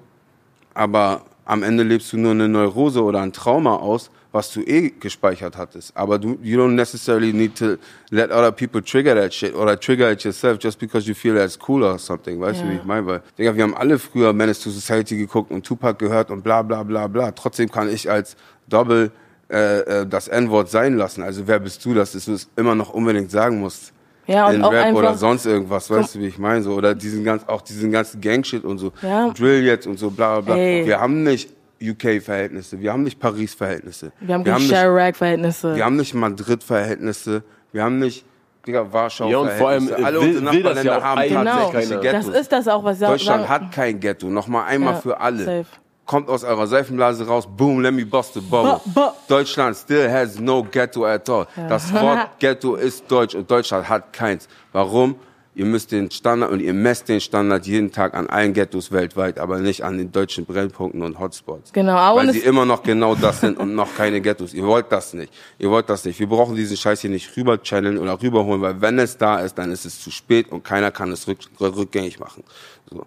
[0.73, 4.91] aber am Ende lebst du nur eine Neurose oder ein Trauma aus, was du eh
[4.99, 5.97] gespeichert hattest.
[5.97, 7.77] Aber du, you don't necessarily need to
[8.11, 11.57] let other people trigger that shit oder trigger it yourself just because you feel that's
[11.67, 12.39] cool or something.
[12.39, 12.71] Weißt du, Ja.
[12.71, 13.07] wie ich meine?
[13.07, 16.61] Weil, Digga, wir haben alle früher Menace to Society geguckt und Tupac gehört und bla
[16.61, 17.31] bla bla bla.
[17.31, 19.11] Trotzdem kann ich als Double
[19.51, 21.23] äh, äh, das N-Wort sein lassen.
[21.23, 23.93] Also wer bist du, dass du es immer noch unbedingt sagen musst?
[24.27, 26.61] Ja, und in auch Rap einfach, oder sonst irgendwas, weißt du, wie ich meine?
[26.61, 29.29] So, oder diesen ganz, auch diesen ganzen Gangshit und so, Ja.
[29.29, 30.63] Drill jetzt und so, bla bla bla.
[30.63, 30.85] Ey.
[30.85, 31.49] Wir haben nicht
[31.81, 34.11] UK-Verhältnisse, wir haben nicht Paris-Verhältnisse.
[34.19, 35.75] wir haben wir keine nicht, Chirac-Verhältnisse.
[35.75, 38.25] wir haben nicht Madrid-Verhältnisse, wir haben nicht,
[38.67, 39.31] Digga, Warschau-Verhältnisse.
[39.31, 42.01] Ja, und vor allem, äh, Alle will- unsere ja Nachbarländer auch haben Genau, tatsächliche keiner.
[42.01, 42.31] Ghettos.
[42.31, 43.49] das ist das auch, was Deutschland sagen.
[43.49, 44.27] hat kein Ghetto.
[44.27, 45.43] Nochmal einmal Ja, für alle.
[45.43, 45.65] safe.
[46.09, 48.81] Kommt aus eurer Seifenblase raus, boom, let me bust the bubble.
[48.83, 51.45] Bu- bu- Deutschland still has no ghetto at all.
[51.69, 54.47] Das Wort Ghetto ist deutsch und Deutschland hat keins.
[54.71, 55.17] Warum?
[55.55, 59.37] Ihr müsst den Standard und ihr messt den Standard jeden Tag an allen Ghettos weltweit,
[59.39, 61.73] aber nicht an den deutschen Brennpunkten und Hotspots.
[61.73, 64.53] Genau, aber Weil sie immer noch genau das sind und noch keine Ghettos.
[64.53, 65.31] Ihr wollt das nicht.
[65.57, 66.17] Ihr wollt das nicht.
[66.19, 69.57] Wir brauchen diesen Scheiß hier nicht rüber channeln oder rüberholen, weil wenn es da ist,
[69.57, 72.43] dann ist es zu spät und keiner kann es rück, rückgängig machen.
[72.89, 73.05] So.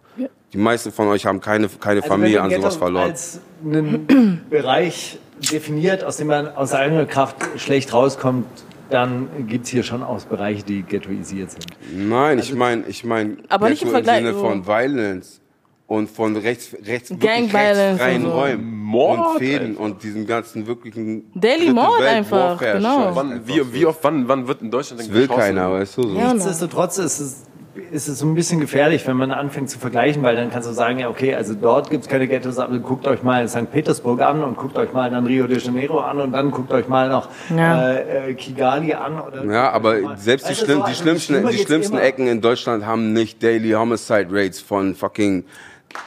[0.53, 3.11] Die meisten von euch haben keine, keine Familie an Also wenn sowas Ghetto verloren.
[3.11, 5.19] als einen Bereich
[5.51, 8.47] definiert, aus dem man aus eigener Kraft schlecht rauskommt,
[8.91, 11.65] dann gibt es hier schon auch Bereiche, die ghettoisiert sind.
[11.97, 15.41] Nein, ich meine, ich meine, Aber nicht im im Vergleich, Sinne von Violence
[15.87, 18.39] und von rechts, rechts, wirklich rechtsfreien und so.
[18.39, 19.83] Räumen Mord und Fäden einfach.
[19.85, 23.17] und diesen ganzen wirklichen Daily Mord Welt einfach, Warfare genau.
[23.17, 25.41] Wann, wie, wie oft, wann, wann wird in Deutschland denn Das will geschossen?
[25.41, 26.15] keiner, weißt du so.
[26.19, 26.33] Ja.
[26.35, 27.43] Nichtsdestotrotz ist es,
[27.91, 30.73] ist es so ein bisschen gefährlich, wenn man anfängt zu vergleichen, weil dann kannst du
[30.75, 33.71] sagen, ja okay, also dort gibt es keine Ghettos, aber guckt euch mal St.
[33.73, 36.87] Petersburg an und guckt euch mal dann Rio de Janeiro an und dann guckt euch
[36.89, 37.91] mal noch Ja.
[37.93, 39.19] äh, äh, Kigali an.
[39.21, 42.03] Oder Ja, aber selbst die, du, schlimm, so, die also schlimmsten, die schlimmsten immer.
[42.05, 45.45] Ecken in Deutschland haben nicht Daily Homicide Rates von fucking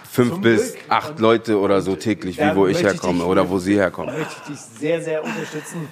[0.09, 0.83] fünf Zum bis Glück.
[0.89, 4.11] acht Und- Leute oder so täglich, wie wo ich herkomme dich- oder wo sie herkommen.
[4.13, 5.87] Da möchte ich dich sehr, sehr unterstützen.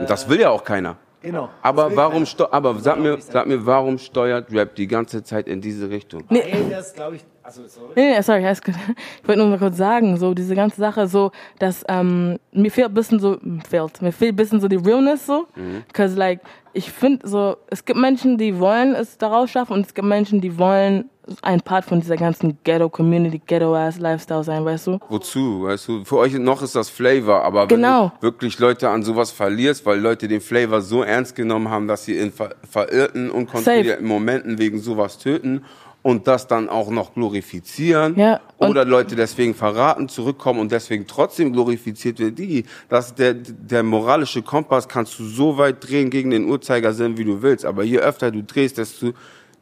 [0.00, 0.96] Und das will ja auch keiner.
[1.22, 1.50] Genau.
[1.62, 5.60] Aber will warum, aber sag mir, sag mir, warum steuert Rap die ganze Zeit in
[5.60, 6.24] diese Richtung?
[6.30, 6.42] Nee.
[6.50, 7.92] Weil das, glaube ich, also sorry.
[7.96, 8.74] Nee, nee, sorry, alles gut.
[9.22, 12.88] Ich wollte nur mal kurz sagen, so diese ganze Sache, so, dass ähm, mir fehlt
[12.88, 15.46] ein bisschen so, fehlt, mir fehlt ein bisschen so die Realness so,
[15.92, 16.40] cause like
[16.72, 20.40] ich finde so, es gibt Menschen, die wollen es daraus schaffen und es gibt Menschen,
[20.40, 21.10] die wollen
[21.42, 24.98] ein Part von dieser ganzen Ghetto-Community, Ghetto-ass-Lifestyle sein, weißt du?
[25.08, 25.62] Wozu?
[25.64, 28.04] Weißt du, für euch noch ist das Flavor, aber Genau.
[28.04, 31.86] wenn du wirklich Leute an sowas verlierst, weil Leute den Flavor so ernst genommen haben,
[31.88, 35.64] dass sie in ver verirrten, unkontrollierten Momenten wegen sowas töten
[36.02, 41.06] und das dann auch noch glorifizieren Ja, und- oder Leute deswegen verraten, zurückkommen und deswegen
[41.06, 46.30] trotzdem glorifiziert wird, die, dass der, der moralische Kompass kannst du so weit drehen gegen
[46.30, 49.12] den Uhrzeigersinn, wie du willst, aber je öfter du drehst, desto,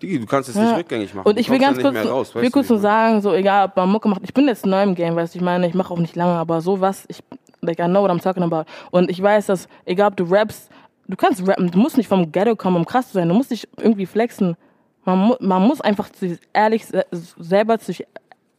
[0.03, 1.27] Digi, du kannst es nicht rückgängig machen.
[1.27, 2.81] Und ich will ganz kurz, raus, will kurz meine?
[2.81, 5.39] sagen, so egal, ob man Mucke macht, ich bin jetzt neu im Game, weißt du,
[5.39, 7.21] ich meine, ich mache auch nicht lange, aber sowas, ich,
[7.61, 8.65] like, I know what I'm talking about.
[8.91, 10.71] Und ich weiß, dass, egal ob du rappst,
[11.09, 13.51] du kannst rappen, du musst nicht vom Ghetto kommen, um krass zu sein, du musst
[13.51, 14.57] dich irgendwie flexen.
[15.05, 16.09] Man, mu man muss einfach
[16.53, 18.05] ehrlich, se- selber zu sich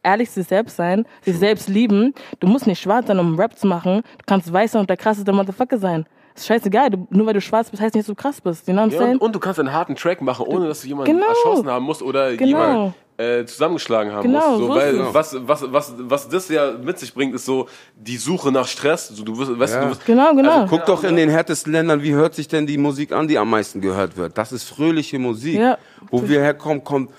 [0.02, 2.14] ehrlich sich selbst sein, sich selbst lieben.
[2.40, 4.02] Du musst nicht schwarz sein, um Rap zu machen.
[4.18, 6.06] Du kannst weißer und der krasseste Motherfucker sein.
[6.40, 6.90] Ist scheißegal.
[6.90, 8.66] Du, nur weil du schwarz bist, heißt nicht, dass du krass bist.
[8.68, 10.80] You know what I'm Ja, und, und du kannst einen harten Track machen, ohne dass
[10.82, 11.26] du jemanden Genau.
[11.28, 12.46] erschossen haben musst oder Genau.
[12.46, 14.58] jemanden äh, zusammengeschlagen haben Genau, musst.
[14.58, 18.16] So, so weil was, was, was, was das ja mit sich bringt, ist so die
[18.16, 19.08] Suche nach Stress.
[19.08, 19.84] So, du wirst, weißt Ja.
[19.84, 20.66] du wirst, genau, genau.
[20.66, 23.50] Guck doch in den härtesten Ländern, wie hört sich denn die Musik an, die am
[23.50, 24.38] meisten gehört wird?
[24.38, 25.56] Das ist fröhliche Musik.
[25.56, 25.76] Ja.
[26.10, 27.10] Wo wir herkommen, kommt,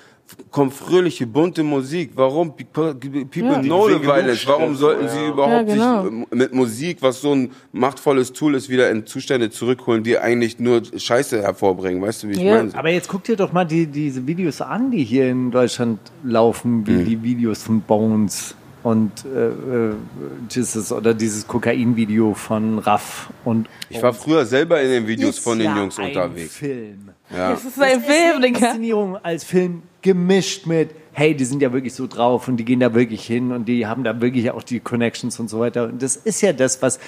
[0.52, 2.12] kommt fröhliche, bunte Musik.
[2.16, 2.54] Warum?
[2.56, 2.96] People
[3.36, 3.60] Ja.
[3.62, 4.46] know the violence.
[4.48, 5.10] Warum sollten ja.
[5.10, 6.04] sie überhaupt Ja, genau.
[6.04, 10.18] sich äh, mit Musik, was so ein machtvolles Tool ist, wieder in Zustände zurückholen, die
[10.18, 12.02] eigentlich nur Scheiße hervorbringen?
[12.02, 12.58] Weißt du, wie ich Ja.
[12.58, 12.76] meine?
[12.76, 16.86] Aber jetzt guck dir doch mal die, diese Videos an, die hier in Deutschland laufen,
[16.88, 19.94] wie die Videos von Bones und äh, äh,
[20.50, 25.44] Jesus oder dieses Kokain-Video von Raff und Ich war früher selber in den Videos Ist
[25.44, 26.56] von den ja Jungs ein unterwegs.
[26.56, 27.10] Film.
[27.30, 27.52] Ja.
[27.52, 28.66] das ist ein Das ist Film, eine Digga.
[28.68, 32.80] Inszenierung als Film gemischt mit, hey, die sind ja wirklich so drauf und die gehen
[32.80, 35.86] da wirklich hin und die haben da wirklich auch die Connections und so weiter.
[35.86, 37.00] Und das ist ja das, was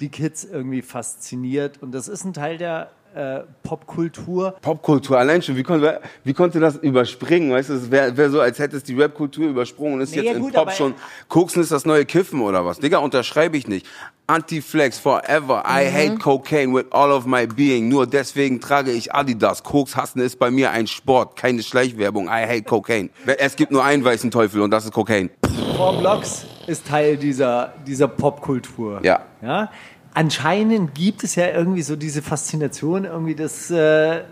[0.00, 4.54] die Kids irgendwie fasziniert und das ist ein Teil der äh, Popkultur.
[4.62, 7.50] Popkultur, allein schon, wie konnte, wie konnte das überspringen?
[7.52, 10.18] Weißt du, es wäre wär so, als hätte es die Rapkultur übersprungen und ist Nee,
[10.18, 10.94] jetzt ja in gut, Pop aber- schon,
[11.28, 12.78] Koksen ist das neue Kiffen oder was?
[12.78, 13.86] Digga, unterschreibe ich nicht.
[14.26, 15.64] Anti-Flex forever.
[15.66, 15.92] I Mhm.
[15.94, 17.88] hate cocaine with all of my being.
[17.88, 19.64] Nur deswegen trage ich Adidas.
[19.64, 22.26] Koks hassen ist bei mir ein Sport, keine Schleichwerbung.
[22.28, 23.10] I hate cocaine.
[23.38, 25.30] Es gibt nur einen weißen Teufel und das ist Cocaine.
[25.76, 29.00] Four Blocks ist Teil dieser, dieser Popkultur.
[29.02, 29.22] Ja.
[29.42, 29.68] ja.
[30.12, 34.22] Anscheinend gibt es ja irgendwie so diese Faszination irgendwie des, äh,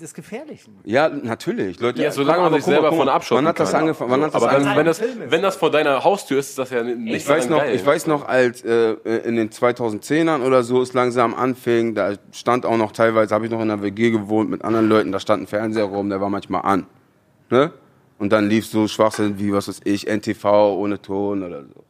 [0.00, 0.76] des Gefährlichen.
[0.84, 1.78] Ja, natürlich.
[1.78, 3.82] Leute, ja, solange man sich selber mal, von abschotten Wann hat das kann.
[3.82, 4.10] angefangen?
[4.10, 6.70] Wann hat das Aber dann, wenn, das, wenn das vor deiner Haustür ist, ist das
[6.70, 7.74] ja nicht Ich weiß noch, geil.
[7.74, 8.94] ich weiß noch, als äh,
[9.24, 13.50] in den 2010ern oder so es langsam anfing, da stand auch noch teilweise, habe ich
[13.50, 16.30] noch in einer WG gewohnt mit anderen Leuten, da stand ein Fernseher rum, der war
[16.30, 16.86] manchmal an.
[17.50, 17.72] Ne?
[18.18, 20.44] Und dann lief so Schwachsinn wie, was weiß ich, NTV
[20.76, 21.84] ohne Ton oder so.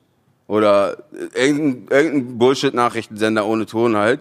[0.46, 4.20] Oder irgendein, irgendein Bullshit-Nachrichtensender ohne Ton halt.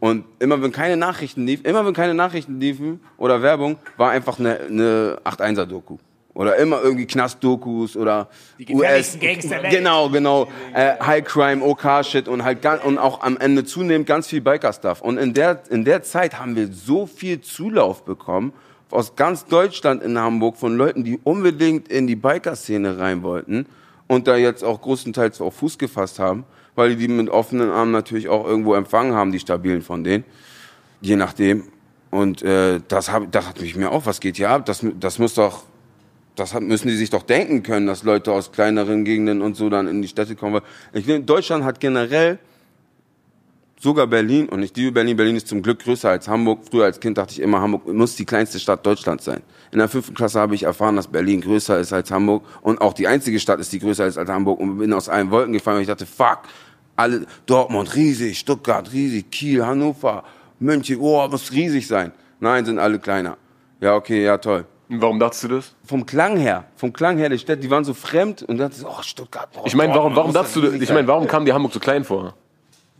[0.00, 4.38] Und immer wenn keine Nachrichten liefen, immer wenn keine Nachrichten liefen oder Werbung, war einfach
[4.38, 5.98] eine, eine 8-1er-Doku.
[6.32, 9.72] Oder immer irgendwie Knast-Dokus oder Die gefährlichsten Gangs der Welt.
[9.72, 10.48] Genau, genau.
[10.72, 15.02] Äh, High Crime, OK-Shit und halt ganz, und auch am Ende zunehmend ganz viel Biker-Stuff.
[15.02, 18.54] Und in der, in der Zeit haben wir so viel Zulauf bekommen
[18.90, 23.66] aus ganz Deutschland in Hamburg von Leuten, die unbedingt in die Biker-Szene rein wollten
[24.10, 26.44] und da jetzt auch größtenteils auf Fuß gefasst haben,
[26.74, 30.24] weil die die mit offenen Armen natürlich auch irgendwo empfangen haben, die stabilen von denen.
[31.00, 31.68] Je nachdem.
[32.10, 34.66] Und äh, das, hab, das hat mich mir auch, was geht hier ab?
[34.66, 35.62] Das, das muss doch,
[36.34, 39.86] das müssen die sich doch denken können, dass Leute aus kleineren Gegenden und so dann
[39.86, 40.60] in die Städte kommen.
[40.92, 42.40] Ich Deutschland hat generell,
[43.80, 46.60] sogar Berlin, und ich liebe Berlin, Berlin ist zum Glück größer als Hamburg.
[46.70, 49.42] Früher als Kind dachte ich immer, Hamburg muss die kleinste Stadt Deutschlands sein.
[49.72, 52.92] In der fünften Klasse habe ich erfahren, dass Berlin größer ist als Hamburg und auch
[52.92, 55.76] die einzige Stadt ist, die größer ist als Hamburg und bin aus allen Wolken gefallen,
[55.76, 56.40] weil ich dachte, fuck,
[56.94, 60.24] alle, Dortmund riesig, Stuttgart riesig, Kiel, Hannover,
[60.58, 62.12] München, oh, muss riesig sein.
[62.38, 63.38] Nein, sind alle kleiner.
[63.80, 65.74] Ja, okay, ja, toll Warum dachtest du das?
[65.84, 69.02] vom Klang her, vom Klang her der Städte, die waren so fremd und dachte, oh,
[69.02, 69.48] Stuttgart.
[69.56, 71.78] Oh, Ich meine, warum, warum dachtest das du, ich meine, warum kam dir Hamburg so
[71.80, 72.34] klein vor?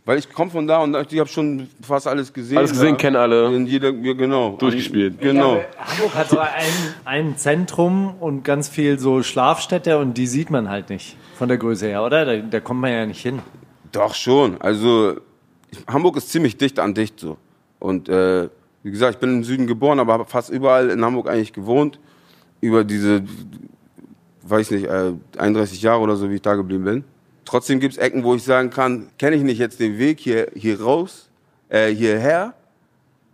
[0.03, 2.57] Weil ich komme von da und ich habe schon fast alles gesehen.
[2.57, 2.97] Alles gesehen, da.
[2.97, 3.55] kennen alle.
[3.55, 4.55] In jeder, ja, genau.
[4.57, 5.21] Durchgespielt.
[5.21, 5.61] Genau.
[5.77, 6.49] Hamburg hat so ein,
[7.05, 11.57] ein Zentrum und ganz viel so Schlafstädte und die sieht man halt nicht von der
[11.57, 12.25] Größe her, oder?
[12.25, 13.39] Da, da kommt man ja nicht hin.
[13.91, 14.59] Doch schon.
[14.59, 15.17] Also
[15.87, 17.37] Hamburg ist ziemlich dicht an dicht so.
[17.79, 18.49] Und äh,
[18.83, 21.99] wie gesagt, ich bin im Süden geboren, aber habe fast überall in Hamburg eigentlich gewohnt.
[22.59, 23.23] Über diese,
[24.43, 27.03] weiß nicht, äh, 31 Jahre oder so, wie ich da geblieben bin.
[27.51, 30.81] Trotzdem gibt's Ecken, wo ich sagen kann, kenne ich nicht jetzt den Weg hier, hier
[30.81, 31.29] raus,
[31.67, 32.53] äh, hierher.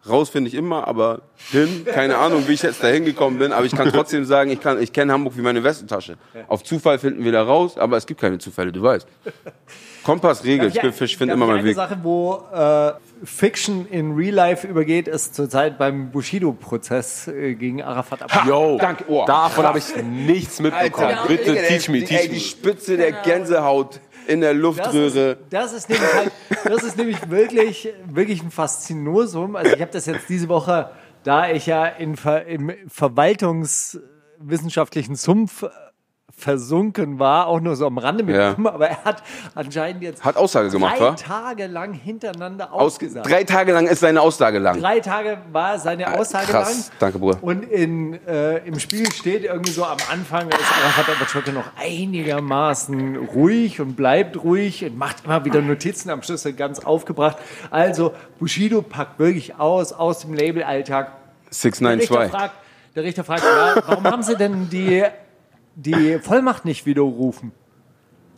[0.10, 3.52] Raus finde ich immer, aber hin, keine Ahnung, wie ich jetzt da hingekommen bin.
[3.52, 6.18] Aber ich kann trotzdem sagen, ich, kann, ich kenne Hamburg wie meine Westentasche.
[6.48, 9.06] Auf Zufall finden wir da raus, aber es gibt keine Zufälle, du weißt.
[10.04, 11.76] Kompass regelt, ich finde find darf immer ich meinen eine Weg.
[11.76, 12.94] Sache, wo äh,
[13.26, 18.24] Fiction in Real Life übergeht, ist zurzeit beim Bushido-Prozess äh, gegen Arafat.
[18.24, 18.46] Abdullah.
[18.48, 19.04] Yo, danke.
[19.10, 21.08] Oh, davon habe ich nichts mitbekommen.
[21.08, 22.40] Alter, Bitte teach me, teach ey, die me.
[22.40, 25.38] Spitze der Gänsehaut in der Das ist, Luftröhre.
[25.50, 26.32] das ist nämlich halt,
[26.66, 29.56] das ist nämlich wirklich, wirklich ein Faszinosum.
[29.56, 30.92] Also ich habe das jetzt diese Woche,
[31.24, 32.16] da ich ja in,
[32.48, 35.70] im verwaltungswissenschaftlichen Sumpf äh,
[36.36, 39.24] versunken war, auch nur so am Rande mitbekommen, aber er hat
[39.56, 41.12] anscheinend jetzt Hat Aussage gemacht, drei?
[41.12, 43.28] Tage lang hintereinander Aus, ausgesagt.
[43.28, 44.80] drei Tage lang ist seine Aussage lang.
[44.80, 46.90] Drei Tage war seine Aussage Krass.
[46.90, 46.98] lang.
[47.00, 47.40] Danke, Bruder.
[47.42, 53.16] Und in, äh, im Spiel steht irgendwie so am Anfang, ist Arafat Abachocke noch einigermaßen
[53.16, 57.38] ruhig und bleibt ruhig und macht immer wieder Notizen, am Schluss ganz aufgebracht.
[57.72, 61.08] Also Bushido packt wirklich aus, aus dem Labelalltag.
[61.08, 61.14] Der
[61.50, 62.32] Richter 692.
[62.32, 62.54] fragt,
[62.96, 65.04] der Richter fragt ja, warum haben Sie denn die,
[65.78, 67.52] die Vollmacht nicht widerrufen?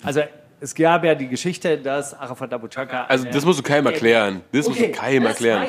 [0.03, 0.21] Also
[0.61, 3.05] es gab ja die Geschichte, dass Arafat Abu Chaka.
[3.05, 4.41] Also das musst du keinem erklären.
[4.51, 5.67] Das musst du keinem erklären.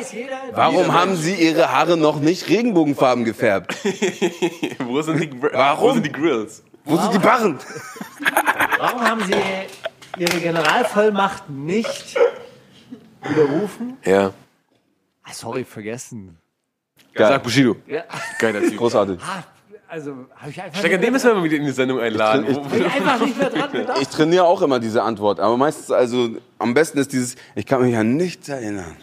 [0.53, 3.77] Warum haben sie ihre Haare noch nicht regenbogenfarben gefärbt?
[4.81, 5.91] Wo sind die, Warum?
[5.91, 6.65] Wo sind die Grills?
[6.85, 7.59] Wo sind die Barren?
[8.79, 9.35] Warum haben sie
[10.21, 12.17] ihre Generalvollmacht nicht
[13.23, 13.97] widerrufen?
[14.05, 14.33] Ja.
[15.23, 16.37] Ah, sorry, vergessen.
[17.15, 17.77] Sag Bushido.
[17.87, 18.05] Ja.
[18.39, 18.77] Geiler Typ.
[18.77, 19.21] Großartig.
[19.91, 22.47] Also habe ich einfach, nicht den müssen wir mal wieder in die Sendung einladen.
[22.49, 23.99] Ich- hab ich einfach nicht mehr dran gedacht.
[24.01, 26.29] Ich trainiere auch immer diese Antwort, aber meistens, also
[26.59, 28.97] am besten ist dieses, ich kann mich an nichts erinnern.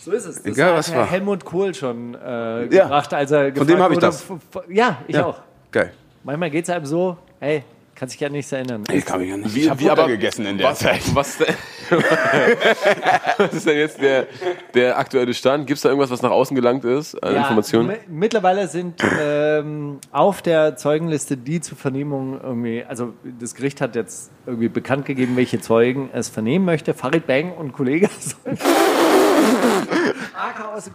[0.00, 0.36] So ist es.
[0.36, 1.06] Das Egal, hat was Herr war.
[1.10, 2.84] Helmut Kohl schon äh, Ja.
[2.84, 4.24] gebracht, als er Von dem gefragt hab ich das.
[4.68, 5.40] Ja, ich auch.
[5.72, 5.92] Geil.
[6.24, 7.64] Manchmal geht es einem so, hey,
[8.02, 8.82] kann sich ja nichts erinnern.
[8.92, 10.80] Ich kann mich an nichts Wie, Ich hab wie Butter aber gegessen in der was,
[10.80, 11.02] Zeit.
[11.14, 11.38] Was,
[13.38, 14.26] was ist denn jetzt der,
[14.74, 15.68] der aktuelle Stand?
[15.68, 17.86] Gibt es da irgendwas, was nach außen gelangt ist an Informationen?
[17.90, 23.94] mi- Mittlerweile sind ähm, auf der Zeugenliste die zur Vernehmung irgendwie, also das Gericht hat
[23.94, 26.94] jetzt irgendwie bekannt gegeben, welche Zeugen es vernehmen möchte.
[26.94, 28.08] Farid Bang und Kollege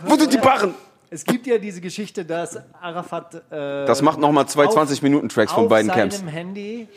[0.06, 0.74] Wo sind die Barren?
[1.10, 3.36] Es gibt ja diese Geschichte, dass Arafat.
[3.50, 6.24] Äh, Das macht nochmal zwei auf- 20-Minuten-Tracks von auf beiden seinem Camps.
[6.28, 6.88] Handy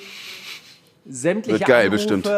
[1.06, 2.30] sämtliche geil, Anrufe bestimmt.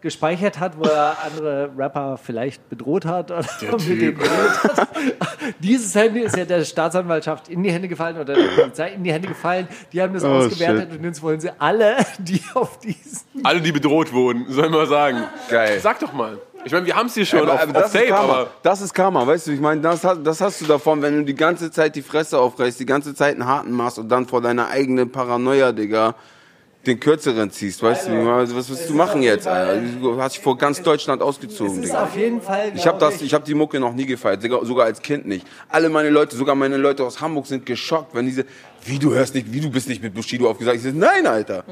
[0.00, 4.18] gespeichert hat, wo er andere Rapper vielleicht bedroht hat oder mit denen geredet
[4.64, 4.88] hat.
[5.58, 9.12] Dieses Handy ist ja der Staatsanwaltschaft in die Hände gefallen oder der Polizei in die
[9.12, 9.66] Hände gefallen.
[9.92, 13.72] Die haben das Oh, ausgewertet und jetzt wollen sie alle, die auf diesen Alle, die
[13.72, 15.24] bedroht wurden, sollen wir mal sagen.
[15.50, 15.80] Geil.
[15.80, 16.38] Sag doch mal.
[16.68, 18.32] Ich meine, wir haben es hier schon Aber, auf, auf das, ist Tape, Karma.
[18.34, 21.16] aber das ist Karma, weißt du, ich meine, das, hast- das hast du davon, wenn
[21.16, 24.26] du die ganze Zeit die Fresse aufreißt, die ganze Zeit einen harten machst und dann
[24.26, 26.14] vor deiner eigenen Paranoia, Digga,
[26.88, 29.80] den kürzeren ziehst, weißt du, also, was willst du machen jetzt, Alter?
[30.00, 32.04] Du hast dich vor ganz Deutschland ausgezogen, Digga.
[32.04, 32.72] auf jeden Fall.
[32.74, 35.46] Ich habe das, ich habe die Mucke noch nie gefeiert, sogar, als Kind nicht.
[35.68, 38.44] Alle meine Leute, sogar meine Leute aus Hamburg sind geschockt, wenn diese,
[38.84, 40.76] wie du hörst nicht, wie du bist nicht mit Bushido aufgesagt.
[40.76, 41.64] Ich sage, nein, Alter.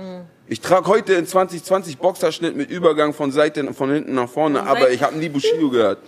[0.47, 4.91] Ich trage heute in 2020 Boxerschnitt mit Übergang von Seite, von hinten nach vorne, aber
[4.91, 5.99] ich habe nie Bushido gehört.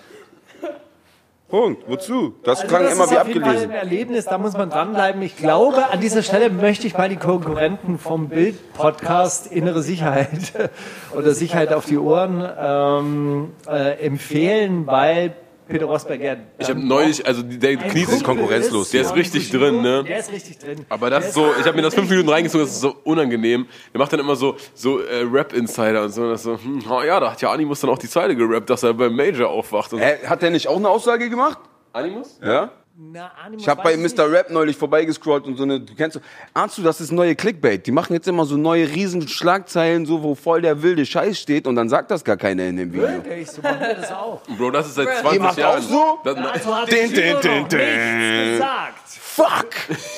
[1.49, 1.85] Punkt.
[1.89, 2.35] Wozu?
[2.45, 3.75] Das Also klang das immer ist wie auf jeden Fall ein abgelesen.
[3.75, 5.23] Erlebnis, da muss man dranbleiben.
[5.23, 10.53] Ich glaube, an dieser Stelle möchte ich mal die Konkurrenten vom Bild-Podcast Innere Sicherheit
[11.17, 15.35] oder Sicherheit auf die Ohren ähm, äh, empfehlen, weil
[15.69, 16.37] Peter Rosberg ja.
[16.59, 18.91] ich habe neulich, also der ein kniet sich Kumpel konkurrenzlos.
[18.91, 19.71] Der ist richtig Bushido.
[19.71, 20.05] drin, ne?
[20.05, 20.87] Der ist richtig drin.
[20.89, 23.67] Aber das ist so, ich habe mir das fünf Minuten reingezogen, das ist so unangenehm.
[23.93, 26.23] Der macht dann immer so, so äh, Rap-Insider und so.
[26.23, 28.71] Und das so hm, oh ja, da hat ja Animus dann auch die Zeile gerappt,
[28.71, 29.93] dass er beim Major aufwacht.
[29.93, 30.05] Und so.
[30.05, 31.59] Hä, hat der nicht auch eine Aussage gemacht?
[31.93, 32.39] Animus?
[32.43, 32.71] Ja?
[33.01, 34.29] Na, Animus Ich habe bei Mr.
[34.29, 36.21] Rap neulich vorbeigescrollt und so eine, du kennst du,
[36.53, 37.87] ahnst du, das ist neue Clickbait.
[37.87, 41.69] Die machen jetzt immer so neue riesen Schlagzeilen, so wo voll der wilde Scheiß steht
[41.69, 43.09] und dann sagt das gar keiner in dem Video.
[43.09, 43.25] nicht.
[43.25, 44.43] Wirklich, so machen wir das auch.
[44.49, 45.79] Bro, das ist seit Ihr 20 macht Jahren.
[45.79, 46.19] auch so?
[46.25, 47.69] Das, Also hat din, nichts din.
[47.69, 49.09] gesagt.
[49.09, 49.69] Fuck!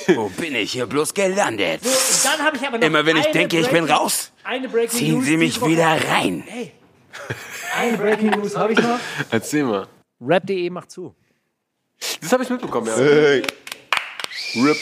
[0.17, 1.83] Wo bin ich hier bloß gelandet?
[1.83, 4.67] Und dann habe ich aber noch Immer wenn ich denke, ich bin Breaking- raus, eine
[4.71, 6.45] Breaking Ziehen News Sie mich wieder rein.
[6.47, 6.73] Hey,
[7.79, 8.99] eine Breaking News habe ich noch.
[9.31, 9.87] erzähl mal.
[10.23, 11.15] Rap.de macht zu.
[12.21, 12.97] Das habe ich mitbekommen, ja.
[12.97, 13.43] Hey.
[14.57, 14.77] Rip.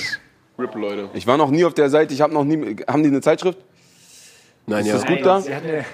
[0.58, 1.10] Rip, Leute.
[1.14, 3.58] Ich war noch nie auf der Seite, ich habe noch nie, haben die eine Zeitschrift?
[4.66, 4.92] Nein, Ist ja.
[4.94, 5.40] das gut da?
[5.40, 5.84] Sie hatten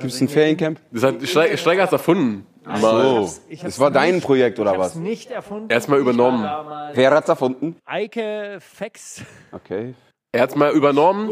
[0.00, 0.78] Gibt es ein Feriencamp?
[0.92, 2.46] Das hat Steiger, Steiger hat's erfunden.
[2.64, 2.80] Mal.
[2.80, 4.94] So, ich das war dein nicht- Projekt oder Ich was?
[4.94, 5.70] nicht erfunden.
[5.70, 6.40] Erstmal übernommen.
[6.44, 7.76] Ich war damals Wer hat's erfunden?
[7.86, 9.22] Eike Fex.
[9.52, 9.94] Okay.
[10.32, 11.30] Er hat's mal übernommen,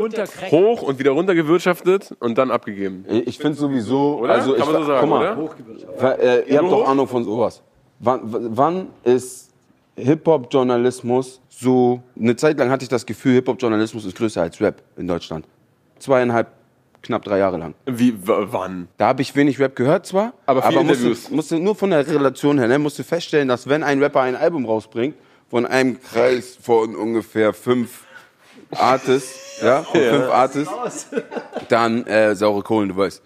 [0.50, 3.04] hoch und wieder runtergewirtschaftet und dann abgegeben.
[3.26, 4.32] Ich finde sowieso, Oder?
[4.32, 5.36] also ich, Kann man so sagen, guck mal,
[5.98, 6.18] oder?
[6.18, 7.62] Äh, ihr habt doch Ahnung von sowas.
[7.98, 9.50] Wann, wann ist
[9.96, 12.02] Hip-Hop-Journalismus so.
[12.18, 15.46] Eine Zeit lang hatte ich das Gefühl, Hip-Hop-Journalismus ist größer als Rap in Deutschland.
[15.98, 16.48] Zweieinhalb,
[17.02, 17.74] knapp drei Jahre lang.
[17.86, 18.88] Wie, wann?
[18.98, 22.58] Da habe ich wenig Rap gehört zwar, Aber viele musste, musste nur von der Relation
[22.58, 25.16] her, ne, musste feststellen, dass wenn ein Rapper ein Album rausbringt,
[25.48, 28.04] von einem Kreis von ungefähr fünf
[28.72, 31.06] Artists, ja, von fünf Artists,
[31.68, 33.22] dann äh, saure Kohlen, du weißt.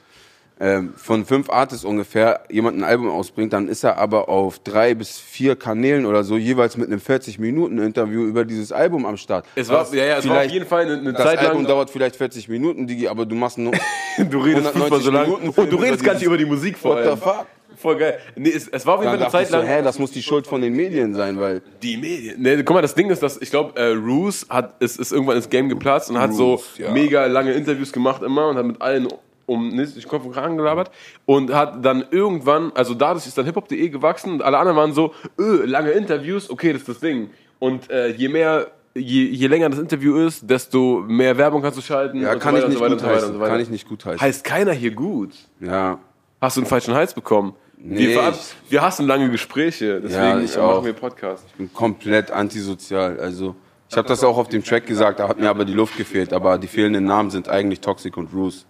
[0.63, 4.95] Ähm, von fünf Artists ungefähr jemand ein Album ausbringt, dann ist er aber auf drei
[4.95, 9.47] bis vier Kanälen oder so jeweils mit einem 40-Minuten-Interview über dieses Album am Start.
[9.55, 11.67] Es war, ja, ja, es war auf jeden Fall eine, eine das Zeit Album lang.
[11.67, 13.73] dauert vielleicht 40 Minuten, Digi, aber du machst nur
[14.19, 15.25] du redest 190 so lang.
[15.31, 17.47] Minuten Und du redest gar nicht über die Musik vor What the fuck?
[17.77, 18.19] Voll geil.
[18.37, 19.67] Nee, es, es war auf jeden Fall eine Zeit so, lang.
[19.67, 22.37] hä, das muss die Schuld von den Medien sein, weil Die Medien.
[22.43, 25.37] Nee, guck mal, das Ding ist, dass ich glaube, äh, Roos hat ist, ist irgendwann
[25.37, 26.91] ins Game geplatzt und hat so Roos, ja.
[26.91, 29.09] mega lange Interviews gemacht immer und hat mit allen
[29.51, 30.91] um nicht ich Kopf und Kragen gelabert
[31.27, 35.13] und hat dann irgendwann, also dadurch ist dann hiphop.de gewachsen und alle anderen waren so,
[35.39, 37.31] öh, lange Interviews, okay, das ist das Ding.
[37.59, 41.83] Und äh, je mehr Je, je länger das Interview ist, desto mehr Werbung kannst du
[41.83, 42.21] schalten.
[42.23, 43.35] ja, kann so ich nicht so gut heißen.
[43.35, 43.39] so.
[43.39, 44.21] Kann ich nicht gut heißen.
[44.21, 45.31] Heißt keiner hier gut.
[45.61, 46.01] Ja,
[46.41, 47.55] Hast du einen falschen Hals bekommen?
[47.79, 50.73] Nee, wir, ich- wir hassen lange Gespräche, deswegen Ja, ich auch.
[50.75, 51.45] machen wir Podcast.
[51.57, 53.21] bin komplett antisozial.
[53.21, 53.55] Also
[53.89, 56.33] ich habe das auch auf dem Track gesagt, da hat mir aber die Luft gefehlt.
[56.33, 58.67] Aber die fehlenden Namen sind eigentlich Toxic und Roos.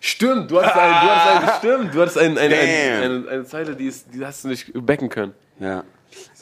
[0.00, 3.02] Stimmt, du hattest, ein, du hattest ein, stimmt, du hattest ein, ein, ein, Damn.
[3.02, 5.34] eine, eine Zeile, die, ist, die hast du nicht backen können.
[5.58, 5.84] Ja.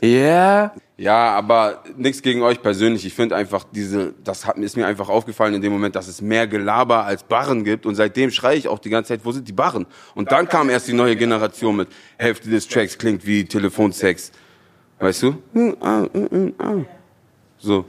[0.00, 0.74] Ja.
[0.98, 3.04] Ja, aber nichts gegen euch persönlich.
[3.04, 6.22] Ich finde einfach diese, das hat, ist mir einfach aufgefallen in dem Moment, dass es
[6.22, 7.84] mehr Gelaber als Barren gibt.
[7.84, 9.86] Und seitdem schreie ich auch die ganze Zeit, wo sind die Barren?
[10.14, 14.32] Und dann kam erst die neue Generation mit Hälfte des Tracks klingt wie Telefonsex.
[14.98, 15.42] Weißt du?
[17.58, 17.84] So.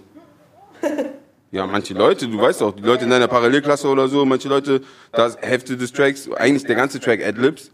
[1.52, 4.82] Ja, manche Leute, du weißt auch, die Leute in deiner Parallelklasse oder so, manche Leute,
[5.14, 7.72] da ist Hälfte des Tracks, eigentlich der ganze Track Adlibs.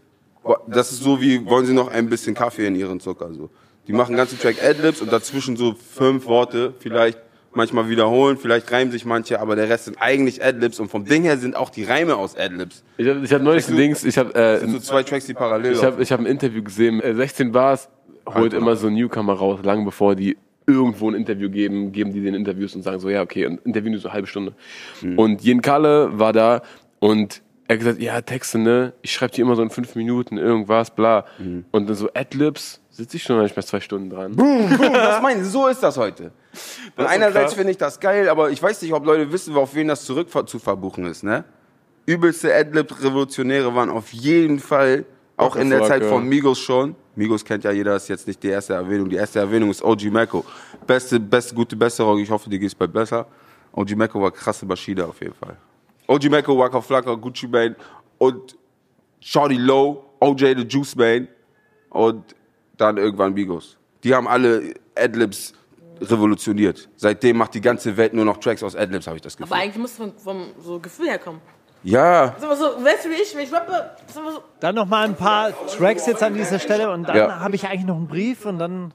[0.68, 3.50] Das ist so wie, wollen sie noch ein bisschen Kaffee in ihren Zucker, so.
[3.86, 7.18] Die machen den ganzen Track Adlibs und dazwischen so fünf Worte, vielleicht
[7.52, 11.22] manchmal wiederholen, vielleicht reimen sich manche, aber der Rest sind eigentlich Adlibs und vom Ding
[11.22, 12.82] her sind auch die Reime aus Adlibs.
[12.96, 15.72] Ich habe ich hab neulich ein Dings, ich habe äh, so zwei Tracks, die parallel
[15.72, 17.88] ich hab, ich hab ein Interview gesehen, äh, 16 Bars
[18.26, 20.36] holt immer so Newcomer raus, lang bevor die
[20.66, 23.92] irgendwo ein Interview geben, geben die den Interviews und sagen so, ja, okay, und interviewen
[23.92, 24.54] die so eine halbe Stunde.
[25.16, 26.62] Und Jen Kalle war da
[27.00, 30.36] und er hat gesagt, ja, Texte, ne, ich schreibe die immer so in fünf Minuten,
[30.36, 31.24] irgendwas, bla.
[31.70, 34.36] Und dann so Adlibs, sitze ich schon manchmal zwei Stunden dran.
[34.36, 36.24] das meine ich, so ist das heute.
[36.96, 39.74] Und ist einerseits finde ich das geil, aber ich weiß nicht, ob Leute wissen, auf
[39.74, 41.44] wen das zurück zu verbuchen ist, ne?
[42.06, 46.08] Übelste Adlib-Revolutionäre waren auf jeden Fall, auch in der Zeit ja.
[46.08, 46.94] von Migos schon.
[47.16, 49.08] Migos kennt ja jeder, ist jetzt nicht die erste Erwähnung.
[49.08, 50.44] Die erste Erwähnung ist OG Mecco.
[50.86, 52.18] Beste, beste, gute Besserung.
[52.18, 53.26] Ich hoffe, dir geht's bald besser.
[53.72, 55.56] OG Mecco war krasse Maschine auf jeden Fall.
[56.06, 57.76] OG Mecco, Waka Flocka, Gucci Mane
[58.18, 58.56] und
[59.20, 61.28] Shorty Low, OJ the Juice Mane
[61.90, 62.34] und
[62.76, 63.76] dann irgendwann Migos.
[64.02, 65.54] Die haben alle Adlibs
[66.00, 66.88] revolutioniert.
[66.96, 69.56] Seitdem macht die ganze Welt nur noch Tracks aus Adlibs, habe ich das Aber Gefühl.
[69.62, 71.40] eigentlich muss es vom, vom so Gefühl herkommen.
[71.84, 74.86] Ja, aber so, weißt du wie ich, wenn ich rappe, ist aber so, Dann noch
[74.86, 77.40] mal ein paar Tracks jetzt an dieser Stelle und dann Ja.
[77.40, 78.92] habe ich eigentlich noch einen Brief und dann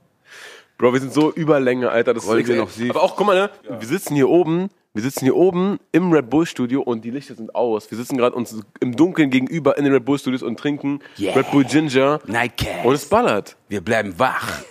[0.79, 2.13] Bro, wir sind so Überlänge, Alter.
[2.13, 2.89] Das Wollen ist noch sie?
[2.89, 3.49] Aber auch, guck mal, ne?
[3.79, 7.35] Wir sitzen hier oben, wir sitzen hier oben im Red Bull Studio und die Lichter
[7.35, 7.91] sind aus.
[7.91, 11.35] Wir sitzen gerade uns im Dunkeln gegenüber in den Red Bull Studios und trinken Yeah.
[11.35, 12.85] Red Bull Ginger Nightcast.
[12.85, 13.57] und es ballert.
[13.67, 14.61] Wir bleiben wach.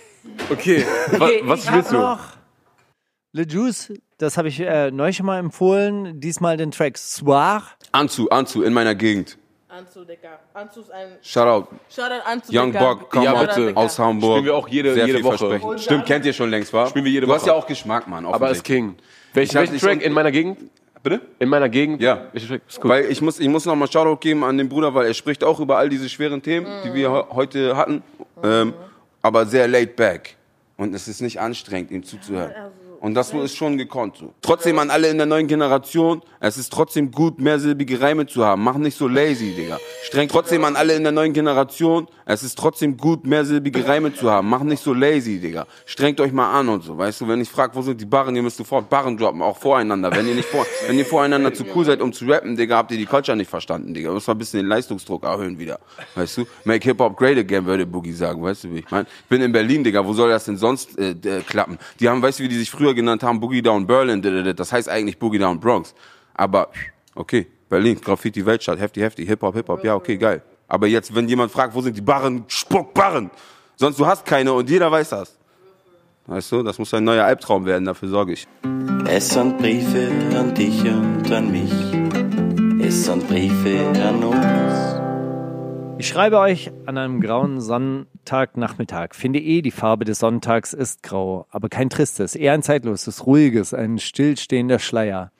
[0.49, 0.83] Okay,
[1.13, 1.97] Okay, was ich spielst hab du?
[2.01, 2.19] noch
[3.33, 6.19] Le Juice, das habe ich äh, neu schon mal empfohlen.
[6.19, 7.63] Diesmal den Track Soir.
[7.91, 9.37] Anzu, Anzu, in meiner Gegend.
[9.67, 10.39] Anzu, Digga.
[10.53, 11.67] Anzu ist ein, Shoutout.
[11.89, 12.79] Shoutout Anzu, Young Digga.
[12.79, 13.71] Bock, komm Ja, bitte.
[13.75, 14.31] aus Hamburg.
[14.37, 15.59] Spielen wir auch jede- Sehr jede Woche.
[15.79, 16.87] Stimmt, kennt ihr schon längst, wa?
[16.87, 17.49] Spielen wir jede Du hast Woche.
[17.51, 18.25] ja auch Geschmack, Mann.
[18.25, 18.63] Aber ist.
[18.63, 18.95] King.
[19.33, 20.59] Welchen, Ich hab welchen Track in meiner Gegend?
[21.01, 21.21] Bitte?
[21.39, 22.01] In meiner Gegend?
[22.01, 22.27] Ja.
[22.33, 22.61] Welcher Track?
[22.67, 22.91] Ist gut.
[22.91, 25.43] Weil ich muss, ich muss noch mal Shoutout geben an den Bruder, weil er spricht
[25.45, 28.03] auch über all diese schweren Themen, die wir he- heute hatten,
[28.43, 28.73] ähm,
[29.21, 30.35] aber sehr laid back.
[30.77, 32.53] Und es ist nicht anstrengend, ihm zuzuhören.
[32.99, 34.33] Und das ist schon gekonnt so.
[34.41, 38.61] Trotzdem an alle in der neuen Generation, es ist trotzdem gut, mehrsilbige Reime zu haben.
[38.63, 39.77] Mach nicht so lazy, Digga.
[40.03, 44.29] Streng trotzdem an alle in der neuen Generation, es ist trotzdem gut, mehrsilbige Reime zu
[44.29, 44.49] haben.
[44.49, 45.65] Mach nicht so lazy, Digga.
[45.87, 46.95] Strengt euch mal an und so.
[46.95, 49.57] Weißt du, wenn ich frage, wo sind die Barren, ihr müsst sofort Barren droppen, auch
[49.57, 50.11] voreinander.
[50.11, 52.91] Wenn ihr nicht vor, wenn ihr voreinander zu cool seid, um zu rappen, Digga, habt
[52.91, 54.11] ihr die Culture nicht verstanden, Digga.
[54.11, 55.79] Muss mal ein bisschen den Leistungsdruck erhöhen wieder.
[56.13, 56.45] Weißt du?
[56.65, 58.43] Make Hip-Hop great again, würde Boogie sagen.
[58.43, 59.07] Weißt du, wie ich meine?
[59.23, 60.05] Ich bin in Berlin, Digga.
[60.05, 61.79] Wo soll das denn sonst äh, äh, klappen?
[61.99, 63.39] Die haben, weißt du, wie die sich früher genannt haben?
[63.39, 64.21] Boogie Down Berlin.
[64.55, 65.95] Das heißt eigentlich Boogie Down Bronx.
[66.35, 66.69] Aber,
[67.15, 67.47] okay.
[67.69, 69.83] Berlin, Graffiti, Weltstadt, heftig, heftig, Hip-Hop, Hip-Hop.
[69.83, 70.43] Ja, okay, geil.
[70.69, 72.45] Aber jetzt, wenn jemand fragt, wo sind die Barren?
[72.47, 73.31] Spuck Barren!
[73.75, 75.35] Sonst, du hast keine und jeder weiß das.
[76.27, 78.47] Weißt du, das muss ein neuer Albtraum werden, dafür sorge ich.
[79.07, 81.71] Es sind Briefe an dich und an mich.
[82.85, 84.99] Es sind Briefe an uns.
[85.97, 89.15] Ich schreibe euch an einem grauen Sonntagnachmittag.
[89.15, 93.73] Finde eh, die Farbe des Sonntags ist grau, aber kein tristes, eher ein zeitloses, ruhiges,
[93.73, 95.31] ein stillstehender Schleier.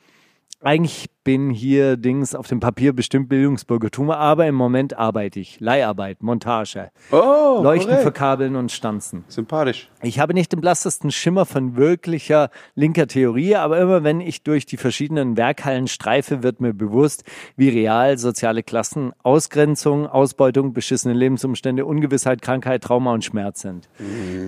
[0.61, 5.61] Eigentlich bin hier Dings auf dem Papier bestimmt Bildungsbürgertum, aber im Moment arbeite ich.
[5.61, 9.23] Leiharbeit, Montage, Oh, Leuchten verkabeln und Stanzen.
[9.29, 9.89] Sympathisch.
[10.01, 14.65] Ich habe nicht den blassesten Schimmer von wirklicher linker Theorie, aber immer wenn ich durch
[14.65, 17.23] die verschiedenen Werkhallen streife, wird mir bewusst,
[17.55, 23.87] wie real soziale Klassen, Ausgrenzung, Ausbeutung, beschissene Lebensumstände, Ungewissheit, Krankheit, Trauma und Schmerz sind.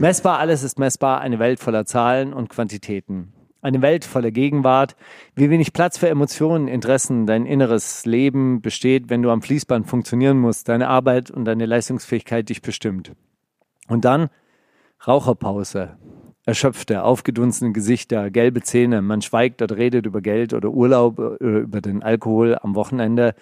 [0.01, 3.31] Messbar, alles ist messbar, eine Welt voller Zahlen und Quantitäten.
[3.61, 4.95] Eine Welt voller Gegenwart,
[5.35, 10.39] wie wenig Platz für Emotionen, Interessen, dein inneres Leben besteht, wenn du am Fließband funktionieren
[10.39, 13.11] musst, deine Arbeit und deine Leistungsfähigkeit dich bestimmt.
[13.87, 14.29] Und dann
[15.05, 15.97] Raucherpause.
[16.43, 21.81] Erschöpfte, aufgedunsene Gesichter, gelbe Zähne, man schweigt oder redet über Geld oder Urlaub, äh, über
[21.81, 23.35] den Alkohol am Wochenende.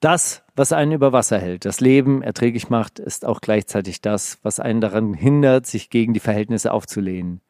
[0.00, 4.60] Das, was einen über Wasser hält, das Leben erträglich macht, ist auch gleichzeitig das, was
[4.60, 7.40] einen daran hindert, sich gegen die Verhältnisse aufzulehnen.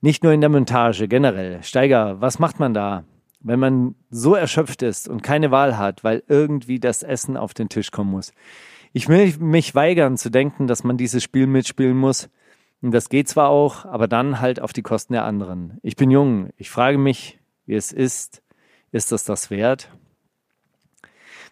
[0.00, 1.62] Nicht nur in der Montage, generell.
[1.62, 3.04] Steiger, was macht man da,
[3.40, 7.68] wenn man so erschöpft ist und keine Wahl hat, weil irgendwie das Essen auf den
[7.68, 8.32] Tisch kommen muss?
[8.92, 12.30] Ich will mich weigern zu denken, dass man dieses Spiel mitspielen muss.
[12.80, 15.78] Und das geht zwar auch, aber dann halt auf die Kosten der anderen.
[15.82, 16.50] Ich bin jung.
[16.56, 18.42] Ich frage mich, wie es ist.
[18.92, 19.90] Ist das das wert?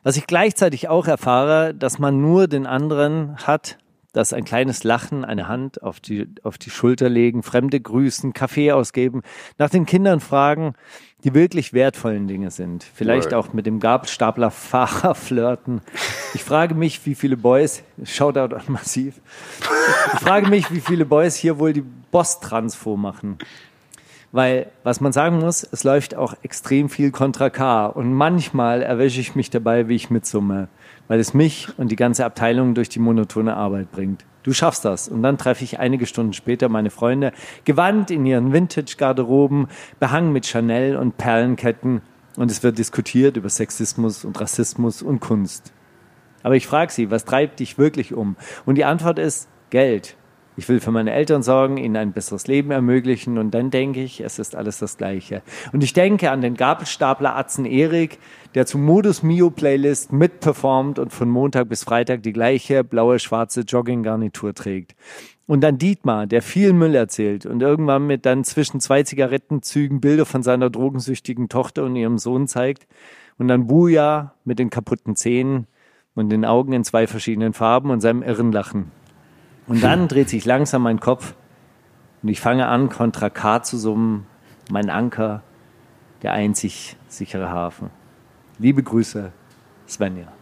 [0.03, 3.77] Was ich gleichzeitig auch erfahre, dass man nur den anderen hat,
[4.17, 8.73] dass ein kleines Lachen, eine Hand auf die, auf die Schulter legen, Fremde grüßen, Kaffee
[8.73, 9.21] ausgeben,
[9.59, 10.73] nach den Kindern fragen,
[11.23, 12.83] die wirklich wertvollen Dinge sind.
[12.83, 15.83] Vielleicht auch mit dem Gabelstaplerfahrer flirten.
[16.33, 19.21] Ich frage mich, wie viele Boys, Shoutout an Massiv,
[20.15, 23.37] ich frage mich, wie viele Boys hier wohl die Boss-Transfo machen.
[24.33, 27.87] Weil, was man sagen muss, es läuft auch extrem viel kontra K.
[27.87, 30.69] Und manchmal erwische ich mich dabei, wie ich mitsumme.
[31.09, 34.25] Weil es mich und die ganze Abteilung durch die monotone Arbeit bringt.
[34.43, 35.09] Du schaffst das.
[35.09, 37.33] Und dann treffe ich einige Stunden später meine Freunde,
[37.65, 39.69] gewandt in ihren Vintage-Garderoben,
[39.99, 42.03] behangen mit Chanel und Perlenketten.
[42.37, 45.73] Und es wird diskutiert über Sexismus und Rassismus und Kunst.
[46.43, 48.37] Aber ich frage sie, was treibt dich wirklich um?
[48.67, 50.17] Und die Antwort ist Geld.
[50.59, 54.21] Ich will für meine Eltern sorgen, ihnen ein besseres Leben ermöglichen und dann denke ich,
[54.23, 55.43] es ist alles das Gleiche.
[55.73, 58.19] Und ich denke an den Gabelstapler Atzen Erik,
[58.55, 63.61] der zum Modus Mio Playlist mitperformt und von Montag bis Freitag die gleiche blaue, schwarze
[63.63, 64.97] Jogginggarnitur trägt.
[65.47, 70.25] Und dann Dietmar, der viel Müll erzählt und irgendwann mit dann zwischen zwei Zigarettenzügen Bilder
[70.25, 72.87] von seiner drogensüchtigen Tochter und ihrem Sohn zeigt.
[73.39, 75.67] Und dann Buja mit den kaputten Zähnen
[76.15, 78.91] und den Augen in zwei verschiedenen Farben und seinem irren Lachen.
[79.67, 81.35] Und dann dreht sich langsam mein Kopf
[82.23, 84.27] und ich fange an, kontra K zu summen,
[84.71, 85.43] mein Anker,
[86.23, 87.91] der einzig sichere Hafen.
[88.59, 89.33] Liebe Grüße,
[89.89, 90.33] Svenja.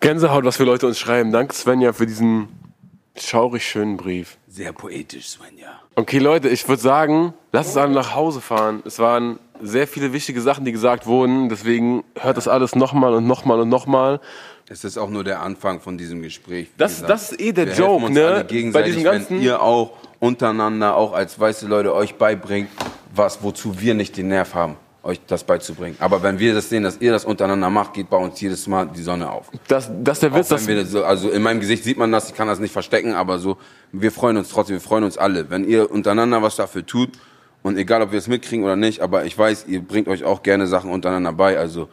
[0.00, 1.32] Gänsehaut, was für Leute uns schreiben.
[1.32, 2.48] Danke, Svenja, für diesen
[3.16, 4.38] schaurig schönen Brief.
[4.48, 5.80] Sehr poetisch, Svenja.
[5.94, 8.82] Okay, Leute, ich würde sagen, lasst uns alle nach Hause fahren.
[8.84, 11.48] Es waren sehr viele wichtige Sachen, die gesagt wurden.
[11.48, 14.20] Deswegen hört das alles nochmal und nochmal und nochmal.
[14.68, 16.68] Es ist auch nur der Anfang von diesem Gespräch.
[16.76, 18.26] Das- das ist eh der wir Joke, ne?
[18.26, 22.68] alle Bei diesem ganzen- wenn ihr auch untereinander, auch als weiße Leute euch beibringt,
[23.14, 24.74] was, wozu wir nicht den Nerv haben,
[25.04, 25.96] euch das beizubringen.
[26.00, 28.86] Aber wenn wir das sehen, dass ihr das untereinander macht, geht bei uns jedes Mal
[28.88, 29.50] die Sonne auf.
[29.68, 32.10] Das, das ist der Witz, wenn wir das so, also in meinem Gesicht sieht man
[32.10, 33.58] das, ich kann das nicht verstecken, aber so,
[33.92, 35.48] wir freuen uns trotzdem, wir freuen uns alle.
[35.48, 37.10] Wenn ihr untereinander was dafür tut,
[37.62, 40.42] und egal ob wir es mitkriegen oder nicht, aber ich weiß, ihr bringt euch auch
[40.42, 41.88] gerne Sachen untereinander bei, also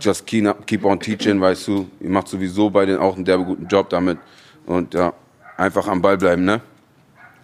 [0.00, 3.44] just keep, keep on teaching, weißt du, ihr macht sowieso bei den auch einen derbe
[3.44, 4.18] guten Job damit
[4.66, 5.12] und ja,
[5.56, 6.60] einfach am Ball bleiben, ne?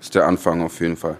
[0.00, 1.16] Ist der Anfang auf jeden Fall.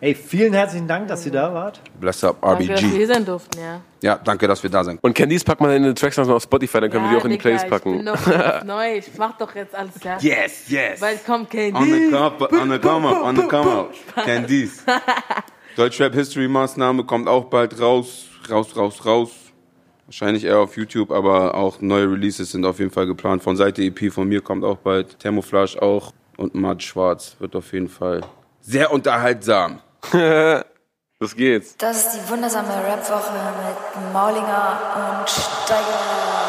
[0.00, 1.80] Hey, vielen herzlichen Dank, dass ihr da wart.
[1.98, 2.96] Bless up, Danke, dass wir RBG.
[2.98, 3.80] hier sein durften, ja.
[4.02, 5.02] Ja, danke, dass wir da sind.
[5.02, 7.24] Und Candice packt mal in den Tracks noch auf Spotify, dann können wir die auch
[7.24, 7.96] in die Digga, Playlist Ich packen.
[7.98, 10.18] bin jetzt neu, ich mach doch jetzt alles, ja.
[10.20, 11.00] Yes, yes.
[11.00, 11.74] Bald kommt Candy.
[11.78, 13.94] On the come, on the come up, on the come up.
[14.24, 14.82] Candice.
[15.76, 18.26] Deutschrap History Maßnahme kommt auch bald raus.
[18.50, 19.30] Raus, raus, raus.
[20.06, 23.42] Wahrscheinlich eher auf YouTube, aber auch neue Releases sind auf jeden Fall geplant.
[23.42, 25.18] Von Seite EP von mir kommt auch bald.
[25.18, 26.12] Thermoflash auch.
[26.36, 28.20] Und Mad Schwarz wird auf jeden Fall
[28.60, 29.80] sehr unterhaltsam.
[31.20, 31.76] Los geht's.
[31.78, 36.43] Das ist die wundersame Rap-Woche mit Maulinger und Steiger.